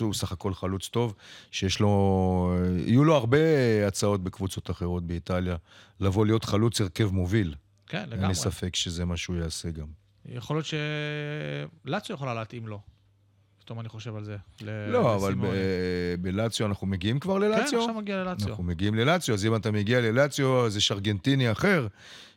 והוא 0.00 0.14
סך 0.14 0.32
הכל 0.32 0.54
חלוץ 0.54 0.88
טוב, 0.88 1.14
שיש 1.50 1.80
לו, 1.80 2.54
יהיו 2.86 3.04
לו 3.04 3.14
הרבה 3.14 3.38
הצעות 3.86 4.22
בקבוצות 4.24 4.70
אחרות 4.70 5.06
באיטליה, 5.06 5.56
לבוא 6.00 6.26
להיות 6.26 6.44
חלוץ 6.44 6.80
הרכב 6.80 7.10
מוביל. 7.12 7.54
כן, 7.86 7.98
אין 7.98 8.08
לגמרי. 8.10 8.28
לי 8.28 8.34
ספק 8.34 8.76
שזה 8.76 9.04
מה 9.04 9.16
שהוא 9.16 9.36
יעשה 9.36 9.70
גם. 9.70 9.86
יכול 10.26 10.56
להיות 10.56 10.66
שלאציו 11.84 12.14
יכולה 12.14 12.34
להתאים 12.34 12.66
לו. 12.68 12.80
פתאום 13.64 13.80
אני 13.80 13.88
חושב 13.88 14.16
על 14.16 14.24
זה. 14.24 14.36
לא, 14.60 15.14
אבל 15.14 15.28
לסימון. 15.28 15.50
ב- 15.50 16.22
בלאציו 16.22 16.66
אנחנו 16.66 16.86
מגיעים 16.86 17.18
כבר 17.20 17.34
כן, 17.34 17.40
ללאציו? 17.40 17.80
עכשיו 17.80 17.94
מגיע 17.94 18.16
ללאציו. 18.16 18.48
אנחנו 18.48 18.64
מגיעים 18.64 18.94
ללאציו, 18.94 19.34
אז 19.34 19.46
אם 19.46 19.56
אתה 19.56 19.70
מגיע 19.70 20.00
ללאציו, 20.00 20.66
אז 20.66 20.76
יש 20.76 20.92
ארגנטיני 20.92 21.52
אחר 21.52 21.86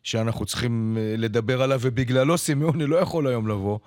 שאנחנו 0.03 0.45
צריכים 0.45 0.97
אה, 0.99 1.15
לדבר 1.17 1.61
עליו, 1.61 1.79
ובגללו 1.83 2.37
סימיוני 2.37 2.85
לא 2.85 2.95
יכול 2.95 3.27
היום 3.27 3.47
לבוא 3.47 3.79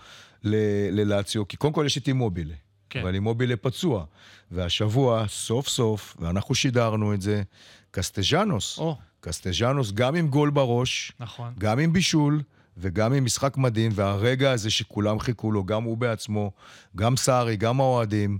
ל- 0.45 1.01
ללאציו, 1.01 1.49
כי 1.49 1.57
קודם 1.57 1.73
כל 1.73 1.83
יש 1.87 1.99
את 1.99 2.09
אימובילה. 2.09 2.55
כן. 2.91 3.01
אבל 3.01 3.15
אימובילה 3.15 3.57
פצוע. 3.57 4.05
והשבוע, 4.51 5.25
סוף 5.29 5.69
סוף, 5.69 6.17
ואנחנו 6.21 6.55
שידרנו 6.55 7.15
את 7.15 7.21
זה, 7.21 7.43
קסטג'אנוס. 7.91 8.79
או, 8.79 8.97
קסטג'אנוס 9.21 9.93
גם 9.93 10.15
עם 10.15 10.29
גול 10.29 10.51
בראש, 10.51 11.13
נכון. 11.21 11.53
גם 11.59 11.79
עם 11.79 11.93
בישול, 11.93 12.43
וגם 12.81 13.13
עם 13.13 13.25
משחק 13.25 13.57
מדהים, 13.57 13.93
והרגע 13.95 14.51
הזה 14.51 14.71
שכולם 14.71 15.19
חיכו 15.19 15.53
לו, 15.53 15.65
גם 15.65 15.83
הוא 15.83 15.97
בעצמו, 15.97 16.53
גם 16.97 17.17
סארי, 17.17 17.57
גם 17.57 17.81
האוהדים, 17.81 18.39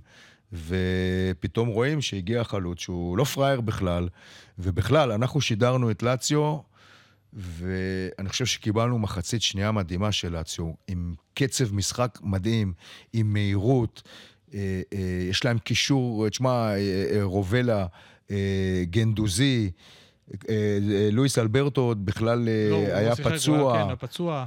ופתאום 0.53 1.69
רואים 1.69 2.01
שהגיע 2.01 2.45
חלוץ 2.45 2.79
שהוא 2.81 3.19
לא 3.19 3.25
פראייר 3.25 3.61
בכלל, 3.61 4.09
ובכלל, 4.59 5.13
אנחנו 5.13 5.41
שידרנו 5.41 5.91
את 5.91 6.03
לאציו, 6.03 6.59
ואני 7.33 8.29
חושב 8.29 8.47
שקיבלנו 8.47 8.99
מחצית 8.99 9.43
שנייה 9.43 9.73
מדהימה 9.73 10.13
של 10.13 10.33
לאציו, 10.33 10.73
עם 10.89 11.15
קצב 11.35 11.75
משחק 11.75 12.19
מדהים, 12.23 12.73
עם 13.13 13.33
מהירות, 13.33 14.03
אה, 14.55 14.81
אה, 14.93 14.99
יש 15.31 15.45
להם 15.45 15.59
קישור, 15.59 16.29
תשמע, 16.29 16.51
אה, 16.51 16.77
אה, 17.13 17.23
רובלה, 17.23 17.87
גנדוזי, 18.91 19.71
לואיס 21.13 21.39
אלברטו 21.39 21.81
עוד 21.81 22.07
בכלל 22.07 22.49
אה, 22.49 22.69
לא, 22.71 22.77
היה 22.77 23.17
שיחק, 23.17 23.31
הוא 23.31 23.39
פצוע. 23.39 23.75
כן, 23.75 23.91
הוא 23.91 23.97
פצוע. 23.99 24.47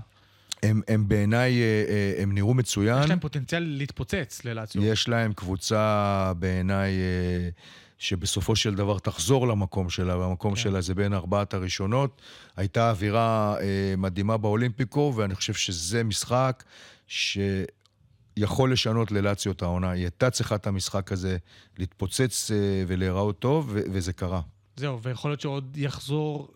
הם, 0.64 0.82
הם 0.88 1.08
בעיניי, 1.08 1.62
אה, 1.62 1.84
אה, 1.90 2.24
הם 2.24 2.32
נראו 2.34 2.54
מצוין. 2.54 3.04
יש 3.04 3.10
להם 3.10 3.20
פוטנציאל 3.20 3.64
להתפוצץ 3.64 4.46
ללאציו. 4.46 4.86
יש 4.86 5.08
להם 5.08 5.34
קבוצה 5.34 6.34
בעיניי 6.40 6.92
אה, 6.92 7.50
שבסופו 7.98 8.56
של 8.56 8.76
דבר 8.76 9.00
תחזור 9.00 9.48
למקום 9.48 9.90
שלה, 9.90 10.18
והמקום 10.18 10.56
כן. 10.56 10.62
שלה 10.62 10.82
זה 10.82 10.96
בין 10.96 11.14
ארבעת 11.14 11.54
הראשונות. 11.54 12.22
הייתה 12.58 12.90
אווירה 12.90 13.56
אה, 13.62 13.94
מדהימה 13.98 14.38
באולימפיקו, 14.38 15.14
ואני 15.16 15.36
חושב 15.36 15.54
שזה 15.54 16.04
משחק 16.04 16.64
שיכול 17.08 18.74
לשנות 18.74 19.12
ללאציו 19.12 19.52
את 19.52 19.62
העונה. 19.62 19.92
היא 19.92 20.04
הייתה 20.04 20.30
צריכה 20.30 20.56
את 20.56 20.68
המשחק 20.68 21.12
הזה 21.12 21.38
להתפוצץ 21.78 22.52
אה, 22.52 22.58
ולהיראות 22.88 23.40
טוב, 23.40 23.76
וזה 23.76 24.14
קרה. 24.14 24.42
זהו, 24.82 25.02
ויכול 25.02 25.32
להיות 25.32 25.42
שעוד 25.42 25.78
יחזור 25.78 26.48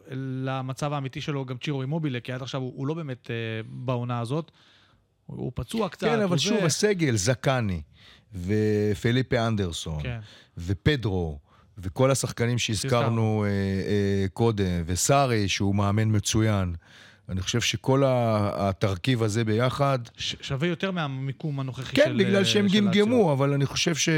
למצב 0.43 0.93
האמיתי 0.93 1.21
שלו 1.21 1.45
גם 1.45 1.57
צ'ירו 1.57 1.81
אימובילה, 1.81 2.19
כי 2.19 2.31
עד 2.31 2.41
עכשיו 2.41 2.61
הוא, 2.61 2.73
הוא 2.75 2.87
לא 2.87 2.93
באמת 2.93 3.31
אה, 3.31 3.35
בעונה 3.69 4.19
הזאת. 4.19 4.51
הוא, 5.25 5.37
הוא 5.37 5.51
פצוע 5.55 5.89
קצת. 5.89 6.07
כן, 6.07 6.21
אבל 6.21 6.37
שוב, 6.37 6.59
זה. 6.59 6.65
הסגל, 6.65 7.15
זקני, 7.15 7.81
ופליפה 8.33 9.47
אנדרסון, 9.47 10.03
כן. 10.03 10.19
ופדרו, 10.57 11.39
וכל 11.77 12.11
השחקנים 12.11 12.57
שהזכרנו 12.57 13.45
אה, 13.45 13.49
אה, 13.49 14.25
קודם, 14.33 14.83
וסארי, 14.85 15.47
שהוא 15.47 15.75
מאמן 15.75 16.15
מצוין. 16.15 16.75
אני 17.29 17.41
חושב 17.41 17.61
שכל 17.61 18.03
התרכיב 18.05 19.23
הזה 19.23 19.43
ביחד, 19.43 19.99
ש- 20.17 20.35
שווה 20.41 20.67
יותר 20.67 20.91
מהמיקום 20.91 21.59
הנוכחי 21.59 21.95
של... 21.95 22.01
כן, 22.03 22.17
בגלל 22.17 22.35
אה, 22.35 22.45
שהם 22.45 22.67
גמגמו, 22.67 23.33
אבל 23.33 23.53
אני 23.53 23.65
חושב 23.65 23.95
ש, 23.95 24.09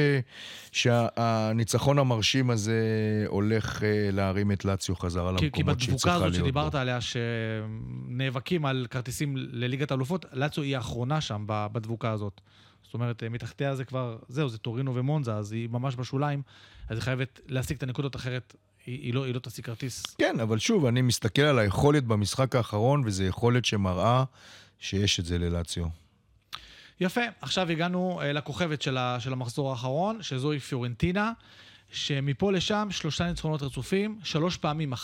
שהניצחון 0.71 1.99
המרשים 1.99 2.49
הזה 2.49 2.81
הולך 3.27 3.83
אה, 3.83 4.09
להרים 4.11 4.51
את 4.51 4.65
לאציו 4.65 4.95
חזרה 4.95 5.31
כי, 5.37 5.37
כי 5.37 5.45
למקומות 5.45 5.79
שהיא 5.79 5.87
בדבוקה 5.87 6.01
צריכה 6.01 6.15
הזאת 6.15 6.21
להיות 6.21 6.35
שדיברת 6.35 6.71
בו. 6.71 6.77
עליה, 6.77 6.99
שנאבקים 7.01 8.65
על 8.65 8.87
כרטיסים 8.89 9.33
לליגת 9.37 9.91
האלופות, 9.91 10.25
לאצו 10.33 10.61
היא 10.61 10.75
האחרונה 10.75 11.21
שם 11.21 11.43
בדבוקה 11.47 12.11
הזאת. 12.11 12.41
זאת 12.83 12.93
אומרת, 12.93 13.23
אה, 13.23 13.29
מתחתיה 13.29 13.75
זה 13.75 13.85
כבר, 13.85 14.17
זהו, 14.27 14.49
זה 14.49 14.57
טורינו 14.57 14.95
ומונזה, 14.95 15.35
אז 15.35 15.51
היא 15.51 15.69
ממש 15.71 15.95
בשוליים, 15.95 16.41
אז 16.89 16.97
היא 16.97 17.03
חייבת 17.03 17.39
להשיג 17.47 17.77
את 17.77 17.83
הנקודות, 17.83 18.15
אחרת 18.15 18.55
היא, 18.87 18.99
היא, 19.01 19.13
לא, 19.13 19.25
היא 19.25 19.33
לא 19.33 19.39
תשיג 19.39 19.65
כרטיס. 19.65 20.03
כן, 20.17 20.39
אבל 20.39 20.59
שוב, 20.59 20.85
אני 20.85 21.01
מסתכל 21.01 21.41
על 21.41 21.59
היכולת 21.59 22.03
במשחק 22.03 22.55
האחרון, 22.55 23.01
וזו 23.05 23.23
יכולת 23.23 23.65
שמראה 23.65 24.23
שיש 24.79 25.19
את 25.19 25.25
זה 25.25 25.37
ללאציו. 25.37 25.85
יפה, 26.99 27.21
עכשיו 27.41 27.71
הגענו 27.71 28.21
אה, 28.21 28.33
לכוכבת 28.33 28.81
של, 28.81 28.97
ה, 28.97 29.17
של 29.19 29.33
המחזור 29.33 29.71
האחרון, 29.71 30.21
שזוהי 30.21 30.59
פיורנטינה, 30.59 31.31
שמפה 31.91 32.51
לשם 32.51 32.87
שלושה 32.91 33.27
ניצחונות 33.27 33.61
רצופים, 33.61 34.19
שלוש 34.23 34.57
פעמים 34.57 34.93
1-0, 34.93 34.97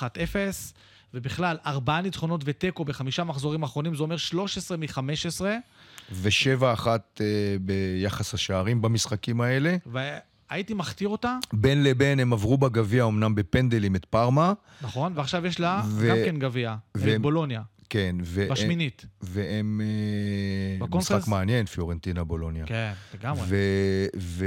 ובכלל 1.14 1.58
ארבעה 1.66 2.02
ניצחונות 2.02 2.42
ותיקו 2.46 2.86
בחמישה 2.86 3.24
מחזורים 3.24 3.64
האחרונים, 3.64 3.96
זה 3.96 4.04
אומר 4.04 4.18
13 4.18 4.78
מ-15, 4.78 5.42
ושבע 6.22 6.74
אחת 6.74 7.22
אה, 7.22 7.56
ביחס 7.62 8.34
השערים 8.34 8.82
במשחקים 8.82 9.42
האלה. 9.42 9.76
והייתי 10.52 10.74
מכתיר 10.74 11.08
אותה, 11.08 11.38
בין 11.54 11.84
לבין 11.84 12.20
הם 12.20 12.34
עברו 12.34 12.58
בגביע, 12.58 13.06
אמנם 13.06 13.36
בפנדלים, 13.36 13.96
את 13.96 14.06
פארמה. 14.06 14.54
נכון? 14.82 15.14
ועכשיו 15.16 15.46
יש 15.46 15.60
לה 15.60 15.82
ו- 15.88 16.08
גם 16.10 16.16
כן 16.26 16.40
גביע, 16.40 16.76
ו- 16.98 17.16
את 17.16 17.22
בולוניה, 17.22 17.62
כן, 17.90 18.16
ו- 18.24 18.48
בשמינית. 18.52 19.06
והם... 19.22 19.82
אה, 19.84 20.86
בקונפרנס? 20.86 21.12
משחק 21.22 21.28
מעניין, 21.28 21.66
פיורנטינה 21.66 22.24
בולוניה. 22.24 22.66
כן, 22.66 22.92
לגמרי. 23.14 23.42
ו... 23.48 23.56
ו... 24.18 24.46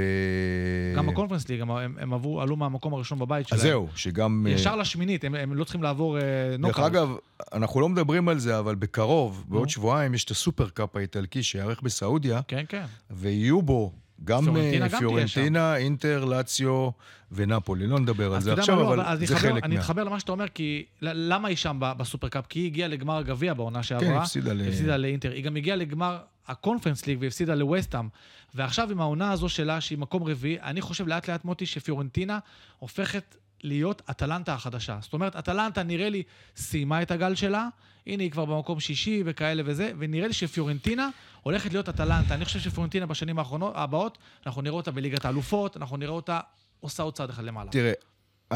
גם 0.95 1.07
בקונפרנס 1.07 1.49
ליג, 1.49 1.61
הם, 1.61 1.71
הם, 1.71 2.13
עברו, 2.13 2.41
עלו 2.41 2.55
מהמקום 2.55 2.93
הראשון 2.93 3.19
בבית 3.19 3.47
שלהם. 3.47 3.59
אז 3.59 3.63
זהו, 3.63 3.87
שגם... 3.95 4.47
אה, 4.49 4.51
ישר 4.51 4.75
לשמינית, 4.75 5.23
הם, 5.23 5.35
הם 5.35 5.53
לא 5.53 5.63
צריכים 5.63 5.83
לעבור 5.83 6.17
אה, 6.17 6.21
דרך. 6.59 6.79
אגב, 6.79 7.15
אנחנו 7.53 7.81
לא 7.81 7.89
מדברים 7.89 8.29
על 8.29 8.39
זה, 8.39 8.59
אבל 8.59 8.75
בקרוב, 8.75 9.43
בעוד. 9.47 9.69
שבועיים, 9.69 10.13
יש 10.13 10.23
את 10.25 10.31
הסופרקאפ 10.31 10.95
האיטלקי 10.95 11.43
שייערך 11.43 11.81
בסעודיה, 11.81 12.41
כן, 12.47 12.63
כן. 12.69 12.85
ויהיו 13.11 13.61
בו 13.61 13.91
גם 14.23 14.43
פיורנטינה 14.43 14.85
אה, 14.85 14.89
גם 14.91 14.99
פיורנטינה, 14.99 15.75
אינטר, 15.75 16.25
לאציו 16.25 16.89
ונפולי. 17.31 17.87
לא 17.87 17.99
נדבר 17.99 18.33
על 18.33 18.41
זה 18.41 18.53
עכשיו, 18.53 18.75
לא, 18.75 18.87
אבל 18.87 18.99
אני 19.01 19.27
זה 19.27 19.33
אתחבר- 19.33 19.49
חלק 19.49 19.63
אני 19.63 19.75
מה... 19.75 19.81
אתחבר 19.81 20.03
למה 20.03 20.19
שאתה 20.19 20.31
אומר, 20.31 20.47
כי 20.47 20.85
למה 21.01 21.47
היא 21.47 21.57
שם 21.57 21.77
בסופרקאפ? 21.97 22.45
כי 22.49 22.59
היא 22.59 22.65
הגיעה 22.65 22.87
לגמר 22.87 23.17
הגביע 23.17 23.53
בעונה 23.53 23.79
כן, 23.79 23.83
שעברה. 23.83 24.21
הפסידה 24.21 24.53
ל... 24.53 24.67
הפסידה 24.67 24.97
לאינטר. 24.97 25.31
היא 25.31 25.43
גם 25.43 25.55
הגיעה 25.55 25.77
לגמר 25.77 26.17
הקונפרנס 26.47 27.05
ליג 27.07 27.17
והפסידה 27.21 27.55
לווסטהאם. 27.55 28.07
ועכשיו 28.55 28.91
עם 28.91 29.01
העונה 29.01 29.31
הזו 29.31 29.49
שלה, 29.49 29.81
שהיא 29.81 29.97
מקום 29.97 30.23
רביעי, 30.23 30.59
אני 30.61 30.81
חושב 30.81 31.07
לאט 31.07 31.29
לאט, 31.29 31.45
מוטי, 31.45 31.65
שפיורנטינה 31.65 32.39
הופכת 32.79 33.35
להיות 33.63 34.01
אטלנטה 34.09 34.53
החדשה. 34.53 34.97
זאת 35.01 35.13
אומרת, 35.13 35.35
אטלנטה 35.35 35.83
נראה 35.83 36.09
לי 36.09 36.23
סיימה 36.55 37.01
את 37.01 37.11
הגל 37.11 37.35
שלה, 37.35 37.67
הנה 38.07 38.23
היא 38.23 38.31
כבר 38.31 38.45
במקום 38.45 38.79
שישי 38.79 39.23
וכאלה 39.25 39.63
וזה, 39.65 39.91
ונראה 39.99 40.27
לי 40.27 40.33
שפיורנטינה 40.33 41.09
הולכת 41.43 41.71
להיות 41.73 41.89
אטלנטה. 41.89 42.33
אני 42.33 42.45
חושב 42.45 42.59
שפיורנטינה 42.59 43.05
בשנים 43.05 43.39
האחרונות, 43.39 43.73
הבאות, 43.75 44.17
אנחנו 44.45 44.61
נראה 44.61 44.75
אותה 44.75 44.91
בליגת 44.91 45.25
האלופות, 45.25 45.77
אנחנו 45.77 45.97
נראה 45.97 46.11
אותה 46.11 46.39
עושה 46.79 47.03
עוד 47.03 47.13
צעד 47.13 47.29
אחד 47.29 47.43
למעלה. 47.43 47.71
תראה, 47.71 47.93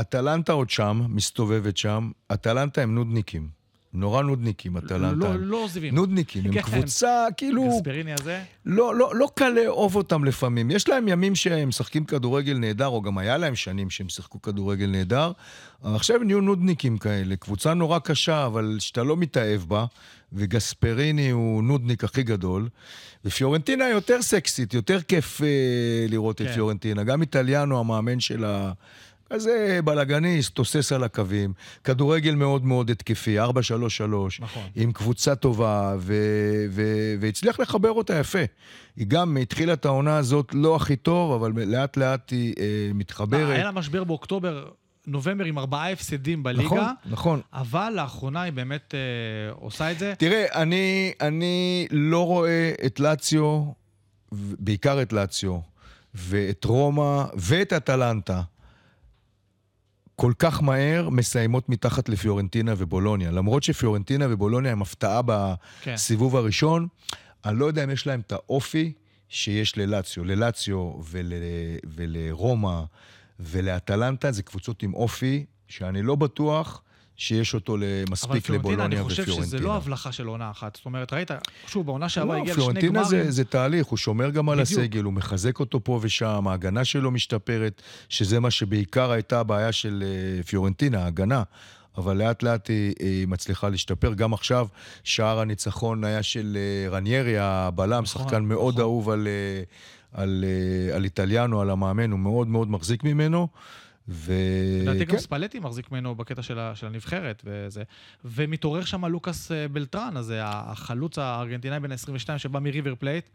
אטלנטה 0.01 0.51
עוד 0.51 0.69
שם, 0.69 1.01
מסתובבת 1.09 1.77
שם, 1.77 2.11
אטלנטה 2.33 2.81
הם 2.81 2.95
נודניקים. 2.95 3.60
נורא 3.93 4.21
נודניקים, 4.23 4.77
אטלנטה. 4.77 5.15
לא, 5.15 5.39
לא 5.39 5.57
עוזבים. 5.57 5.95
נודניקים, 5.95 6.45
הם 6.45 6.53
כן. 6.53 6.61
קבוצה, 6.61 7.25
כאילו, 7.37 7.69
גספריני 7.69 8.13
הזה, 8.13 8.43
לא, 8.65 8.95
לא, 8.95 9.15
לא 9.15 9.29
קל 9.35 9.49
לאהוב 9.49 9.95
אותם 9.95 10.23
לפעמים. 10.23 10.71
יש 10.71 10.89
להם 10.89 11.07
ימים 11.07 11.35
שהם 11.35 11.69
משחקים 11.69 12.05
כדורגל 12.05 12.57
נהדר, 12.57 12.87
או 12.87 13.01
גם 13.01 13.17
היה 13.17 13.37
להם 13.37 13.55
שנים 13.55 13.89
שהם 13.89 14.09
שיחקו 14.09 14.41
כדורגל 14.41 14.85
נהדר, 14.85 15.31
עכשיו 15.83 16.19
נהיו 16.19 16.41
נודניקים 16.41 16.97
כאלה. 16.97 17.35
קבוצה 17.35 17.73
נורא 17.73 17.99
קשה, 17.99 18.45
אבל 18.45 18.77
שאתה 18.79 19.03
לא 19.03 19.17
מתאהב 19.17 19.61
בה, 19.61 19.85
וגספריני 20.33 21.29
הוא 21.29 21.63
נודניק 21.63 22.03
הכי 22.03 22.23
גדול. 22.23 22.69
ופיורנטינה 23.25 23.89
יותר 23.89 24.21
סקסית, 24.21 24.73
יותר 24.73 25.01
כיף 25.01 25.41
אה, 25.41 25.47
לראות 26.09 26.37
כן. 26.37 26.45
את 26.45 26.49
פיורנטינה. 26.53 27.03
גם 27.03 27.21
איטליאנו, 27.21 27.79
המאמן 27.79 28.19
שלה, 29.31 29.39
כזה 29.39 29.79
בלאגניסט, 29.83 30.53
תוסס 30.53 30.91
על 30.91 31.03
הקווים, 31.03 31.53
כדורגל 31.83 32.35
מאוד 32.35 32.65
מאוד 32.65 32.89
התקפי, 32.89 33.39
4-3-3, 33.39 33.43
נכון. 34.39 34.63
עם 34.75 34.91
קבוצה 34.91 35.35
טובה, 35.35 35.95
ו- 35.99 36.65
ו- 36.69 37.15
והצליח 37.19 37.59
לחבר 37.59 37.91
אותה 37.91 38.15
יפה. 38.19 38.43
היא 38.95 39.07
גם 39.07 39.37
התחילה 39.37 39.73
את 39.73 39.85
העונה 39.85 40.17
הזאת 40.17 40.51
לא 40.53 40.75
הכי 40.75 40.95
טוב, 40.95 41.31
אבל 41.31 41.63
לאט 41.65 41.97
לאט 41.97 42.31
היא 42.31 42.53
אה, 42.59 42.63
אה, 42.63 42.93
מתחברת. 42.93 43.49
היה 43.49 43.63
לה 43.63 43.71
משבר 43.71 44.03
באוקטובר, 44.03 44.69
נובמבר 45.07 45.45
עם 45.45 45.57
ארבעה 45.57 45.91
הפסדים 45.91 46.43
בליגה, 46.43 46.65
נכון, 46.65 46.85
נכון. 47.05 47.41
אבל 47.53 47.93
לאחרונה 47.95 48.41
היא 48.41 48.53
באמת 48.53 48.95
אה, 48.95 49.53
עושה 49.53 49.91
את 49.91 49.99
זה. 49.99 50.13
תראה, 50.17 50.45
אני, 50.61 51.11
אני 51.21 51.87
לא 51.91 52.25
רואה 52.25 52.71
את 52.85 52.99
לאציו, 52.99 53.63
בעיקר 54.31 55.01
את 55.01 55.13
לאציו, 55.13 55.59
ואת 56.15 56.65
רומא 56.65 57.23
ואת 57.35 57.73
אטלנטה, 57.73 58.41
כל 60.21 60.33
כך 60.39 60.63
מהר 60.63 61.09
מסיימות 61.09 61.69
מתחת 61.69 62.09
לפיורנטינה 62.09 62.73
ובולוניה. 62.77 63.31
למרות 63.31 63.63
שפיורנטינה 63.63 64.25
ובולוניה 64.29 64.71
הם 64.71 64.81
הפתעה 64.81 65.21
כן. 65.81 65.93
בסיבוב 65.93 66.35
הראשון, 66.35 66.87
אני 67.45 67.59
לא 67.59 67.65
יודע 67.65 67.83
אם 67.83 67.89
יש 67.89 68.07
להם 68.07 68.19
את 68.19 68.31
האופי 68.31 68.93
שיש 69.29 69.77
ללאציו. 69.77 70.23
ללאציו 70.25 70.93
ול, 71.03 71.33
ולרומא 71.83 72.81
ולאטלנטה 73.39 74.31
זה 74.31 74.43
קבוצות 74.43 74.83
עם 74.83 74.93
אופי, 74.93 75.45
שאני 75.67 76.01
לא 76.01 76.15
בטוח 76.15 76.81
שיש 77.21 77.53
אותו 77.53 77.75
אבל 77.75 77.83
מספיק 78.11 78.45
פיורנטינה, 78.45 78.57
לבולוניה 78.57 78.85
אני 78.85 78.95
ופיורנטינה. 78.95 79.35
חושב 79.35 79.47
שזה 79.47 79.59
לא 79.59 79.75
הבלחה 79.75 80.11
של 80.11 80.27
עונה 80.27 80.51
אחת. 80.51 80.75
זאת 80.75 80.85
אומרת, 80.85 81.13
ראית, 81.13 81.31
שוב, 81.67 81.85
בעונה 81.85 82.09
שעברה 82.09 82.35
לא, 82.35 82.41
הגיע 82.41 82.53
לשני 82.53 82.63
פיורנטינה 82.63 83.03
גמרים. 83.03 83.23
זה, 83.23 83.31
זה 83.31 83.43
תהליך, 83.43 83.87
הוא 83.87 83.97
שומר 83.97 84.29
גם 84.29 84.49
על 84.49 84.63
בדיוק. 84.63 84.79
הסגל, 84.79 85.03
הוא 85.03 85.13
מחזק 85.13 85.59
אותו 85.59 85.83
פה 85.83 85.99
ושם, 86.01 86.47
ההגנה 86.47 86.85
שלו 86.85 87.11
משתפרת, 87.11 87.81
שזה 88.09 88.39
מה 88.39 88.51
שבעיקר 88.51 89.11
הייתה 89.11 89.39
הבעיה 89.39 89.71
של 89.71 90.03
אה, 90.05 90.43
פיורנטינה, 90.43 91.03
ההגנה. 91.03 91.43
אבל 91.97 92.17
לאט 92.17 92.43
לאט 92.43 92.67
היא, 92.69 92.93
היא 92.99 93.27
מצליחה 93.27 93.69
להשתפר. 93.69 94.13
גם 94.13 94.33
עכשיו, 94.33 94.67
שער 95.03 95.39
הניצחון 95.39 96.03
היה 96.03 96.23
של 96.23 96.57
אה, 96.57 96.89
רניירי, 96.89 97.37
הבלם, 97.39 98.03
נכון, 98.03 98.05
שחקן 98.05 98.43
מאוד 98.43 98.73
נכון. 98.73 98.81
אהוב 98.83 99.09
על, 99.09 99.27
אה, 99.27 99.63
על, 100.21 100.45
אה, 100.47 100.95
על 100.95 101.03
איטליאנו, 101.03 101.61
על 101.61 101.69
המאמן, 101.69 102.11
הוא 102.11 102.19
מאוד 102.19 102.47
מאוד 102.47 102.71
מחזיק 102.71 103.03
ממנו. 103.03 103.47
ו... 104.07 104.33
לדעתי 104.81 105.05
גם 105.05 105.11
כן, 105.11 105.17
ספלטי 105.17 105.59
מחזיק 105.59 105.91
ממנו 105.91 106.15
בקטע 106.15 106.41
של, 106.41 106.59
ה, 106.59 106.75
של 106.75 106.87
הנבחרת 106.87 107.43
וזה. 107.45 107.83
ומתעורר 108.25 108.83
שם 108.85 109.05
לוקאס 109.05 109.51
אה, 109.51 109.67
בלטרן 109.67 110.17
הזה, 110.17 110.39
החלוץ 110.43 111.17
הארגנטינאי 111.17 111.79
בן 111.79 111.91
ה-22 111.91 112.37
שבא 112.37 112.59
מריבר 112.59 112.95
פלייט. 112.95 113.25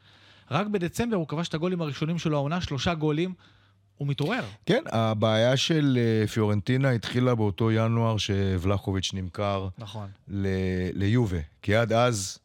רק 0.50 0.66
בדצמבר 0.66 1.16
הוא 1.16 1.28
כבש 1.28 1.48
את 1.48 1.54
הגולים 1.54 1.80
הראשונים 1.80 2.18
שלו 2.18 2.36
העונה, 2.36 2.60
שלושה 2.60 2.94
גולים. 2.94 3.34
הוא 3.96 4.08
מתעורר. 4.08 4.44
כן, 4.66 4.82
הבעיה 4.86 5.56
של 5.56 5.98
אה, 6.00 6.26
פיורנטינה 6.26 6.90
התחילה 6.90 7.34
באותו 7.34 7.72
ינואר 7.72 8.16
שוולחוביץ' 8.16 9.10
נמכר 9.14 9.68
נכון. 9.78 10.08
ל- 10.28 10.46
ליובה. 10.92 11.38
כי 11.62 11.74
עד 11.76 11.92
אז 11.92 12.38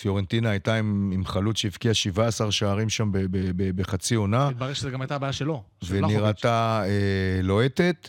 פיורנטינה 0.00 0.50
הייתה 0.50 0.74
עם, 0.74 1.10
עם 1.14 1.24
חלוץ 1.26 1.56
שהבקיע 1.56 1.94
17 1.94 2.52
שערים 2.52 2.88
שם 2.88 3.12
ב- 3.12 3.18
ב- 3.18 3.28
ב- 3.56 3.76
בחצי 3.80 4.14
עונה, 4.14 4.48
התברר 4.48 4.72
שזו 4.74 4.90
גם 4.90 5.00
הייתה 5.00 5.14
הבעיה 5.14 5.32
שלו. 5.32 5.62
ונראתה 5.88 6.82
אה, 6.84 6.90
לוהטת. 7.42 8.08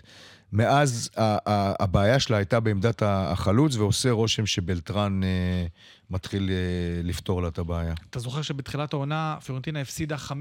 מאז 0.53 1.09
ה- 1.17 1.21
ה- 1.49 1.83
הבעיה 1.83 2.19
שלה 2.19 2.37
הייתה 2.37 2.59
בעמדת 2.59 3.03
החלוץ, 3.05 3.75
ועושה 3.75 4.11
רושם 4.11 4.45
שבלטרן 4.45 5.23
אה, 5.23 5.65
מתחיל 6.09 6.49
אה, 6.49 6.55
לפתור 7.03 7.41
לה 7.41 7.47
את 7.47 7.57
הבעיה. 7.57 7.93
אתה 8.09 8.19
זוכר 8.19 8.41
שבתחילת 8.41 8.93
העונה 8.93 9.37
פיורנטינה 9.45 9.81
הפסידה 9.81 10.15
5-0 10.15 10.31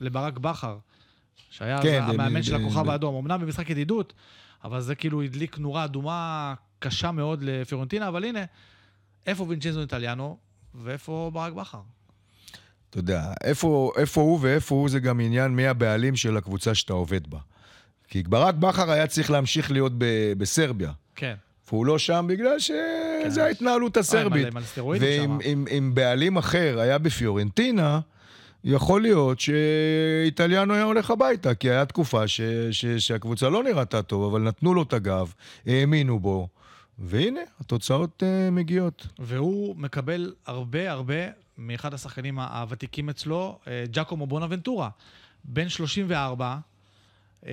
לברק 0.00 0.38
בכר, 0.38 0.76
שהיה 1.50 1.82
כן, 1.82 2.02
אז 2.02 2.10
המאמן 2.14 2.40
ב- 2.40 2.42
של 2.42 2.54
הכוכב 2.54 2.86
ב- 2.86 2.90
האדום. 2.90 3.14
אמנם 3.16 3.40
במשחק 3.40 3.70
ידידות, 3.70 4.12
אבל 4.64 4.80
זה 4.80 4.94
כאילו 4.94 5.22
הדליק 5.22 5.58
נורה 5.58 5.84
אדומה 5.84 6.54
קשה 6.78 7.10
מאוד 7.12 7.42
לפיורנטינה, 7.42 8.08
אבל 8.08 8.24
הנה, 8.24 8.40
איפה 9.26 9.46
וינצ'נזו 9.48 9.80
איטליאנו 9.80 10.36
ואיפה 10.74 11.30
ברק 11.32 11.52
בכר? 11.52 11.80
אתה 12.90 12.98
יודע, 12.98 13.32
איפה, 13.44 13.92
איפה 13.96 14.20
הוא 14.20 14.38
ואיפה 14.42 14.74
הוא 14.74 14.88
זה 14.88 15.00
גם 15.00 15.20
עניין 15.20 15.50
מי 15.50 15.66
הבעלים 15.66 16.16
של 16.16 16.36
הקבוצה 16.36 16.74
שאתה 16.74 16.92
עובד 16.92 17.30
בה. 17.30 17.38
כי 18.08 18.22
ברק 18.22 18.54
בכר 18.54 18.90
היה 18.90 19.06
צריך 19.06 19.30
להמשיך 19.30 19.70
להיות 19.70 19.92
ב- 19.98 20.32
בסרביה. 20.38 20.92
כן. 21.16 21.34
והוא 21.68 21.86
לא 21.86 21.98
שם 21.98 22.26
בגלל 22.28 22.56
ההתנהלות 23.40 23.96
הסרבית. 23.96 24.44
אה, 24.44 24.48
עם 24.50 24.56
על 24.56 24.62
סטרואידים 24.64 25.38
ואם 25.38 25.90
בעלים 25.94 26.36
אחר 26.36 26.80
היה 26.80 26.98
בפיורנטינה, 26.98 28.00
יכול 28.64 29.02
להיות 29.02 29.40
שאיטליאנו 29.40 30.74
היה 30.74 30.82
הולך 30.82 31.10
הביתה, 31.10 31.54
כי 31.54 31.70
היה 31.70 31.84
תקופה 31.84 32.28
ש, 32.28 32.40
ש, 32.70 32.86
שהקבוצה 32.86 33.48
לא 33.48 33.62
נראתה 33.62 34.02
טוב, 34.02 34.24
אבל 34.34 34.42
נתנו 34.42 34.74
לו 34.74 34.82
את 34.82 34.92
הגב, 34.92 35.32
האמינו 35.66 36.20
בו, 36.20 36.48
והנה, 37.02 37.40
התוצאות 37.60 38.22
uh, 38.22 38.50
מגיעות. 38.50 39.06
והוא 39.18 39.76
מקבל 39.76 40.34
הרבה 40.46 40.90
הרבה 40.90 41.14
מאחד 41.58 41.94
השחקנים 41.94 42.38
הוותיקים 42.38 43.08
אצלו, 43.08 43.58
אה, 43.68 43.84
ג'קומו 43.92 44.26
בונאבנטורה. 44.26 44.88
בן 45.44 45.68
34, 45.68 46.56
אה, 47.46 47.52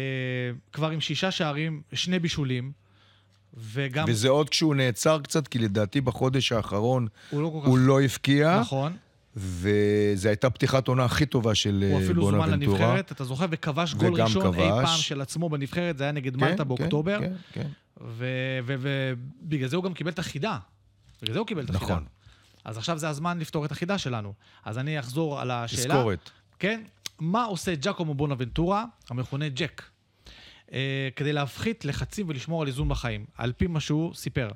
כבר 0.73 0.89
עם 0.89 1.01
שישה 1.01 1.31
שערים, 1.31 1.81
שני 1.93 2.19
בישולים, 2.19 2.71
וגם 3.57 4.05
וזה 4.07 4.29
עוד 4.29 4.49
כשהוא 4.49 4.75
נעצר 4.75 5.19
קצת, 5.21 5.47
כי 5.47 5.59
לדעתי 5.59 6.01
בחודש 6.01 6.51
האחרון 6.51 7.07
הוא 7.29 7.41
לא 7.41 7.49
כל 7.53 7.59
כך... 7.61 7.67
הוא 7.67 7.77
לא 7.77 8.01
הבקיע, 8.01 8.59
נכון. 8.59 8.93
וזו 9.35 10.29
הייתה 10.29 10.49
פתיחת 10.49 10.87
עונה 10.87 11.05
הכי 11.05 11.25
טובה 11.25 11.55
של 11.55 11.83
הוא 11.89 11.99
אה, 11.99 12.03
אפילו 12.03 12.25
זומן 12.25 12.37
בונאבנטורה. 12.37 12.79
לנבחרת, 12.79 13.11
אתה 13.11 13.23
זוכר, 13.23 13.45
וכבש 13.49 13.93
גול 13.93 14.21
ראשון 14.21 14.45
אי 14.45 14.51
כבש. 14.51 14.89
פעם 14.89 14.99
של 14.99 15.21
עצמו 15.21 15.49
בנבחרת, 15.49 15.97
זה 15.97 16.03
היה 16.03 16.11
נגד 16.11 16.35
כן, 16.35 16.39
מלטה 16.39 16.63
כן, 16.63 16.67
באוקטובר, 16.67 17.19
כן, 17.19 17.33
כן. 17.51 17.67
ובגלל 17.99 19.67
זה 19.69 19.75
הוא 19.75 19.83
גם 19.83 19.93
קיבל 19.93 20.11
את 20.11 20.19
החידה. 20.19 20.57
בגלל 21.21 21.33
זה 21.33 21.39
הוא 21.39 21.47
קיבל 21.47 21.63
את 21.63 21.69
החידה. 21.69 21.85
נכון. 21.85 22.05
אז 22.65 22.77
עכשיו 22.77 22.97
זה 22.97 23.09
הזמן 23.09 23.39
לפתור 23.39 23.65
את 23.65 23.71
החידה 23.71 23.97
שלנו. 23.97 24.33
אז 24.65 24.77
אני 24.77 24.99
אחזור 24.99 25.39
על 25.39 25.51
השאלה. 25.51 25.95
תזכורת. 25.95 26.29
כן, 26.59 26.83
מה 27.19 27.43
עושה 27.43 27.73
ג'קומו 27.81 28.13
בונאבנטורה, 28.13 28.85
המכונה 29.09 29.49
ג'ק, 29.49 29.83
אה, 30.73 31.09
כדי 31.15 31.33
להפחית 31.33 31.85
לחצים 31.85 32.29
ולשמור 32.29 32.61
על 32.61 32.67
איזון 32.67 32.89
בחיים, 32.89 33.25
על 33.37 33.51
פי 33.51 33.67
מה 33.67 33.79
שהוא 33.79 34.13
סיפר. 34.13 34.49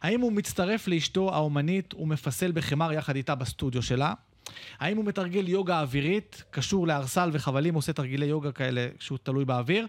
האם 0.00 0.20
הוא 0.20 0.32
מצטרף 0.32 0.88
לאשתו 0.88 1.34
האומנית 1.34 1.94
ומפסל 1.94 2.52
בחמר 2.52 2.92
יחד 2.92 3.16
איתה 3.16 3.34
בסטודיו 3.34 3.82
שלה? 3.82 4.14
האם 4.78 4.96
הוא 4.96 5.04
מתרגל 5.04 5.48
יוגה 5.48 5.80
אווירית, 5.80 6.44
קשור 6.50 6.86
לארסל 6.86 7.30
וחבלים, 7.32 7.74
עושה 7.74 7.92
תרגילי 7.92 8.26
יוגה 8.26 8.52
כאלה 8.52 8.88
שהוא 9.00 9.18
תלוי 9.22 9.44
באוויר? 9.44 9.86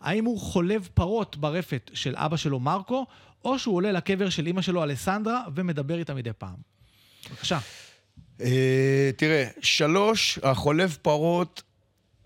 האם 0.00 0.24
הוא 0.24 0.40
חולב 0.40 0.88
פרות 0.94 1.36
ברפת 1.36 1.90
של 1.94 2.14
אבא 2.16 2.36
שלו 2.36 2.60
מרקו, 2.60 3.06
או 3.44 3.58
שהוא 3.58 3.74
עולה 3.74 3.92
לקבר 3.92 4.28
של 4.30 4.46
אימא 4.46 4.62
שלו 4.62 4.82
אלסנדרה 4.82 5.42
ומדבר 5.54 5.98
איתה 5.98 6.14
מדי 6.14 6.32
פעם? 6.38 6.56
בבקשה. 7.30 7.58
אה, 8.40 9.10
תראה, 9.16 9.48
שלוש, 9.60 10.38
החולב 10.42 10.96
פרות, 11.02 11.62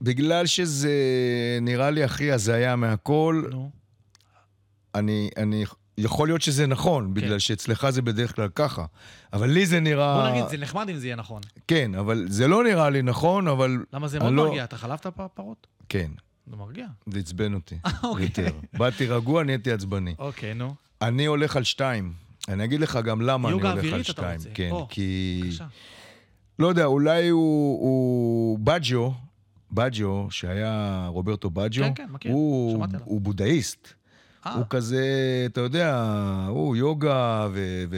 בגלל 0.03 0.47
שזה 0.47 0.93
נראה 1.61 1.91
לי 1.91 2.05
הכי 2.05 2.33
הזיה 2.33 2.77
מהכל. 2.77 3.45
אני, 4.95 5.31
אני, 5.37 5.65
יכול 5.99 6.29
להיות 6.29 6.43
שזה 6.43 6.67
נכון, 6.67 7.15
בגלל 7.15 7.39
שאצלך 7.39 7.91
זה 7.91 8.03
בדרך 8.03 8.37
כלל 8.37 8.49
ככה. 8.55 8.85
אבל 9.33 9.51
לי 9.51 9.67
זה 9.67 9.81
נראה... 9.81 10.23
בוא 10.23 10.31
נגיד, 10.31 10.49
זה 10.49 10.57
נחמד 10.57 10.89
אם 10.89 10.97
זה 10.97 11.07
יהיה 11.07 11.17
נכון. 11.17 11.43
כן, 11.69 11.95
אבל 11.95 12.27
זה 12.29 12.49
לא 12.49 12.65
נראה 12.65 12.91
לי 12.91 13.03
נכון, 13.03 13.49
אבל... 13.49 13.85
למה 13.93 14.09
זה 14.09 14.19
מאוד 14.19 14.33
לא- 14.33 14.45
מרגיע? 14.45 14.65
אתה 14.65 14.77
חלבת 14.77 15.07
פרות? 15.35 15.67
כן, 15.89 16.11
זה 16.47 16.57
מרגיע. 16.57 16.87
זה 17.07 17.19
עצבן 17.19 17.55
אותי. 17.55 17.79
אוקיי. 18.03 18.25
יותר. 18.25 18.59
באתי 18.79 19.07
רגוע, 19.07 19.45
נהייתי 19.45 19.73
עצבני. 19.73 20.15
אוקיי, 20.19 20.55
נו. 20.55 20.75
אני 21.03 21.27
הולך 21.27 21.57
על 21.57 21.65
שתיים. 21.65 22.13
אני 22.49 22.65
אגיד 22.65 22.81
לך 22.81 22.99
גם 23.05 23.21
למה 23.21 23.49
אני 23.49 23.61
הולך 23.61 23.93
על 23.93 24.03
שתיים. 24.03 24.41
כן, 24.55 24.71
כי... 24.89 25.41
בבקשה. 25.45 25.67
לא 26.59 26.67
יודע, 26.67 26.85
אולי 26.85 27.29
הוא, 27.29 27.81
הוא 27.81 28.59
בג'ו, 28.59 29.15
בג'ו, 29.73 30.27
שהיה 30.31 31.07
רוברטו 31.09 31.51
בג'ו, 31.51 31.83
כן, 31.83 31.95
כן, 31.95 32.07
מכיר, 32.11 32.33
הוא, 32.33 32.77
שמעתי 32.77 32.97
עליו. 32.97 33.07
הוא 33.07 33.21
בודהיסט. 33.21 33.89
אה, 34.47 34.55
הוא 34.55 34.65
כזה, 34.71 35.05
אתה 35.47 35.61
יודע, 35.61 35.97
הוא 36.49 36.77
יוגה 36.77 37.49
ו... 37.53 37.85
ו... 37.91 37.97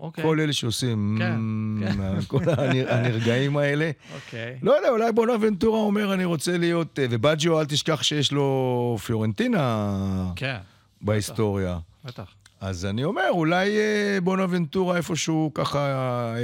אוקיי. 0.00 0.24
כל 0.24 0.40
אלה 0.40 0.52
שעושים, 0.52 1.16
כן, 1.18 1.36
"מ", 1.38 2.24
כל 2.26 2.42
הנר- 2.56 2.92
הנרגעים 2.92 3.56
האלה. 3.56 3.90
אוקיי. 4.14 4.58
לא 4.62 4.72
יודע, 4.72 4.88
אולי 4.88 5.12
בונאבנטורה 5.12 5.78
אומר, 5.80 6.14
אני 6.14 6.24
רוצה 6.24 6.58
להיות... 6.58 6.98
אה, 6.98 7.06
ובג'ו, 7.10 7.60
אל 7.60 7.64
תשכח 7.66 8.02
שיש 8.02 8.32
לו 8.32 8.96
פיורנטינה 9.06 9.92
כן, 10.36 10.56
בהיסטוריה. 11.02 11.78
בטח. 12.04 12.24
אז 12.60 12.84
אני 12.86 13.04
אומר, 13.04 13.28
אולי 13.30 13.76
אה, 13.78 14.18
בונאבנטורה 14.22 14.96
איפשהו 14.96 15.50
ככה 15.54 15.88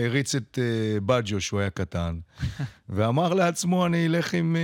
הריץ 0.06 0.34
את 0.34 0.58
אה, 0.62 1.00
בג'ו, 1.06 1.40
שהוא 1.40 1.60
היה 1.60 1.70
קטן, 1.70 2.18
ואמר 2.88 3.34
לעצמו, 3.34 3.86
אני 3.86 4.06
אלך 4.06 4.34
עם, 4.34 4.56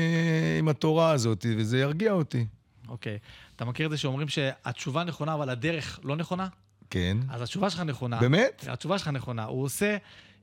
עם 0.58 0.68
התורה 0.68 1.10
הזאת, 1.10 1.46
וזה 1.56 1.78
ירגיע 1.78 2.12
אותי. 2.12 2.46
אוקיי. 2.88 3.18
אתה 3.56 3.64
מכיר 3.64 3.86
את 3.86 3.90
זה 3.90 3.96
שאומרים 3.96 4.28
שהתשובה 4.28 5.04
נכונה, 5.04 5.34
אבל 5.34 5.50
הדרך 5.50 6.00
לא 6.04 6.16
נכונה? 6.16 6.48
כן. 6.90 7.16
אז 7.30 7.42
התשובה 7.42 7.70
שלך 7.70 7.80
נכונה. 7.80 8.20
באמת? 8.20 8.64
התשובה 8.68 8.98
שלך 8.98 9.08
נכונה. 9.08 9.44
הוא 9.44 9.64
עושה 9.64 9.96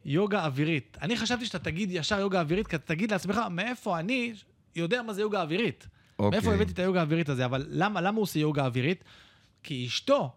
יוגה 0.05 0.45
אווירית. 0.45 0.97
אני 1.01 1.17
חשבתי 1.17 1.45
שאתה 1.45 1.59
תגיד 1.59 1.89
ישר 1.91 2.19
יוגה 2.19 2.39
אווירית, 2.39 2.67
כי 2.67 2.75
אתה 2.75 2.85
תגיד 2.85 3.11
לעצמך, 3.11 3.39
מאיפה 3.51 3.99
אני 3.99 4.33
יודע 4.75 5.01
מה 5.01 5.13
זה 5.13 5.21
יוגה 5.21 5.41
אווירית? 5.41 5.87
אוקיי. 6.19 6.39
מאיפה 6.39 6.53
הבאתי 6.53 6.71
את 6.71 6.79
היוגה 6.79 6.99
האווירית 6.99 7.29
הזה? 7.29 7.45
אבל 7.45 7.65
למה, 7.69 8.01
למה 8.01 8.15
הוא 8.15 8.23
עושה 8.23 8.39
יוגה 8.39 8.65
אווירית? 8.65 9.03
כי 9.63 9.85
אשתו, 9.87 10.31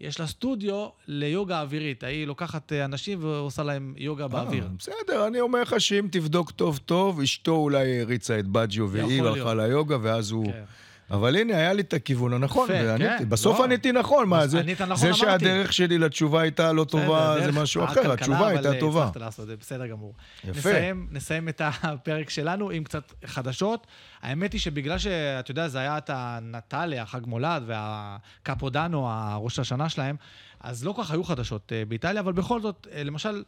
יש 0.00 0.20
לה 0.20 0.26
סטודיו 0.26 0.88
ליוגה 1.06 1.60
אווירית. 1.60 2.04
היא 2.04 2.26
לוקחת 2.26 2.72
אה, 2.72 2.84
אנשים 2.84 3.18
ועושה 3.24 3.62
להם 3.62 3.94
יוגה 3.96 4.28
באוויר. 4.28 4.64
אה, 4.64 4.68
בסדר, 4.78 5.26
אני 5.26 5.40
אומר 5.40 5.62
לך 5.62 5.80
שאם 5.80 6.08
תבדוק 6.10 6.50
טוב 6.50 6.78
טוב, 6.78 7.20
אשתו 7.20 7.56
אולי 7.56 8.00
הריצה 8.00 8.38
את 8.38 8.46
בג'יו 8.46 8.90
והיא 8.90 9.22
יכול 9.22 9.26
הלכה. 9.26 9.54
ליוגה, 9.54 9.96
ואז 10.02 10.30
הוא... 10.30 10.52
כן. 10.52 10.64
אבל 11.10 11.36
הנה, 11.36 11.56
היה 11.56 11.72
לי 11.72 11.82
את 11.82 11.92
הכיוון 11.92 12.32
הנכון, 12.32 12.68
ועניתי. 12.70 13.18
כן, 13.18 13.28
בסוף 13.28 13.58
לא. 13.58 13.64
עניתי 13.64 13.92
נכון, 13.92 14.28
מה, 14.28 14.46
זה 14.46 14.62
נכון, 14.62 14.96
זה. 14.96 15.14
שהדרך 15.14 15.72
שלי 15.72 15.98
לתשובה 15.98 16.40
הייתה 16.40 16.72
לא 16.72 16.84
טובה, 16.84 17.36
זה 17.44 17.52
משהו 17.52 17.84
אחר, 17.84 18.12
התשובה 18.12 18.48
הייתה 18.48 18.72
אה, 18.72 18.80
טובה. 18.80 19.02
הצלחת 19.02 19.16
לעשות 19.16 19.42
את 19.42 19.48
זה, 19.48 19.56
בסדר 19.56 19.86
גמור. 19.86 20.14
יפה. 20.44 20.50
נסיים, 20.58 21.06
נסיים 21.10 21.48
את 21.48 21.62
הפרק 21.64 22.30
שלנו 22.30 22.70
עם 22.70 22.84
קצת 22.84 23.12
חדשות. 23.24 23.86
האמת 24.22 24.52
היא 24.52 24.60
שבגלל 24.60 24.98
שאתה 24.98 25.50
יודע, 25.50 25.68
זה 25.68 25.78
היה 25.78 25.98
את 25.98 26.10
הנטליה, 26.12 27.06
חג 27.06 27.26
מולד, 27.26 27.62
והקפודנו, 27.66 29.06
הראש 29.10 29.58
השנה 29.58 29.88
שלהם, 29.88 30.16
אז 30.60 30.84
לא 30.84 30.92
כל 30.92 31.02
כך 31.02 31.10
היו 31.10 31.24
חדשות 31.24 31.72
אה, 31.72 31.84
באיטליה, 31.84 32.20
אבל 32.20 32.32
בכל 32.32 32.60
זאת, 32.60 32.86
אה, 32.92 33.04
למשל, 33.04 33.42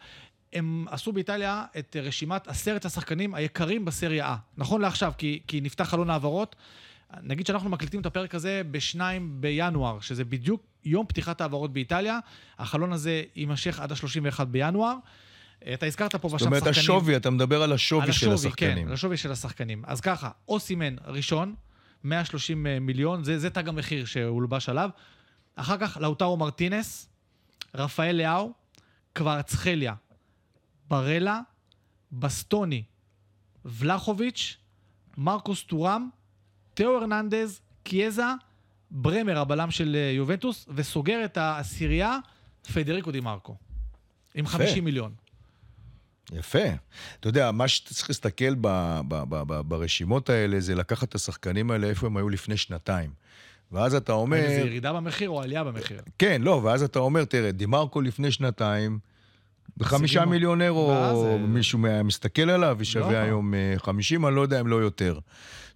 הם 0.52 0.86
עשו 0.90 1.12
באיטליה 1.12 1.64
את 1.78 1.96
רשימת 2.02 2.48
עשרת 2.48 2.84
השחקנים 2.84 3.34
היקרים 3.34 3.84
בסריה 3.84 4.34
A. 4.34 4.36
נכון 4.56 4.80
לעכשיו, 4.80 5.12
כי, 5.18 5.40
כי 5.46 5.60
נפתח 5.60 5.84
חלון 5.84 6.10
העברות. 6.10 6.56
נגיד 7.22 7.46
שאנחנו 7.46 7.70
מקליטים 7.70 8.00
את 8.00 8.06
הפרק 8.06 8.34
הזה 8.34 8.62
ב-2 8.70 9.00
בינואר, 9.40 10.00
שזה 10.00 10.24
בדיוק 10.24 10.62
יום 10.84 11.06
פתיחת 11.06 11.40
העברות 11.40 11.72
באיטליה. 11.72 12.18
החלון 12.58 12.92
הזה 12.92 13.22
יימשך 13.36 13.80
עד 13.80 13.92
ה-31 13.92 14.44
בינואר. 14.44 14.96
אה, 15.66 15.74
אתה 15.74 15.86
הזכרת 15.86 16.14
פה 16.14 16.28
זאת 16.28 16.36
בשם 16.36 16.46
אומרת, 16.46 16.60
שחקנים. 16.60 16.80
השווי, 16.80 17.16
אתה 17.16 17.30
מדבר 17.30 17.62
על 17.62 17.72
השווי 17.72 18.02
על 18.02 18.12
של 18.12 18.26
כן, 18.26 18.32
השחקנים. 18.32 18.86
על 18.86 18.92
השווי 18.92 19.16
של 19.16 19.32
השחקנים. 19.32 19.82
אז 19.86 20.00
ככה, 20.00 20.30
אוסימן 20.48 20.96
ראשון, 21.06 21.54
130 22.04 22.66
מיליון, 22.80 23.24
זה, 23.24 23.38
זה 23.38 23.50
תג 23.50 23.68
המחיר 23.68 24.04
שהולבש 24.04 24.68
עליו. 24.68 24.90
אחר 25.56 25.76
כך, 25.78 25.98
לאוטרו 26.00 26.36
מרטינס, 26.36 27.08
רפאל 27.74 28.16
לאהו, 28.16 28.52
קוורצחליה, 29.16 29.94
ברלה, 30.88 31.40
בסטוני, 32.12 32.82
ולחוביץ', 33.64 34.56
מרקוס 35.16 35.62
טורם, 35.62 36.08
תאו 36.74 36.96
הרננדז, 36.96 37.60
קיאזה, 37.82 38.26
ברמר, 38.90 39.38
הבלם 39.38 39.70
של 39.70 39.96
אה, 39.96 40.10
יובנטוס, 40.10 40.66
וסוגר 40.74 41.24
את 41.24 41.36
העשירייה, 41.36 42.18
פדריקו 42.72 43.10
דימרקו. 43.10 43.56
עם 44.34 44.46
50 44.46 44.84
מיליון. 44.84 45.12
יפה. 46.32 46.58
אתה 47.20 47.28
יודע, 47.28 47.50
מה 47.50 47.68
שאתה 47.68 47.94
צריך 47.94 48.10
להסתכל 48.10 48.54
ב, 48.54 48.68
ב, 49.08 49.22
ב, 49.28 49.42
ב, 49.46 49.60
ברשימות 49.60 50.30
האלה, 50.30 50.60
זה 50.60 50.74
לקחת 50.74 51.08
את 51.08 51.14
השחקנים 51.14 51.70
האלה 51.70 51.86
איפה 51.86 52.06
הם 52.06 52.16
היו 52.16 52.28
לפני 52.28 52.56
שנתיים. 52.56 53.10
ואז 53.72 53.94
אתה 53.94 54.12
אומר... 54.12 54.42
זה 54.48 54.52
ירידה 54.52 54.92
במחיר 54.92 55.30
או 55.30 55.42
עלייה 55.42 55.64
במחיר? 55.64 56.00
כן, 56.18 56.42
לא, 56.42 56.60
ואז 56.64 56.82
אתה 56.82 56.98
אומר, 56.98 57.24
תראה, 57.24 57.52
דימרקו 57.52 58.00
לפני 58.00 58.30
שנתיים, 58.30 58.98
בחמישה 59.76 60.24
מיליון 60.24 60.62
אירו, 60.62 60.88
ואז, 60.88 61.24
אה, 61.24 61.38
מישהו 61.38 61.78
מסתכל 62.04 62.50
עליו, 62.50 62.76
ושווה 62.78 63.12
לא. 63.12 63.16
היום 63.16 63.54
אה, 63.54 63.74
50, 63.76 64.26
אני 64.26 64.36
לא 64.36 64.40
יודע 64.40 64.60
אם 64.60 64.66
לא 64.66 64.76
יותר. 64.76 65.18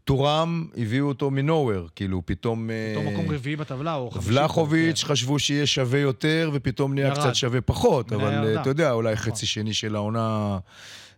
טורם, 0.06 0.66
הביאו 0.76 1.08
אותו 1.08 1.30
מנוהוור, 1.30 1.88
כאילו, 1.94 2.22
פתאום... 2.24 2.70
אותו 2.96 3.08
אה, 3.08 3.12
מקום 3.12 3.34
רביעי 3.34 3.56
בטבלה, 3.56 3.94
או 3.94 4.10
חמישי. 4.10 4.28
ולחוביץ' 4.30 5.02
כן. 5.02 5.08
חשבו 5.08 5.38
שיהיה 5.38 5.66
שווה 5.66 5.98
יותר, 5.98 6.50
ופתאום 6.52 6.94
נהיה 6.94 7.06
ירד. 7.06 7.18
קצת 7.18 7.34
שווה 7.34 7.60
פחות, 7.60 8.12
אבל 8.12 8.24
אה, 8.24 8.32
ירדה. 8.34 8.60
אתה 8.60 8.70
יודע, 8.70 8.92
אולי 8.92 9.14
נכון. 9.14 9.24
חצי 9.32 9.46
שני 9.46 9.74
של 9.74 9.96
העונה... 9.96 10.58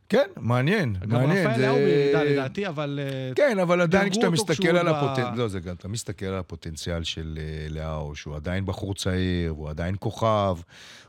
כן, 0.08 0.26
מעניין, 0.36 0.94
גם 1.08 1.10
מעניין. 1.10 1.46
רפאל 1.46 1.56
זה- 1.60 1.66
לאו 1.66 1.74
בירידה 1.74 2.22
לדעתי, 2.22 2.66
אבל... 2.68 3.00
אה, 3.02 3.34
כן, 3.34 3.58
אבל 3.58 3.80
עדיין 3.80 4.10
כשאתה 4.10 4.30
מסתכל 4.30 4.76
על 4.76 4.88
הפוטנציאל, 4.88 5.34
לא, 5.36 5.48
זה 5.48 5.60
גם, 5.60 5.74
אתה 5.74 5.88
מסתכל 5.88 6.26
על 6.26 6.34
הפוטנציאל 6.38 7.04
של 7.04 7.38
אה, 7.40 7.66
לאהו, 7.70 8.16
שהוא 8.16 8.36
עדיין 8.36 8.66
בחור 8.66 8.94
צעיר, 8.94 9.54
והוא 9.54 9.70
עדיין 9.70 9.96
כוכב, 9.98 10.56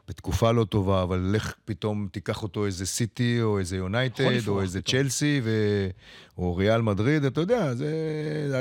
בתקופה 0.08 0.52
לא 0.52 0.64
טובה, 0.64 1.04
אבל 1.04 1.32
לך 1.34 1.54
פתאום 1.66 2.08
תיקח 2.12 2.44
אותו 2.44 2.66
איזה 2.66 2.86
סיטי, 2.86 3.42
או 3.42 3.60
איזה 3.60 3.78
יונייטד, 3.78 4.48
או 4.48 4.62
איזה. 4.62 4.82
צ'לסי, 4.82 5.42
ו... 5.44 5.50
או 6.38 6.56
ריאל 6.56 6.82
מדריד, 6.82 7.24
אתה 7.24 7.42
יודע, 7.42 7.74
זה... 7.74 7.90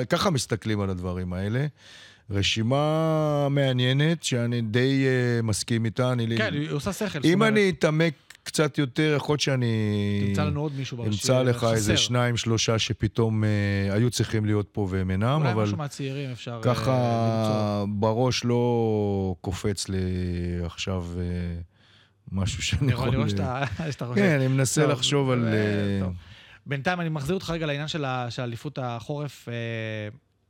ככה 0.08 0.30
מסתכלים 0.30 0.80
על 0.80 0.90
הדברים 0.90 1.32
האלה. 1.32 1.66
רשימה 2.30 3.48
מעניינת, 3.50 4.22
שאני 4.22 4.60
די 4.60 5.04
uh, 5.06 5.42
מסכים 5.42 5.84
איתה. 5.84 6.12
אני... 6.12 6.36
כן, 6.36 6.52
היא 6.52 6.70
עושה 6.70 6.92
שכל. 6.92 7.18
אם 7.24 7.42
אני 7.42 7.70
אתעמק 7.70 8.27
קצת 8.48 8.78
יותר, 8.78 9.14
יכול 9.16 9.32
להיות 9.32 9.40
שאני... 9.40 9.72
תמצא 10.28 10.44
לנו 10.44 10.60
עוד 10.60 10.72
מישהו 10.76 10.96
ברשימה. 10.96 11.14
אמצא 11.14 11.42
לך 11.42 11.64
איזה. 11.72 11.96
שניים, 11.96 12.36
שלושה 12.36 12.78
שפתאום 12.78 13.44
אה, 13.44 13.48
היו 13.94 14.10
צריכים 14.10 14.44
להיות 14.46 14.68
פה 14.72 14.86
והם 14.90 15.10
אינם, 15.10 15.40
אולי 15.40 15.52
אבל 15.52 15.62
משהו 15.62 15.76
מהצעירים 15.76 16.30
אפשר 16.30 16.50
אה, 16.50 16.56
למצוא. 16.56 16.74
ככה 16.74 17.84
בראש 17.88 18.44
לא 18.44 19.34
קופץ 19.40 19.88
לי 19.88 19.98
עכשיו 20.64 21.06
אה, 21.18 21.22
משהו 22.32 22.62
שאני 22.62 22.82
אני 22.82 22.92
יכול... 22.92 23.08
רואה 23.08 23.26
ל- 23.26 23.28
שאתה 23.92 24.06
חושב. 24.06 24.14
כן, 24.14 24.36
אני 24.40 24.48
מנסה 24.48 24.82
טוב, 24.82 24.90
לחשוב 24.90 25.30
על... 25.30 25.44
אה, 25.48 25.52
אה, 25.52 25.98
טוב. 26.00 26.12
בינתיים 26.66 27.00
אני 27.00 27.08
מחזיר 27.08 27.34
אותך 27.34 27.50
רגע 27.50 27.66
לעניין 27.66 27.88
של 27.88 28.04
אליפות 28.38 28.78
החורף. 28.82 29.48
אה, 29.48 29.54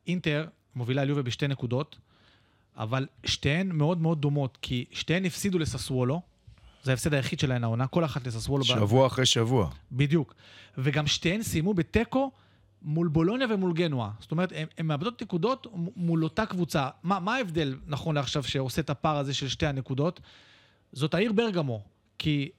אינטר 0.07 0.47
מובילה 0.75 1.03
על 1.03 1.09
יובה 1.09 1.23
בשתי 1.23 1.49
נקודות, 1.49 1.99
אבל 2.77 3.07
שתיהן 3.27 3.69
מאוד 3.73 4.01
מאוד 4.01 4.21
דומות, 4.21 4.59
כי 4.63 4.85
שתיהן 4.93 5.25
הפסידו 5.25 5.59
לססוולו, 5.59 6.23
זה 6.89 6.93
ההפסד 6.93 7.15
היחיד 7.15 7.41
שלהן 7.41 7.65
העונה, 7.65 7.87
כל 7.87 8.05
אחת 8.05 8.27
לססוולו. 8.27 8.65
שבוע 8.65 9.07
אחרי 9.07 9.27
שבוע. 9.27 9.71
בדיוק. 9.93 10.35
וגם 10.79 11.07
שתיהן 11.07 11.43
סיימו 11.43 11.75
בתיקו 11.75 12.31
מול 12.83 13.09
בולוניה 13.09 13.47
ומול 13.51 13.73
גנואה. 13.73 14.11
זאת 14.21 14.31
אומרת, 14.31 14.53
הן 14.79 14.87
מאבדות 14.87 15.23
נקודות 15.23 15.67
מול 15.97 16.25
אותה 16.25 16.47
קבוצה. 16.47 16.89
מה, 17.03 17.21
מה 17.21 17.35
ההבדל, 17.35 17.77
נכון 17.87 18.15
לעכשיו, 18.15 18.43
שעושה 18.43 18.81
את 18.81 18.91
הפער 18.91 19.17
הזה 19.17 19.35
של 19.35 19.49
שתי 19.49 19.67
הנקודות? 19.67 20.21
זאת 20.93 21.15
העיר 21.15 21.33
ברגמו, 21.33 21.83
כי 22.19 22.51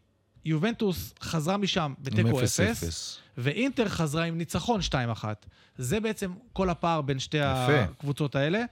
יובנטוס 0.46 1.14
חזרה 1.22 1.58
משם 1.58 1.94
בתיקו 2.00 2.40
0-0. 2.40 2.44
0, 2.44 3.20
ואינטר 3.38 3.90
חזרה 3.90 4.24
עם 4.24 4.38
ניצחון 4.38 4.80
2-1. 5.22 5.24
זה 5.78 6.00
בעצם 6.00 6.32
כל 6.54 6.70
הפער 6.70 7.02
בין 7.02 7.20
שתי 7.20 7.38
יפה. 7.38 7.80
הקבוצות 7.80 8.36
האלה. 8.36 8.64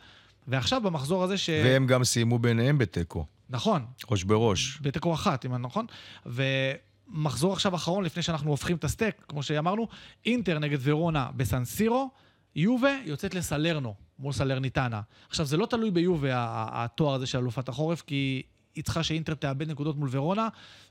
ועכשיו 0.47 0.81
במחזור 0.81 1.23
הזה 1.23 1.37
ש... 1.37 1.49
והם 1.49 1.87
גם 1.87 2.03
סיימו 2.03 2.39
ביניהם 2.39 2.77
בתיקו, 2.77 3.25
נכון, 3.49 3.85
ראש 4.11 4.23
בראש. 4.23 4.79
בתיקו 4.81 5.13
אחת, 5.13 5.45
אם 5.45 5.55
אני 5.55 5.63
נכון. 5.63 5.85
ומחזור 6.25 7.53
עכשיו 7.53 7.75
אחרון, 7.75 8.03
לפני 8.03 8.23
שאנחנו 8.23 8.49
הופכים 8.49 8.77
את 8.77 8.83
הסטייק, 8.83 9.15
כמו 9.27 9.43
שאמרנו, 9.43 9.87
אינטר 10.25 10.59
נגד 10.59 10.77
ורונה 10.81 11.29
בסן 11.35 11.65
סירו, 11.65 12.09
יובה 12.55 12.99
יוצאת 13.05 13.35
לסלרנו, 13.35 13.95
מול 14.19 14.33
סלרניטנה. 14.33 15.01
עכשיו, 15.29 15.45
זה 15.45 15.57
לא 15.57 15.65
תלוי 15.65 15.91
ביובה, 15.91 16.65
התואר 16.71 17.13
הזה 17.13 17.25
של 17.25 17.37
אלופת 17.37 17.69
החורף, 17.69 18.01
כי 18.01 18.41
היא 18.75 18.83
צריכה 18.83 19.03
שאינטר 19.03 19.33
תאבד 19.33 19.71
נקודות 19.71 19.97
מול 19.97 20.09
ורונה, 20.11 20.47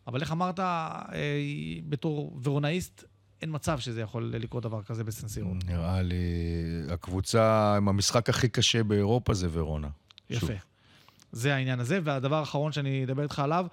אבל 0.07 0.21
איך 0.21 0.33
אמרת, 0.33 0.61
אה, 0.61 1.05
בתור 1.89 2.41
ורונאיסט, 2.43 3.05
אין 3.43 3.51
מצב 3.53 3.79
שזה 3.79 4.01
יכול 4.01 4.33
לקרות 4.39 4.63
דבר 4.63 4.83
כזה 4.83 5.05
בסן 5.05 5.29
סירו. 5.29 5.55
נראה 5.67 6.03
לי, 6.03 6.17
הקבוצה 6.91 7.75
עם 7.77 7.89
המשחק 7.89 8.29
הכי 8.29 8.49
קשה 8.49 8.83
באירופה 8.83 9.35
זה 9.35 9.49
ורונה. 9.53 9.89
שוב. 10.33 10.51
זה 11.37 11.55
העניין 11.55 11.81
הזה, 11.81 11.99
והדבר 12.05 12.37
האחרון 12.37 12.73
שאני 12.73 13.05
אדבר 13.05 13.23
איתך 13.23 13.39
עליו, 13.39 13.67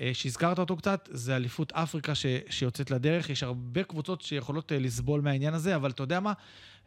אה, 0.00 0.10
שהזכרת 0.14 0.58
אותו 0.58 0.76
קצת, 0.76 1.08
זה 1.12 1.36
אליפות 1.36 1.72
אפריקה 1.72 2.14
ש... 2.14 2.26
שיוצאת 2.50 2.90
לדרך. 2.90 3.30
יש 3.30 3.42
הרבה 3.42 3.82
קבוצות 3.82 4.20
שיכולות 4.22 4.72
אה, 4.72 4.78
לסבול 4.78 5.20
מהעניין 5.20 5.54
הזה, 5.54 5.76
אבל 5.76 5.90
אתה 5.90 6.02
יודע 6.02 6.20
מה? 6.20 6.32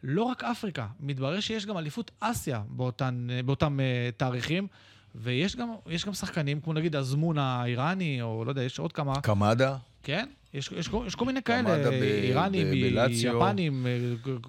לא 0.02 0.22
רק 0.22 0.44
אפריקה, 0.44 0.86
מתברר 1.00 1.40
שיש 1.40 1.66
גם 1.66 1.78
אליפות 1.78 2.10
אסיה 2.20 2.62
באותן, 2.68 3.26
אה, 3.30 3.42
באותם 3.42 3.80
אה, 3.80 4.10
תאריכים, 4.16 4.66
ויש 5.14 5.56
גם, 5.56 5.68
יש 5.90 6.04
גם 6.06 6.14
שחקנים, 6.14 6.60
כמו 6.60 6.72
נגיד 6.72 6.96
הזמון 6.96 7.38
האיראני, 7.38 8.22
או 8.22 8.44
לא 8.44 8.50
יודע, 8.50 8.62
יש 8.62 8.78
עוד 8.78 8.92
כמה, 8.92 9.20
קמדה? 9.20 9.76
כן? 10.02 10.28
יש, 10.54 10.70
יש, 10.76 10.88
כל- 10.88 11.04
יש 11.06 11.14
כל 11.14 11.24
מיני 11.24 11.42
כאלה, 11.42 11.76
איראנים. 12.22 12.66
יפנים, 13.12 13.86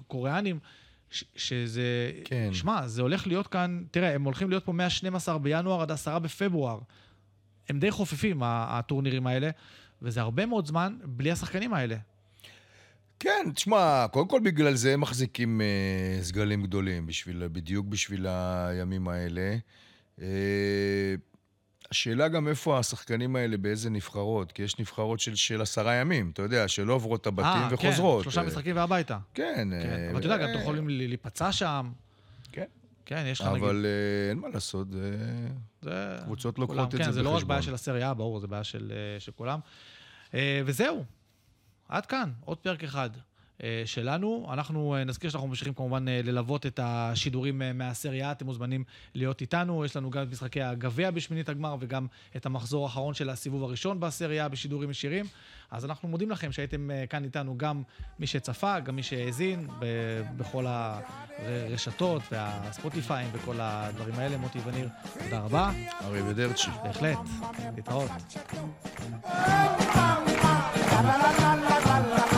קוריאנים, 0.06 0.58
ש- 1.10 1.24
שזה... 1.36 2.12
כן. 2.24 2.48
שמע, 2.52 2.86
זה 2.86 3.02
הולך 3.02 3.26
להיות 3.26 3.46
כאן, 3.46 3.84
תראה, 3.90 4.14
הם 4.14 4.24
הולכים 4.24 4.50
להיות 4.50 4.64
פה 4.64 4.72
מה-12 4.72 5.38
בינואר 5.38 5.82
עד 5.82 5.90
10 5.90 6.18
בפברואר. 6.18 6.78
הם 7.68 7.78
די 7.78 7.90
חופפים, 7.90 8.40
הטורנירים 8.44 9.26
האלה, 9.26 9.50
וזה 10.02 10.20
הרבה 10.20 10.46
מאוד 10.46 10.66
זמן 10.66 10.96
בלי 11.04 11.30
השחקנים 11.30 11.74
האלה. 11.74 11.96
כן, 13.20 13.46
תשמע, 13.54 14.06
קודם 14.10 14.28
כל 14.28 14.40
בגלל 14.44 14.74
זה 14.74 14.94
הם 14.94 15.00
מחזיקים 15.00 15.60
אה, 15.60 16.18
סגלים 16.22 16.62
גדולים, 16.62 17.06
בשביל, 17.06 17.48
בדיוק 17.52 17.86
בשביל 17.86 18.26
הימים 18.28 19.08
האלה. 19.08 19.56
אה, 20.22 20.26
השאלה 21.90 22.28
גם 22.28 22.48
איפה 22.48 22.78
השחקנים 22.78 23.36
האלה, 23.36 23.56
באיזה 23.56 23.90
נבחרות, 23.90 24.52
כי 24.52 24.62
יש 24.62 24.78
נבחרות 24.78 25.20
של, 25.20 25.34
של 25.34 25.62
עשרה 25.62 25.94
ימים, 25.94 26.30
אתה 26.30 26.42
יודע, 26.42 26.68
שלא 26.68 26.92
עוברות 26.92 27.20
את 27.20 27.26
הבתים 27.26 27.46
אה, 27.46 27.68
וחוזרות. 27.70 28.18
כן, 28.18 28.22
שלושה 28.22 28.40
אה, 28.40 28.46
משחקים 28.46 28.76
והביתה. 28.76 29.18
כן. 29.34 29.54
כן. 29.54 29.72
אה, 29.72 30.10
אבל 30.10 30.18
אתה 30.18 30.26
יודע, 30.26 30.36
גם 30.36 30.50
אתם 30.50 30.60
יכולים 30.60 30.88
להיפצע 30.88 31.52
שם. 31.52 31.92
כן. 32.52 32.64
כן, 33.06 33.24
יש 33.26 33.40
לך 33.40 33.46
נגיד... 33.46 33.62
אבל 33.62 33.86
אין 34.30 34.38
מה 34.38 34.48
לעשות, 34.48 34.90
זה... 34.90 35.16
זה... 35.82 36.18
קבוצות 36.24 36.56
כולם, 36.56 36.68
לוקחות 36.68 36.94
את 36.94 36.98
כן, 36.98 37.04
זה 37.04 37.12
זה 37.12 37.22
לא 37.22 37.28
רק 37.28 37.34
בחשבון. 37.34 37.48
בעיה 37.48 37.62
של 37.62 37.74
הסריה, 37.74 38.14
ברור, 38.14 38.40
זה 38.40 38.46
בעיה 38.46 38.64
של, 38.64 38.92
של 39.18 39.32
כולם. 39.32 39.60
וזהו, 40.64 41.04
עד 41.88 42.06
כאן, 42.06 42.30
עוד 42.44 42.58
פרק 42.58 42.84
אחד. 42.84 43.10
אה, 43.62 43.82
שלנו. 43.84 44.46
אנחנו 44.52 44.94
אה, 44.94 45.04
נזכיר 45.04 45.30
שאנחנו 45.30 45.48
ממשיכים 45.48 45.74
כמובן 45.74 46.08
אה, 46.08 46.20
ללוות 46.24 46.66
את 46.66 46.80
השידורים 46.82 47.62
מהסריה, 47.74 48.32
אתם 48.32 48.46
מוזמנים 48.46 48.84
להיות 49.14 49.40
איתנו. 49.40 49.84
יש 49.84 49.96
לנו 49.96 50.10
גם 50.10 50.22
את 50.22 50.28
משחקי 50.32 50.62
הגביע 50.62 51.10
בשמינית 51.10 51.48
הגמר 51.48 51.76
וגם 51.80 52.06
את 52.36 52.46
המחזור 52.46 52.84
האחרון 52.84 53.14
של 53.14 53.30
הסיבוב 53.30 53.62
הראשון 53.62 54.00
בסריה 54.00 54.48
בשידורים 54.48 54.90
ישירים. 54.90 55.24
אז 55.70 55.84
אנחנו 55.84 56.08
מודים 56.08 56.30
לכם 56.30 56.52
שהייתם 56.52 56.90
כאן 57.10 57.24
איתנו, 57.24 57.58
גם 57.58 57.82
מי 58.18 58.26
שצפה, 58.26 58.80
גם 58.80 58.96
מי 58.96 59.02
שהאזין, 59.02 59.68
בכל 60.36 60.66
הרשתות 60.68 62.22
והספוטיפיים 62.32 63.28
וכל 63.32 63.56
הדברים 63.60 64.14
האלה. 64.14 64.36
מוטי 64.36 64.58
וניר, 64.64 64.88
תודה 65.24 65.38
רבה. 65.40 65.70
ארי 66.04 66.22
ודרצ'י. 66.22 66.70
בהחלט, 66.84 67.18
להתראות. 67.76 68.10